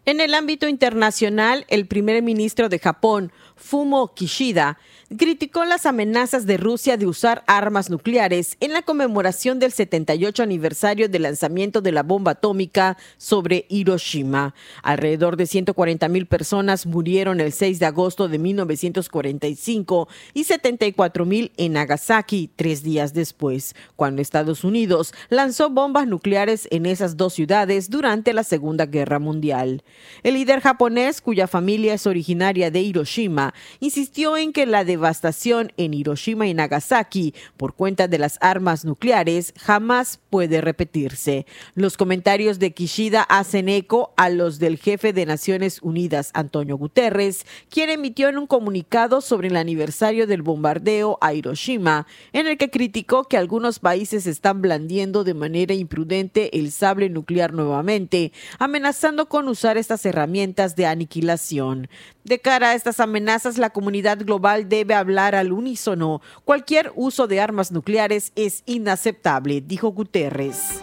En 0.06 0.20
el 0.20 0.34
ámbito 0.34 0.68
internacional, 0.68 1.64
el 1.66 1.86
primer 1.88 2.22
ministro 2.22 2.68
de 2.68 2.78
Japón, 2.78 3.32
Fumo 3.56 4.14
Kishida, 4.14 4.78
criticó 5.16 5.64
las 5.64 5.86
amenazas 5.86 6.46
de 6.46 6.56
Rusia 6.56 6.96
de 6.96 7.06
usar 7.06 7.44
armas 7.46 7.90
nucleares 7.90 8.56
en 8.58 8.72
la 8.72 8.82
conmemoración 8.82 9.60
del 9.60 9.70
78 9.70 10.42
aniversario 10.42 11.08
del 11.08 11.22
lanzamiento 11.22 11.80
de 11.80 11.92
la 11.92 12.02
bomba 12.02 12.32
atómica 12.32 12.96
sobre 13.16 13.66
Hiroshima. 13.68 14.54
Alrededor 14.82 15.36
de 15.36 15.46
140 15.46 16.08
mil 16.08 16.26
personas 16.26 16.86
murieron 16.86 17.40
el 17.40 17.52
6 17.52 17.78
de 17.78 17.86
agosto 17.86 18.28
de 18.28 18.38
1945 18.38 20.08
y 20.34 20.44
74 20.44 21.24
mil 21.24 21.52
en 21.56 21.74
Nagasaki 21.74 22.50
tres 22.56 22.82
días 22.82 23.14
después, 23.14 23.76
cuando 23.94 24.22
Estados 24.22 24.64
Unidos 24.64 25.14
lanzó 25.28 25.70
bombas 25.70 26.08
nucleares 26.08 26.66
en 26.72 26.84
esas 26.84 27.16
dos 27.16 27.34
ciudades 27.34 27.90
durante 27.90 28.32
la 28.32 28.42
Segunda 28.42 28.86
Guerra 28.86 29.20
Mundial. 29.20 29.84
El 30.24 30.34
líder 30.34 30.60
japonés, 30.60 31.20
cuya 31.20 31.46
familia 31.46 31.94
es 31.94 32.06
originaria 32.08 32.72
de 32.72 32.80
Hiroshima, 32.80 33.54
insistió 33.78 34.36
en 34.36 34.52
que 34.52 34.66
la 34.66 34.84
de 34.84 34.95
devastación 34.96 35.72
en 35.76 35.94
Hiroshima 35.94 36.46
y 36.46 36.54
Nagasaki 36.54 37.34
por 37.56 37.74
cuenta 37.74 38.08
de 38.08 38.18
las 38.18 38.38
armas 38.40 38.84
nucleares 38.84 39.52
jamás 39.58 40.18
puede 40.30 40.60
repetirse. 40.60 41.46
Los 41.74 41.96
comentarios 41.96 42.58
de 42.58 42.72
Kishida 42.72 43.22
hacen 43.22 43.68
eco 43.68 44.12
a 44.16 44.30
los 44.30 44.58
del 44.58 44.78
jefe 44.78 45.12
de 45.12 45.26
Naciones 45.26 45.80
Unidas, 45.82 46.30
Antonio 46.34 46.76
Guterres, 46.76 47.46
quien 47.68 47.90
emitió 47.90 48.28
en 48.28 48.38
un 48.38 48.46
comunicado 48.46 49.20
sobre 49.20 49.48
el 49.48 49.56
aniversario 49.56 50.26
del 50.26 50.42
bombardeo 50.42 51.18
a 51.20 51.34
Hiroshima, 51.34 52.06
en 52.32 52.46
el 52.46 52.56
que 52.56 52.70
criticó 52.70 53.24
que 53.24 53.36
algunos 53.36 53.78
países 53.78 54.26
están 54.26 54.62
blandiendo 54.62 55.24
de 55.24 55.34
manera 55.34 55.74
imprudente 55.74 56.58
el 56.58 56.72
sable 56.72 57.08
nuclear 57.10 57.52
nuevamente, 57.52 58.32
amenazando 58.58 59.28
con 59.28 59.48
usar 59.48 59.76
estas 59.76 60.04
herramientas 60.06 60.74
de 60.74 60.86
aniquilación. 60.86 61.88
De 62.26 62.40
cara 62.40 62.70
a 62.70 62.74
estas 62.74 62.98
amenazas, 62.98 63.56
la 63.56 63.70
comunidad 63.70 64.18
global 64.18 64.68
debe 64.68 64.94
hablar 64.94 65.36
al 65.36 65.52
unísono. 65.52 66.20
Cualquier 66.44 66.90
uso 66.96 67.28
de 67.28 67.40
armas 67.40 67.70
nucleares 67.70 68.32
es 68.34 68.64
inaceptable, 68.66 69.60
dijo 69.60 69.92
Guterres. 69.92 70.82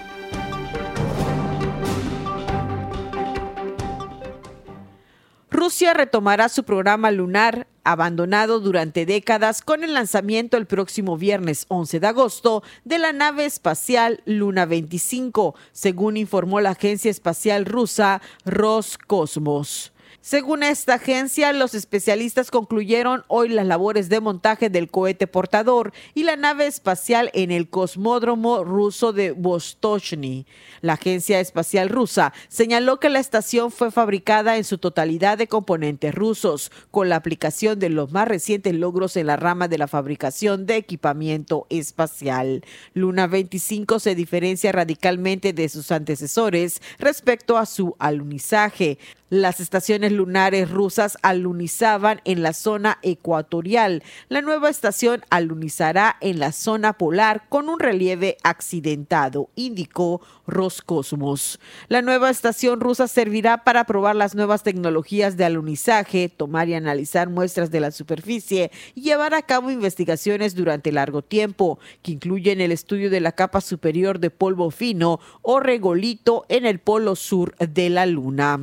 Rusia 5.51 5.93
retomará 5.93 6.47
su 6.47 6.63
programa 6.63 7.11
lunar 7.11 7.67
abandonado 7.83 8.61
durante 8.61 9.05
décadas 9.05 9.61
con 9.61 9.83
el 9.83 9.93
lanzamiento 9.93 10.55
el 10.55 10.65
próximo 10.65 11.17
viernes 11.17 11.65
11 11.67 11.99
de 11.99 12.07
agosto 12.07 12.63
de 12.85 12.99
la 12.99 13.11
nave 13.11 13.43
espacial 13.43 14.23
Luna 14.25 14.65
25, 14.65 15.55
según 15.73 16.15
informó 16.15 16.61
la 16.61 16.69
agencia 16.69 17.11
espacial 17.11 17.65
rusa 17.65 18.21
Roscosmos. 18.45 19.92
Según 20.25 20.63
esta 20.63 20.93
agencia, 20.93 21.51
los 21.51 21.75
especialistas 21.75 22.49
concluyeron 22.49 23.25
hoy 23.27 23.49
las 23.49 23.67
labores 23.67 24.07
de 24.07 24.21
montaje 24.21 24.69
del 24.69 24.89
cohete 24.89 25.27
portador 25.27 25.91
y 26.13 26.23
la 26.23 26.37
nave 26.37 26.65
espacial 26.65 27.29
en 27.33 27.51
el 27.51 27.69
cosmódromo 27.69 28.63
ruso 28.63 29.11
de 29.11 29.33
Vostochny. 29.33 30.47
La 30.79 30.93
agencia 30.93 31.41
espacial 31.41 31.89
rusa 31.89 32.31
señaló 32.47 33.01
que 33.01 33.09
la 33.09 33.19
estación 33.19 33.69
fue 33.69 33.91
fabricada 33.91 34.55
en 34.55 34.63
su 34.63 34.77
totalidad 34.77 35.37
de 35.37 35.47
componentes 35.47 36.15
rusos, 36.15 36.71
con 36.89 37.09
la 37.09 37.17
aplicación 37.17 37.77
de 37.77 37.89
los 37.89 38.13
más 38.13 38.25
recientes 38.25 38.73
logros 38.73 39.17
en 39.17 39.27
la 39.27 39.35
rama 39.35 39.67
de 39.67 39.77
la 39.77 39.89
fabricación 39.89 40.65
de 40.65 40.77
equipamiento 40.77 41.67
espacial. 41.69 42.63
Luna 42.93 43.27
25 43.27 43.99
se 43.99 44.15
diferencia 44.15 44.71
radicalmente 44.71 45.51
de 45.51 45.67
sus 45.67 45.91
antecesores 45.91 46.81
respecto 46.97 47.57
a 47.57 47.65
su 47.65 47.97
alunizaje. 47.99 48.97
Las 49.33 49.59
estaciones 49.59 50.11
lunares 50.11 50.69
rusas 50.69 51.17
alunizaban 51.23 52.21
en 52.23 52.43
la 52.43 52.53
zona 52.53 52.99
ecuatorial. 53.01 54.03
La 54.29 54.43
nueva 54.43 54.69
estación 54.69 55.23
alunizará 55.31 56.17
en 56.21 56.37
la 56.37 56.51
zona 56.51 56.93
polar 56.93 57.49
con 57.49 57.67
un 57.67 57.79
relieve 57.79 58.37
accidentado, 58.43 59.49
indicó 59.55 60.21
Roscosmos. 60.45 61.59
La 61.87 62.03
nueva 62.03 62.29
estación 62.29 62.79
rusa 62.79 63.07
servirá 63.07 63.63
para 63.63 63.85
probar 63.85 64.15
las 64.15 64.35
nuevas 64.35 64.61
tecnologías 64.61 65.35
de 65.35 65.45
alunizaje, 65.45 66.29
tomar 66.29 66.69
y 66.69 66.75
analizar 66.75 67.27
muestras 67.27 67.71
de 67.71 67.79
la 67.79 67.89
superficie 67.89 68.69
y 68.93 69.01
llevar 69.01 69.33
a 69.33 69.41
cabo 69.41 69.71
investigaciones 69.71 70.53
durante 70.53 70.91
largo 70.91 71.23
tiempo, 71.23 71.79
que 72.03 72.11
incluyen 72.11 72.61
el 72.61 72.71
estudio 72.71 73.09
de 73.09 73.19
la 73.19 73.31
capa 73.31 73.61
superior 73.61 74.19
de 74.19 74.29
polvo 74.29 74.69
fino 74.69 75.19
o 75.41 75.59
regolito 75.59 76.45
en 76.49 76.67
el 76.67 76.77
polo 76.77 77.15
sur 77.15 77.55
de 77.57 77.89
la 77.89 78.05
Luna. 78.05 78.59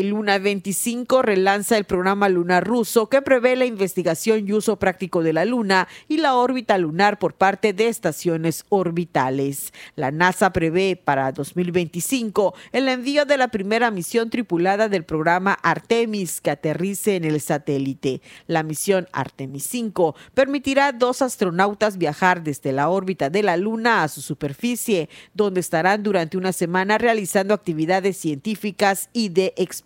El 0.00 0.10
Luna 0.10 0.38
25 0.38 1.22
relanza 1.22 1.78
el 1.78 1.84
programa 1.84 2.28
lunar 2.28 2.66
ruso 2.66 3.08
que 3.08 3.22
prevé 3.22 3.56
la 3.56 3.64
investigación 3.64 4.46
y 4.46 4.52
uso 4.52 4.78
práctico 4.78 5.22
de 5.22 5.32
la 5.32 5.46
Luna 5.46 5.88
y 6.06 6.18
la 6.18 6.34
órbita 6.34 6.76
lunar 6.76 7.18
por 7.18 7.32
parte 7.32 7.72
de 7.72 7.88
estaciones 7.88 8.66
orbitales. 8.68 9.72
La 9.94 10.10
NASA 10.10 10.52
prevé 10.52 11.00
para 11.02 11.32
2025 11.32 12.54
el 12.72 12.88
envío 12.88 13.24
de 13.24 13.38
la 13.38 13.48
primera 13.48 13.90
misión 13.90 14.28
tripulada 14.28 14.90
del 14.90 15.06
programa 15.06 15.54
Artemis 15.62 16.42
que 16.42 16.50
aterrice 16.50 17.16
en 17.16 17.24
el 17.24 17.40
satélite. 17.40 18.20
La 18.46 18.62
misión 18.62 19.08
Artemis 19.12 19.64
5 19.64 20.14
permitirá 20.34 20.88
a 20.88 20.92
dos 20.92 21.22
astronautas 21.22 21.96
viajar 21.96 22.42
desde 22.42 22.72
la 22.72 22.90
órbita 22.90 23.30
de 23.30 23.42
la 23.42 23.56
Luna 23.56 24.02
a 24.02 24.08
su 24.08 24.20
superficie, 24.20 25.08
donde 25.32 25.60
estarán 25.60 26.02
durante 26.02 26.36
una 26.36 26.52
semana 26.52 26.98
realizando 26.98 27.54
actividades 27.54 28.18
científicas 28.18 29.08
y 29.14 29.30
de 29.30 29.54
exploración 29.56 29.85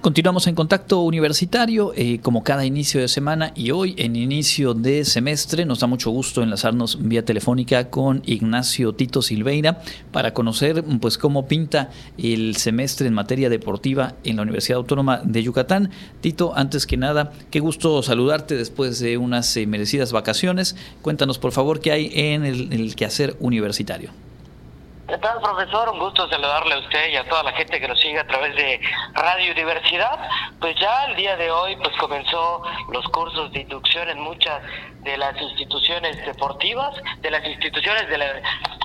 Continuamos 0.00 0.46
en 0.46 0.54
contacto 0.54 1.00
universitario 1.00 1.92
eh, 1.96 2.20
como 2.22 2.44
cada 2.44 2.64
inicio 2.64 3.00
de 3.00 3.08
semana 3.08 3.50
y 3.56 3.72
hoy 3.72 3.96
en 3.98 4.14
inicio 4.14 4.72
de 4.72 5.04
semestre 5.04 5.64
nos 5.64 5.80
da 5.80 5.88
mucho 5.88 6.12
gusto 6.12 6.40
enlazarnos 6.40 6.98
vía 7.02 7.24
telefónica 7.24 7.90
con 7.90 8.22
Ignacio 8.24 8.94
Tito 8.94 9.22
Silveira 9.22 9.82
para 10.12 10.32
conocer 10.34 10.84
pues 11.00 11.18
cómo 11.18 11.48
pinta 11.48 11.90
el 12.16 12.54
semestre 12.54 13.08
en 13.08 13.14
materia 13.14 13.50
deportiva 13.50 14.14
en 14.22 14.36
la 14.36 14.42
Universidad 14.42 14.78
Autónoma 14.78 15.20
de 15.24 15.42
Yucatán. 15.42 15.90
Tito, 16.20 16.52
antes 16.54 16.86
que 16.86 16.96
nada, 16.96 17.32
qué 17.50 17.58
gusto 17.58 18.00
saludarte 18.04 18.54
después 18.54 19.00
de 19.00 19.18
unas 19.18 19.56
eh, 19.56 19.66
merecidas 19.66 20.12
vacaciones. 20.12 20.76
Cuéntanos 21.02 21.40
por 21.40 21.50
favor 21.50 21.80
qué 21.80 21.90
hay 21.90 22.12
en 22.14 22.44
el, 22.44 22.72
en 22.72 22.80
el 22.80 22.94
quehacer 22.94 23.36
universitario. 23.40 24.27
¿Qué 25.08 25.16
tal, 25.16 25.40
profesor? 25.40 25.88
Un 25.88 26.00
gusto 26.00 26.28
saludarle 26.28 26.74
a 26.74 26.78
usted 26.80 27.08
y 27.08 27.16
a 27.16 27.26
toda 27.26 27.42
la 27.42 27.52
gente 27.52 27.80
que 27.80 27.88
nos 27.88 27.98
sigue 27.98 28.20
a 28.20 28.26
través 28.26 28.54
de 28.54 28.78
Radio 29.14 29.52
Universidad. 29.52 30.18
Pues 30.60 30.76
ya 30.78 31.06
el 31.06 31.16
día 31.16 31.34
de 31.34 31.50
hoy 31.50 31.76
pues 31.76 31.96
comenzó 31.96 32.62
los 32.92 33.06
cursos 33.08 33.50
de 33.52 33.60
inducción 33.60 34.10
en 34.10 34.20
muchas 34.20 34.60
de 35.08 35.16
las 35.16 35.40
instituciones 35.40 36.22
deportivas, 36.26 36.94
de 37.22 37.30
las 37.30 37.42
instituciones 37.46 38.08
de 38.10 38.18
la 38.18 38.26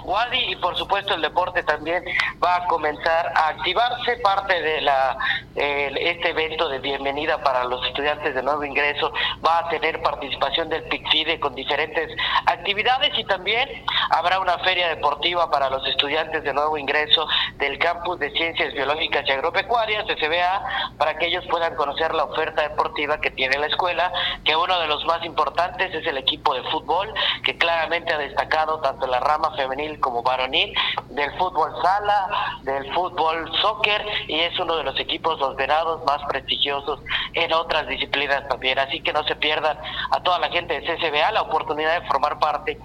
WADI 0.03 0.51
y 0.51 0.55
por 0.55 0.78
supuesto 0.78 1.13
el 1.13 1.21
deporte 1.21 1.63
también 1.63 2.03
va 2.43 2.55
a 2.55 2.65
comenzar 2.67 3.34
a 3.36 3.49
activarse 3.49 4.17
parte 4.17 4.61
de 4.61 4.82
la 4.82 5.17
este 5.55 6.30
evento 6.30 6.67
de 6.67 6.80
bienvenida 6.80 7.38
para 7.43 7.63
los 7.65 7.86
estudiantes 7.86 8.34
de 8.34 8.41
nuevo 8.41 8.63
ingreso 8.63 9.13
va 9.45 9.59
a 9.59 9.69
tener 9.69 10.01
participación 10.01 10.67
del 10.67 10.84
PICFIDE 10.84 11.39
con 11.39 11.53
diferentes 11.53 12.09
actividades 12.47 13.11
y 13.17 13.24
también 13.26 13.69
habrá 14.09 14.39
una 14.39 14.57
feria 14.59 14.89
deportiva 14.89 15.51
para 15.51 15.69
los 15.69 15.86
estudiantes 15.88 16.43
de 16.43 16.53
nuevo 16.53 16.78
ingreso 16.78 17.28
del 17.57 17.78
campus 17.78 18.19
de 18.19 18.32
Ciencias 18.32 18.74
Biológicas 18.74 19.26
y 19.28 19.32
Agropecuarias, 19.32 20.05
SBA, 20.05 20.95
para 20.97 21.17
que 21.17 21.28
ellos 21.28 21.45
puedan 21.49 21.76
conocer 21.76 22.15
la 22.15 22.24
oferta 22.24 22.63
deportiva 22.63 23.21
que 23.21 23.30
tiene 23.30 23.57
la 23.59 23.67
escuela, 23.67 24.11
que 24.43 24.55
uno 24.55 24.80
de 24.80 24.88
los 24.88 25.05
más 25.05 25.24
importantes 25.24 25.93
es 25.93 26.05
el 26.07 26.12
equipo 26.18 26.53
de 26.53 26.64
fútbol, 26.64 27.14
que 27.43 27.57
claramente 27.57 28.14
ha 28.14 28.18
destacado 28.18 28.80
tanto 28.80 29.07
la 29.07 29.20
rama 29.20 29.55
femenil 29.55 29.99
como 29.99 30.24
varonil, 30.24 30.74
del 31.09 31.32
fútbol 31.38 31.72
sala, 31.82 32.59
del 32.64 32.93
fútbol 32.93 33.51
soccer, 33.61 34.05
y 34.28 34.39
es 34.39 34.57
uno 34.59 34.76
de 34.78 34.84
los 34.84 34.99
equipos, 34.99 35.39
los 35.39 35.55
verados 35.55 36.03
más 36.05 36.22
prestigiosos 36.28 36.99
en 37.34 37.53
otras 37.53 37.88
disciplinas 37.88 38.47
también. 38.47 38.80
Así 38.80 39.01
que 39.01 39.14
no 39.14 39.24
se 39.24 39.36
pierdan 39.36 39.78
a 40.11 40.22
toda 40.22 40.39
la 40.39 40.49
gente 40.49 40.80
de 40.80 40.86
CSBA 40.86 41.32
la 41.32 41.41
oportunidad 41.41 42.01
de 42.01 42.07
formar 42.07 42.39
parte 42.39 42.78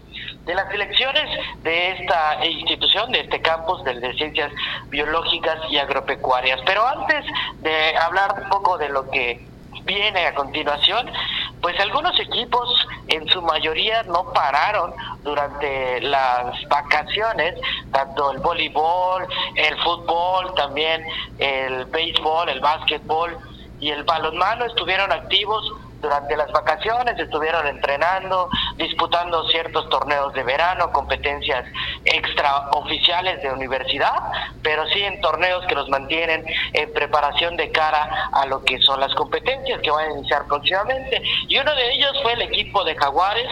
de 0.45 0.55
las 0.55 0.73
elecciones 0.73 1.25
de 1.63 1.93
esta 1.93 2.45
institución, 2.45 3.13
de 3.13 3.21
este 3.21 3.41
campus 3.41 3.85
de, 3.85 4.01
de 4.01 4.15
ciencias 4.15 4.51
biológicas 4.89 5.59
y 5.71 5.79
agropecuarias. 5.79 6.61
Pero 6.65 6.87
antes 6.87 7.25
de 7.61 7.97
hablar 7.97 8.35
un 8.43 8.49
poco 8.49 8.79
de 8.79 8.89
lo 8.89 9.09
que 9.11 9.47
viene 9.89 10.27
a 10.27 10.35
continuación, 10.35 11.11
pues 11.63 11.81
algunos 11.81 12.19
equipos 12.21 12.69
en 13.09 13.27
su 13.29 13.41
mayoría 13.41 14.03
no 14.05 14.33
pararon 14.35 14.93
durante 15.25 16.01
las 16.03 16.55
vacaciones, 16.69 17.55
tanto 17.91 18.31
el 18.31 18.39
voleibol, 18.39 19.27
el 19.57 19.77
fútbol, 19.83 20.55
también 20.55 21.03
el 21.39 21.87
béisbol, 21.87 22.51
el 22.51 22.61
básquetbol 22.61 23.37
y 23.81 23.91
el 23.91 24.05
balonmano 24.05 24.67
estuvieron 24.67 25.11
activos 25.11 25.73
durante 26.01 26.37
las 26.37 26.51
vacaciones 26.53 27.19
estuvieron 27.19 27.67
entrenando, 27.67 28.49
disputando 28.77 29.49
ciertos 29.49 29.89
torneos 29.89 30.33
de 30.35 30.43
verano, 30.43 30.93
competencias 30.93 31.65
extraoficiales 32.05 33.43
de 33.43 33.53
universidad, 33.53 34.15
pero 34.63 34.87
sí 34.89 35.03
en 35.03 35.21
torneos 35.21 35.65
que 35.67 35.75
los 35.75 35.89
mantienen 35.89 36.45
en 36.73 36.93
preparación 36.93 37.57
de 37.57 37.71
cara 37.71 38.31
a 38.33 38.47
lo 38.47 38.65
que 38.65 38.79
son 38.79 39.01
las 39.01 39.15
competencias 39.15 39.81
que 39.81 39.91
van 39.91 40.09
a 40.09 40.13
iniciar 40.13 40.47
próximamente. 40.47 41.23
Y 41.49 41.59
uno 41.59 41.75
de 41.75 41.93
ellos 41.93 42.13
fue 42.23 42.35
el 42.35 42.43
equipo 42.43 42.85
de 42.85 42.95
Jaguares 42.95 43.49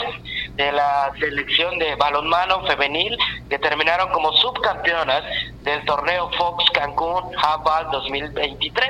de 0.54 0.72
la 0.72 1.12
selección 1.18 1.78
de 1.78 1.94
balonmano 1.96 2.64
femenil 2.66 3.16
que 3.50 3.58
terminaron 3.58 4.10
como 4.10 4.32
subcampeonas 4.32 5.22
del 5.62 5.84
torneo 5.84 6.30
Fox 6.38 6.64
Cancún 6.72 7.24
Handball 7.36 7.90
2023. 7.90 8.88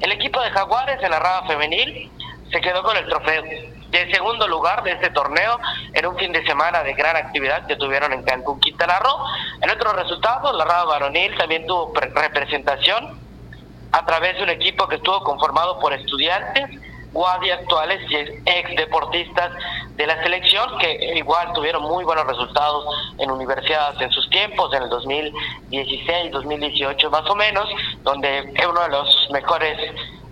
El 0.00 0.12
equipo 0.12 0.40
de 0.40 0.50
Jaguares 0.50 1.02
en 1.02 1.10
la 1.10 1.18
rama 1.18 1.46
femenil 1.46 2.10
se 2.50 2.60
quedó 2.60 2.82
con 2.82 2.96
el 2.96 3.06
trofeo 3.06 3.42
de 3.90 4.12
segundo 4.12 4.46
lugar 4.46 4.82
de 4.82 4.92
este 4.92 5.10
torneo 5.10 5.58
en 5.92 6.06
un 6.06 6.16
fin 6.16 6.32
de 6.32 6.44
semana 6.44 6.82
de 6.82 6.92
gran 6.94 7.16
actividad 7.16 7.66
que 7.66 7.76
tuvieron 7.76 8.12
en 8.12 8.22
Cancún, 8.22 8.60
Quintana 8.60 8.98
Roo. 8.98 9.16
En 9.62 9.70
otros 9.70 9.94
resultados, 9.94 10.54
la 10.56 10.64
rama 10.64 10.84
varonil 10.84 11.36
también 11.36 11.66
tuvo 11.66 11.92
representación 11.94 13.18
a 13.92 14.04
través 14.04 14.36
de 14.36 14.42
un 14.42 14.50
equipo 14.50 14.86
que 14.86 14.96
estuvo 14.96 15.22
conformado 15.22 15.78
por 15.80 15.94
estudiantes, 15.94 16.68
guardias 17.12 17.60
actuales 17.60 18.00
y 18.10 18.16
ex 18.16 18.76
deportistas 18.76 19.50
de 19.96 20.06
la 20.06 20.22
selección 20.22 20.78
que 20.78 21.14
igual 21.16 21.52
tuvieron 21.54 21.82
muy 21.82 22.04
buenos 22.04 22.26
resultados 22.26 22.84
en 23.18 23.30
universidades 23.30 23.98
en 24.02 24.10
sus 24.10 24.28
tiempos, 24.28 24.72
en 24.74 24.82
el 24.82 24.90
2016, 24.90 26.30
2018 26.30 27.10
más 27.10 27.28
o 27.30 27.34
menos, 27.34 27.66
donde 28.02 28.52
es 28.54 28.66
uno 28.66 28.82
de 28.82 28.88
los 28.90 29.28
mejores 29.32 29.78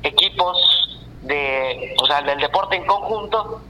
equipos 0.02 0.86
de, 1.26 1.94
o 2.00 2.06
sea, 2.06 2.22
del 2.22 2.38
deporte 2.38 2.76
en 2.76 2.84
conjunto 2.84 3.60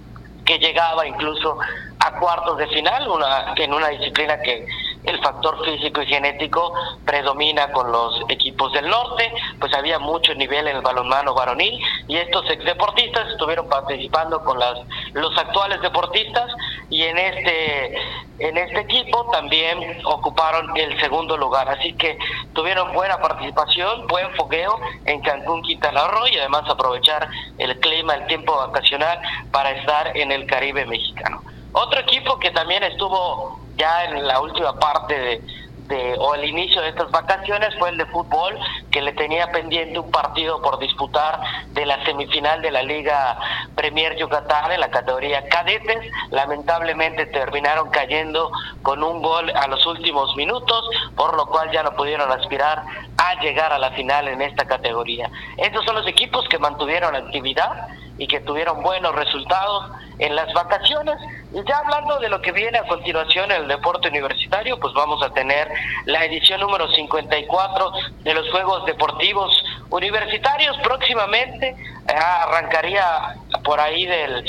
que 0.45 0.59
llegaba 0.59 1.07
incluso 1.07 1.59
a 1.99 2.13
cuartos 2.19 2.59
de 2.59 2.69
final, 2.69 3.09
una, 3.09 3.55
en 3.57 3.73
una 3.73 3.89
disciplina 3.89 4.39
que 4.41 4.67
el 5.07 5.21
factor 5.23 5.65
físico 5.65 6.03
y 6.03 6.07
genético 6.07 6.73
predomina 7.05 7.71
con 7.73 7.91
los 7.91 8.23
equipos 8.29 8.73
del 8.73 8.89
norte, 8.89 9.33
pues 9.61 9.73
había 9.75 9.99
mucho 9.99 10.35
nivel 10.35 10.67
en 10.69 10.77
el 10.77 10.83
balonmano 10.83 11.35
varonil 11.35 11.81
y 12.09 12.17
estos 12.17 12.49
ex 12.51 12.65
deportistas 12.65 13.31
estuvieron 13.31 13.69
participando 13.69 14.43
con 14.45 14.59
las, 14.59 14.79
los 15.13 15.37
actuales 15.39 15.81
deportistas 15.81 16.51
y 16.91 17.03
en 17.03 17.19
este, 17.19 17.97
en 18.39 18.57
este 18.57 18.81
equipo 18.81 19.31
también 19.31 20.01
ocuparon 20.05 20.77
el 20.77 21.01
segundo 21.01 21.37
lugar. 21.37 21.69
Así 21.69 21.93
que 21.95 22.19
tuvieron 22.53 22.93
buena 22.93 23.19
participación, 23.19 24.07
buen 24.09 24.31
fogueo 24.35 24.79
en 25.05 25.21
Cancún, 25.23 25.63
Quintana 25.63 26.09
Roo 26.09 26.27
y 26.27 26.39
además 26.39 26.65
aprovechar 26.69 27.29
el 27.59 27.79
clima, 27.81 28.15
el 28.15 28.27
tiempo 28.27 28.57
vacacional 28.57 29.21
para 29.53 29.71
estar 29.71 30.17
en 30.17 30.33
el 30.33 30.47
Caribe 30.47 30.85
mexicano. 30.85 31.43
Otro 31.73 32.01
equipo 32.01 32.39
que 32.39 32.51
también 32.51 32.83
estuvo 32.85 33.66
ya 33.77 34.05
en 34.05 34.27
la 34.27 34.41
última 34.41 34.79
parte 34.79 35.41
de, 35.89 36.17
o 36.19 36.35
el 36.35 36.45
inicio 36.45 36.83
de 36.83 36.89
estas 36.89 37.11
vacaciones 37.11 37.75
fue 37.79 37.91
el 37.91 37.97
de 37.97 38.07
fútbol, 38.07 38.59
que 38.91 39.01
le 39.01 39.13
tenía 39.13 39.51
pendiente 39.53 39.99
un 39.99 40.11
partido 40.11 40.61
por 40.61 40.79
disputar 40.79 41.41
de 41.73 41.87
la 41.87 42.05
semifinal 42.05 42.61
de 42.63 42.71
la 42.71 42.83
Liga 42.83 43.39
Premier 43.75 44.17
Yucatán 44.17 44.73
en 44.73 44.81
la 44.81 44.91
categoría 44.91 45.49
cadetes. 45.49 46.11
Lamentablemente 46.31 47.27
terminaron 47.27 47.91
cayendo 47.91 48.51
con 48.83 49.03
un 49.05 49.23
gol 49.23 49.51
a 49.55 49.69
los 49.69 49.87
últimos 49.87 50.35
minutos, 50.37 50.89
por 51.15 51.37
lo 51.37 51.47
cual 51.47 51.71
ya 51.71 51.83
no 51.83 51.93
pudieron 51.93 52.31
aspirar 52.33 52.83
a 53.17 53.41
llegar 53.41 53.73
a 53.73 53.79
la 53.79 53.91
final 53.91 54.29
en 54.29 54.43
esta 54.43 54.65
categoría. 54.67 55.31
Estos 55.57 55.85
son 55.85 55.95
los 55.95 56.07
equipos 56.09 56.49
que 56.49 56.59
mantuvieron 56.59 57.15
actividad 57.15 57.89
y 58.19 58.27
que 58.27 58.41
tuvieron 58.41 58.83
buenos 58.83 59.15
resultados 59.15 59.91
en 60.19 60.35
las 60.35 60.53
vacaciones. 60.53 61.17
Y 61.53 61.63
ya 61.69 61.79
hablando 61.79 62.19
de 62.19 62.29
lo 62.29 62.41
que 62.41 62.53
viene 62.53 62.79
a 62.79 62.87
continuación 62.87 63.51
en 63.53 63.63
el 63.63 63.69
deporte 63.69 64.09
universitario, 64.09 64.79
pues 64.81 64.93
vamos 64.95 65.23
a 65.23 65.31
tener 65.31 65.69
la 66.07 66.25
edición 66.25 66.61
número 66.61 66.89
54 66.91 67.93
de 68.23 68.35
los 68.35 68.51
Juegos 68.51 68.85
Deportivos 68.87 69.65
Universitarios. 69.91 70.77
Próximamente 70.83 71.69
eh, 71.69 72.13
arrancaría 72.15 73.37
por 73.65 73.81
ahí 73.81 74.07
del 74.07 74.45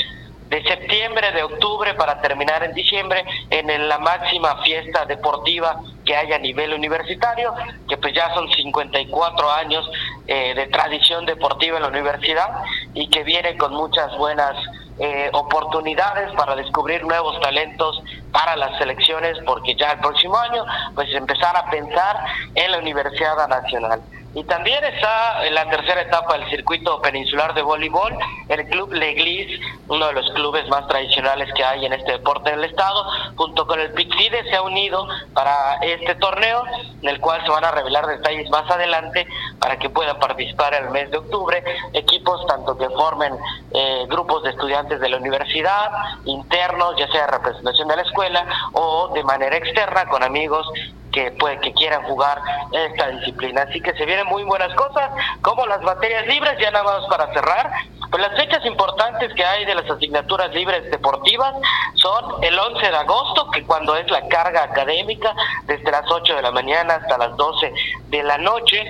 de 0.48 0.62
septiembre, 0.62 1.30
de 1.32 1.42
octubre, 1.42 1.92
para 1.92 2.22
terminar 2.22 2.64
en 2.64 2.72
diciembre, 2.72 3.22
en 3.50 3.86
la 3.86 3.98
máxima 3.98 4.62
fiesta 4.62 5.04
deportiva 5.04 5.78
que 6.08 6.16
hay 6.16 6.32
a 6.32 6.38
nivel 6.38 6.72
universitario, 6.72 7.54
que 7.86 7.98
pues 7.98 8.14
ya 8.14 8.32
son 8.32 8.48
54 8.50 9.50
años 9.52 9.86
eh, 10.26 10.54
de 10.54 10.66
tradición 10.68 11.26
deportiva 11.26 11.76
en 11.76 11.82
la 11.82 11.90
universidad 11.90 12.48
y 12.94 13.10
que 13.10 13.24
viene 13.24 13.58
con 13.58 13.74
muchas 13.74 14.16
buenas 14.16 14.56
eh, 14.98 15.28
oportunidades 15.34 16.32
para 16.32 16.56
descubrir 16.56 17.04
nuevos 17.04 17.38
talentos 17.42 18.02
para 18.32 18.56
las 18.56 18.78
selecciones, 18.78 19.36
porque 19.44 19.76
ya 19.76 19.92
el 19.92 19.98
próximo 19.98 20.38
año, 20.38 20.64
pues 20.94 21.12
empezar 21.12 21.54
a 21.54 21.68
pensar 21.70 22.16
en 22.54 22.72
la 22.72 22.78
Universidad 22.78 23.46
Nacional. 23.46 24.00
Y 24.34 24.44
también 24.44 24.84
está 24.84 25.46
en 25.46 25.54
la 25.54 25.68
tercera 25.70 26.02
etapa 26.02 26.36
del 26.36 26.48
circuito 26.50 27.00
peninsular 27.00 27.54
de 27.54 27.62
voleibol, 27.62 28.14
el 28.48 28.66
Club 28.68 28.92
Leglis, 28.92 29.58
uno 29.88 30.06
de 30.08 30.12
los 30.12 30.30
clubes 30.32 30.68
más 30.68 30.86
tradicionales 30.86 31.52
que 31.54 31.64
hay 31.64 31.86
en 31.86 31.94
este 31.94 32.12
deporte 32.12 32.50
en 32.50 32.58
el 32.58 32.64
estado, 32.66 33.04
junto 33.36 33.66
con 33.66 33.80
el 33.80 33.90
Pixide 33.92 34.44
se 34.44 34.56
ha 34.56 34.62
unido 34.62 35.08
para 35.32 35.76
este 35.82 36.14
torneo, 36.16 36.62
en 37.02 37.08
el 37.08 37.20
cual 37.20 37.42
se 37.42 37.50
van 37.50 37.64
a 37.64 37.70
revelar 37.70 38.06
detalles 38.06 38.50
más 38.50 38.70
adelante 38.70 39.26
para 39.58 39.78
que 39.78 39.88
puedan 39.88 40.18
participar 40.18 40.74
en 40.74 40.84
el 40.84 40.90
mes 40.90 41.10
de 41.10 41.18
octubre 41.18 41.64
equipos 41.94 42.46
tanto 42.46 42.76
que 42.76 42.88
formen 42.90 43.34
eh, 43.72 44.04
grupos 44.08 44.42
de 44.42 44.50
estudiantes 44.50 45.00
de 45.00 45.08
la 45.08 45.16
universidad, 45.16 45.90
internos, 46.26 46.94
ya 46.98 47.08
sea 47.08 47.26
representación 47.28 47.88
de 47.88 47.96
la 47.96 48.02
escuela 48.02 48.46
o 48.72 49.08
de 49.14 49.24
manera 49.24 49.56
externa 49.56 50.06
con 50.06 50.22
amigos 50.22 50.66
que, 51.12 51.30
pues, 51.32 51.60
que 51.60 51.72
quieran 51.72 52.02
jugar 52.04 52.40
esta 52.72 53.08
disciplina. 53.08 53.62
Así 53.62 53.80
que 53.80 53.92
se 53.94 54.04
vienen 54.04 54.26
muy 54.26 54.44
buenas 54.44 54.74
cosas, 54.74 55.10
como 55.42 55.66
las 55.66 55.82
materias 55.82 56.26
libres, 56.26 56.58
ya 56.60 56.70
nada 56.70 56.84
más 56.84 57.06
para 57.08 57.32
cerrar. 57.32 57.70
Pues 58.10 58.22
las 58.22 58.36
fechas 58.36 58.64
importantes 58.64 59.32
que 59.34 59.44
hay 59.44 59.64
de 59.66 59.74
las 59.74 59.90
asignaturas 59.90 60.52
libres 60.54 60.90
deportivas 60.90 61.54
son 61.94 62.42
el 62.42 62.58
11 62.58 62.90
de 62.90 62.96
agosto, 62.96 63.50
que 63.50 63.64
cuando 63.64 63.96
es 63.96 64.10
la 64.10 64.26
carga 64.28 64.62
académica, 64.64 65.34
desde 65.64 65.90
las 65.90 66.10
8 66.10 66.36
de 66.36 66.42
la 66.42 66.50
mañana 66.50 66.94
hasta 66.94 67.18
las 67.18 67.36
12 67.36 67.72
de 68.08 68.22
la 68.22 68.38
noche. 68.38 68.82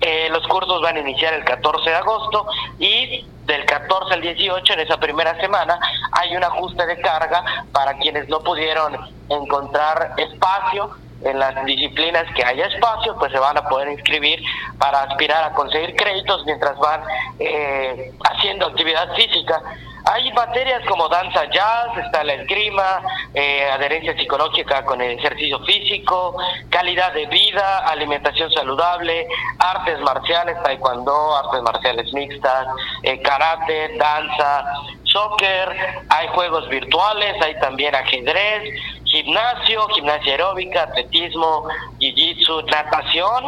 Eh, 0.00 0.28
los 0.30 0.46
cursos 0.46 0.80
van 0.80 0.96
a 0.96 1.00
iniciar 1.00 1.34
el 1.34 1.44
14 1.44 1.90
de 1.90 1.96
agosto 1.96 2.46
y 2.78 3.26
del 3.46 3.64
14 3.64 4.14
al 4.14 4.20
18 4.20 4.74
en 4.74 4.80
esa 4.80 4.98
primera 4.98 5.34
semana 5.40 5.80
hay 6.12 6.36
un 6.36 6.44
ajuste 6.44 6.86
de 6.86 7.00
carga 7.00 7.42
para 7.72 7.94
quienes 7.94 8.28
no 8.28 8.38
pudieron 8.40 8.96
encontrar 9.28 10.12
espacio 10.18 10.90
en 11.22 11.38
las 11.38 11.64
disciplinas 11.64 12.24
que 12.34 12.44
haya 12.44 12.66
espacio, 12.66 13.16
pues 13.18 13.32
se 13.32 13.38
van 13.38 13.56
a 13.58 13.68
poder 13.68 13.88
inscribir 13.88 14.40
para 14.78 15.02
aspirar 15.02 15.44
a 15.44 15.52
conseguir 15.52 15.94
créditos 15.96 16.44
mientras 16.46 16.76
van 16.78 17.02
eh, 17.38 18.12
haciendo 18.30 18.66
actividad 18.66 19.14
física. 19.14 19.62
Hay 20.10 20.32
materias 20.32 20.82
como 20.88 21.06
danza 21.08 21.44
jazz, 21.50 21.98
está 21.98 22.24
la 22.24 22.34
esgrima, 22.34 23.02
eh, 23.34 23.68
adherencia 23.70 24.16
psicológica 24.16 24.82
con 24.84 25.02
el 25.02 25.18
ejercicio 25.18 25.58
físico, 25.64 26.34
calidad 26.70 27.12
de 27.12 27.26
vida, 27.26 27.78
alimentación 27.80 28.50
saludable, 28.52 29.26
artes 29.58 30.00
marciales, 30.00 30.56
taekwondo, 30.62 31.36
artes 31.36 31.60
marciales 31.60 32.10
mixtas, 32.14 32.68
eh, 33.02 33.20
karate, 33.20 33.98
danza, 33.98 34.64
soccer, 35.04 35.76
hay 36.08 36.28
juegos 36.28 36.66
virtuales, 36.68 37.34
hay 37.42 37.58
también 37.60 37.94
ajedrez, 37.94 38.80
gimnasio, 39.08 39.88
gimnasia 39.88 40.32
aeróbica, 40.32 40.82
atletismo, 40.84 41.68
jiu-jitsu, 41.98 42.64
natación, 42.70 43.44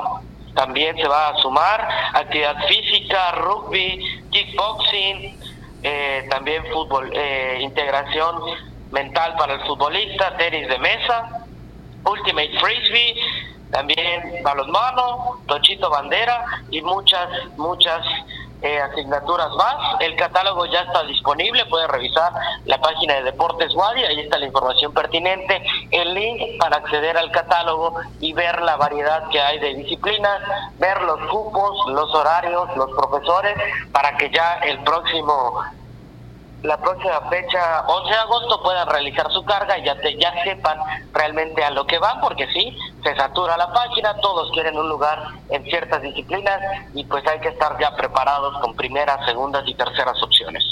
también 0.54 0.96
se 0.96 1.06
va 1.06 1.28
a 1.28 1.36
sumar, 1.36 1.88
actividad 2.14 2.56
física, 2.66 3.32
rugby, 3.32 4.04
kickboxing, 4.30 5.38
eh, 5.82 6.26
también 6.30 6.64
fútbol, 6.72 7.10
eh, 7.14 7.58
integración 7.60 8.36
mental 8.90 9.34
para 9.36 9.54
el 9.54 9.60
futbolista, 9.62 10.36
tenis 10.36 10.68
de 10.68 10.78
mesa, 10.78 11.46
ultimate 12.04 12.58
frisbee, 12.60 13.14
también 13.70 14.42
balonmano, 14.42 15.40
tochito 15.46 15.88
bandera 15.90 16.44
y 16.70 16.82
muchas, 16.82 17.28
muchas 17.56 18.04
eh, 18.62 18.80
asignaturas 18.80 19.50
más. 19.56 20.00
El 20.00 20.16
catálogo 20.16 20.66
ya 20.66 20.80
está 20.80 21.02
disponible, 21.04 21.64
puede 21.66 21.86
revisar 21.86 22.32
la 22.64 22.80
página 22.80 23.14
de 23.14 23.22
Deportes 23.24 23.74
Wadi, 23.74 24.04
ahí 24.04 24.20
está 24.20 24.38
la 24.38 24.46
información 24.46 24.92
pertinente, 24.92 25.62
el 25.90 26.14
link 26.14 26.58
para 26.58 26.76
acceder 26.76 27.16
al 27.16 27.30
catálogo 27.30 27.94
y 28.20 28.32
ver 28.32 28.60
la 28.62 28.76
variedad 28.76 29.28
que 29.30 29.40
hay 29.40 29.58
de 29.58 29.74
disciplinas, 29.74 30.40
ver 30.78 31.00
los 31.02 31.20
cupos, 31.30 31.86
los 31.88 32.14
horarios, 32.14 32.76
los 32.76 32.90
profesores, 32.90 33.56
para 33.92 34.16
que 34.16 34.30
ya 34.30 34.54
el 34.62 34.78
próximo 34.80 35.62
la 36.62 36.76
próxima 36.78 37.20
fecha, 37.30 37.82
11 37.86 38.10
de 38.10 38.20
agosto, 38.20 38.62
puedan 38.62 38.88
realizar 38.88 39.30
su 39.32 39.44
carga 39.44 39.78
y 39.78 39.84
ya, 39.84 39.98
te, 40.00 40.16
ya 40.18 40.32
sepan 40.44 40.78
realmente 41.12 41.64
a 41.64 41.70
lo 41.70 41.86
que 41.86 41.98
van, 41.98 42.20
porque 42.20 42.46
sí, 42.52 42.76
se 43.02 43.16
satura 43.16 43.56
la 43.56 43.72
página, 43.72 44.14
todos 44.20 44.50
quieren 44.52 44.76
un 44.76 44.88
lugar 44.88 45.18
en 45.48 45.64
ciertas 45.64 46.02
disciplinas 46.02 46.60
y 46.92 47.04
pues 47.04 47.26
hay 47.26 47.40
que 47.40 47.48
estar 47.48 47.78
ya 47.80 47.94
preparados 47.96 48.58
con 48.60 48.74
primeras, 48.74 49.24
segundas 49.26 49.62
y 49.66 49.74
terceras 49.74 50.22
opciones. 50.22 50.62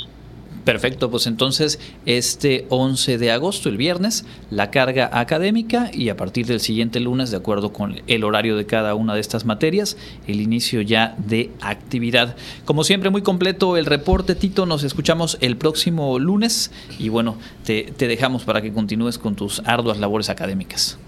Perfecto, 0.69 1.11
pues 1.11 1.27
entonces 1.27 1.81
este 2.05 2.66
11 2.69 3.16
de 3.16 3.31
agosto, 3.31 3.71
el 3.71 3.79
viernes, 3.79 4.27
la 4.51 4.71
carga 4.71 5.09
académica 5.19 5.91
y 5.95 6.11
a 6.11 6.16
partir 6.19 6.45
del 6.45 6.61
siguiente 6.61 7.01
lunes, 7.01 7.31
de 7.31 7.39
acuerdo 7.39 7.73
con 7.73 8.03
el 8.07 8.23
horario 8.23 8.55
de 8.55 8.66
cada 8.66 8.95
una 8.95 9.14
de 9.14 9.21
estas 9.21 9.47
materias, 9.47 9.97
el 10.27 10.43
inicio 10.43 10.83
ya 10.83 11.14
de 11.27 11.53
actividad. 11.62 12.37
Como 12.66 12.85
siempre, 12.85 13.09
muy 13.09 13.23
completo 13.23 13.79
el 13.79 13.87
reporte, 13.87 14.35
Tito, 14.35 14.66
nos 14.66 14.85
escuchamos 14.85 15.39
el 15.41 15.57
próximo 15.57 16.19
lunes 16.19 16.71
y 16.99 17.09
bueno, 17.09 17.39
te, 17.64 17.85
te 17.97 18.07
dejamos 18.07 18.45
para 18.45 18.61
que 18.61 18.71
continúes 18.71 19.16
con 19.16 19.37
tus 19.37 19.62
arduas 19.64 19.97
labores 19.97 20.29
académicas. 20.29 20.99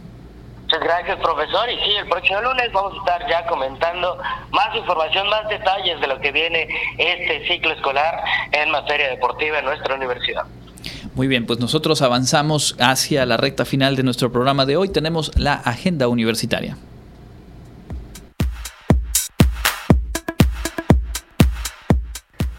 Muchas 0.70 0.86
gracias, 0.86 1.18
profesor. 1.18 1.68
Y 1.68 1.84
sí, 1.84 1.96
el 1.96 2.08
próximo 2.08 2.40
lunes 2.42 2.70
vamos 2.72 2.94
a 2.94 2.98
estar 2.98 3.28
ya 3.28 3.44
comentando 3.48 4.16
más 4.52 4.76
información, 4.76 5.28
más 5.28 5.48
detalles 5.48 6.00
de 6.00 6.06
lo 6.06 6.20
que 6.20 6.30
viene 6.30 6.68
este 6.96 7.44
ciclo 7.48 7.72
escolar 7.72 8.22
en 8.52 8.70
materia 8.70 9.08
deportiva 9.08 9.58
en 9.58 9.64
nuestra 9.64 9.96
universidad. 9.96 10.44
Muy 11.16 11.26
bien, 11.26 11.44
pues 11.44 11.58
nosotros 11.58 12.02
avanzamos 12.02 12.76
hacia 12.78 13.26
la 13.26 13.36
recta 13.36 13.64
final 13.64 13.96
de 13.96 14.04
nuestro 14.04 14.30
programa 14.30 14.64
de 14.64 14.76
hoy. 14.76 14.88
Tenemos 14.90 15.36
la 15.36 15.54
agenda 15.54 16.06
universitaria. 16.06 16.76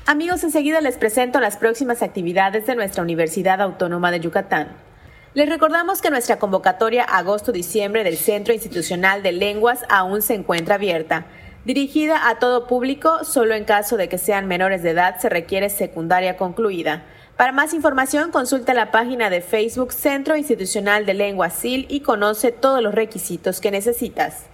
Amigos, 0.05 0.43
enseguida 0.43 0.81
les 0.81 0.97
presento 0.97 1.39
las 1.39 1.55
próximas 1.55 2.01
actividades 2.01 2.65
de 2.65 2.75
nuestra 2.75 3.03
Universidad 3.03 3.61
Autónoma 3.61 4.11
de 4.11 4.19
Yucatán. 4.19 4.90
Les 5.33 5.47
recordamos 5.47 6.01
que 6.01 6.09
nuestra 6.09 6.39
convocatoria 6.39 7.05
agosto-diciembre 7.05 8.03
del 8.03 8.17
Centro 8.17 8.53
Institucional 8.53 9.23
de 9.23 9.31
Lenguas 9.31 9.85
aún 9.87 10.21
se 10.21 10.33
encuentra 10.33 10.75
abierta. 10.75 11.25
Dirigida 11.63 12.27
a 12.27 12.37
todo 12.37 12.67
público, 12.67 13.23
solo 13.23 13.55
en 13.55 13.63
caso 13.63 13.95
de 13.95 14.09
que 14.09 14.17
sean 14.17 14.49
menores 14.49 14.83
de 14.83 14.89
edad 14.89 15.19
se 15.19 15.29
requiere 15.29 15.69
secundaria 15.69 16.35
concluida. 16.35 17.05
Para 17.37 17.53
más 17.53 17.73
información, 17.73 18.31
consulta 18.31 18.73
la 18.73 18.91
página 18.91 19.29
de 19.29 19.39
Facebook 19.39 19.93
Centro 19.93 20.35
Institucional 20.35 21.05
de 21.05 21.13
Lengua 21.13 21.49
SIL 21.49 21.85
y 21.87 22.01
conoce 22.01 22.51
todos 22.51 22.81
los 22.83 22.93
requisitos 22.93 23.61
que 23.61 23.71
necesitas. 23.71 24.47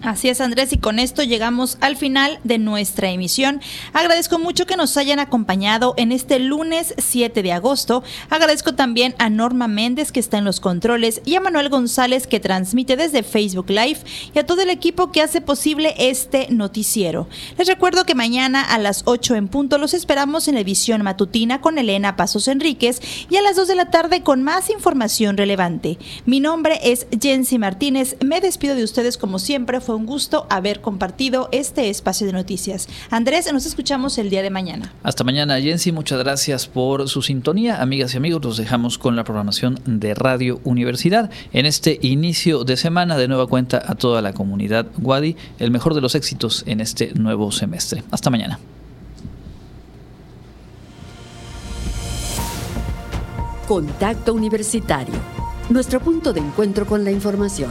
Así 0.00 0.28
es, 0.28 0.40
Andrés, 0.40 0.72
y 0.72 0.78
con 0.78 1.00
esto 1.00 1.24
llegamos 1.24 1.76
al 1.80 1.96
final 1.96 2.38
de 2.44 2.58
nuestra 2.58 3.10
emisión. 3.10 3.60
Agradezco 3.92 4.38
mucho 4.38 4.64
que 4.64 4.76
nos 4.76 4.96
hayan 4.96 5.18
acompañado 5.18 5.94
en 5.96 6.12
este 6.12 6.38
lunes 6.38 6.94
7 6.98 7.42
de 7.42 7.52
agosto. 7.52 8.04
Agradezco 8.30 8.74
también 8.74 9.16
a 9.18 9.28
Norma 9.28 9.66
Méndez, 9.66 10.12
que 10.12 10.20
está 10.20 10.38
en 10.38 10.44
los 10.44 10.60
controles, 10.60 11.20
y 11.24 11.34
a 11.34 11.40
Manuel 11.40 11.68
González, 11.68 12.28
que 12.28 12.38
transmite 12.38 12.96
desde 12.96 13.24
Facebook 13.24 13.70
Live, 13.70 13.98
y 14.32 14.38
a 14.38 14.46
todo 14.46 14.62
el 14.62 14.70
equipo 14.70 15.10
que 15.10 15.20
hace 15.20 15.40
posible 15.40 15.94
este 15.98 16.46
noticiero. 16.50 17.28
Les 17.58 17.66
recuerdo 17.66 18.04
que 18.04 18.14
mañana 18.14 18.62
a 18.62 18.78
las 18.78 19.02
8 19.04 19.34
en 19.34 19.48
punto 19.48 19.78
los 19.78 19.94
esperamos 19.94 20.46
en 20.46 20.54
la 20.54 20.60
edición 20.60 21.02
matutina 21.02 21.60
con 21.60 21.76
Elena 21.76 22.14
Pasos 22.14 22.46
Enríquez 22.46 23.00
y 23.30 23.36
a 23.36 23.42
las 23.42 23.56
2 23.56 23.66
de 23.66 23.74
la 23.74 23.90
tarde 23.90 24.22
con 24.22 24.44
más 24.44 24.70
información 24.70 25.36
relevante. 25.36 25.98
Mi 26.24 26.38
nombre 26.38 26.78
es 26.84 27.08
Jensi 27.20 27.58
Martínez. 27.58 28.16
Me 28.24 28.40
despido 28.40 28.76
de 28.76 28.84
ustedes 28.84 29.18
como 29.18 29.40
siempre 29.40 29.80
fue 29.88 29.96
un 29.96 30.04
gusto 30.04 30.46
haber 30.50 30.82
compartido 30.82 31.48
este 31.50 31.88
espacio 31.88 32.26
de 32.26 32.34
noticias. 32.34 32.90
Andrés, 33.08 33.50
nos 33.50 33.64
escuchamos 33.64 34.18
el 34.18 34.28
día 34.28 34.42
de 34.42 34.50
mañana. 34.50 34.92
Hasta 35.02 35.24
mañana, 35.24 35.58
Jensi. 35.62 35.92
Muchas 35.92 36.18
gracias 36.18 36.66
por 36.66 37.08
su 37.08 37.22
sintonía. 37.22 37.80
Amigas 37.80 38.12
y 38.12 38.18
amigos, 38.18 38.44
los 38.44 38.58
dejamos 38.58 38.98
con 38.98 39.16
la 39.16 39.24
programación 39.24 39.80
de 39.86 40.12
Radio 40.12 40.60
Universidad. 40.64 41.30
En 41.54 41.64
este 41.64 41.98
inicio 42.02 42.64
de 42.64 42.76
semana, 42.76 43.16
de 43.16 43.28
nueva 43.28 43.46
cuenta 43.46 43.82
a 43.82 43.94
toda 43.94 44.20
la 44.20 44.34
comunidad 44.34 44.88
Wadi, 45.00 45.36
el 45.58 45.70
mejor 45.70 45.94
de 45.94 46.02
los 46.02 46.14
éxitos 46.14 46.64
en 46.66 46.82
este 46.82 47.14
nuevo 47.14 47.50
semestre. 47.50 48.04
Hasta 48.10 48.28
mañana. 48.28 48.58
Contacto 53.66 54.34
Universitario, 54.34 55.14
nuestro 55.70 55.98
punto 56.00 56.34
de 56.34 56.40
encuentro 56.40 56.84
con 56.84 57.04
la 57.04 57.10
información 57.10 57.70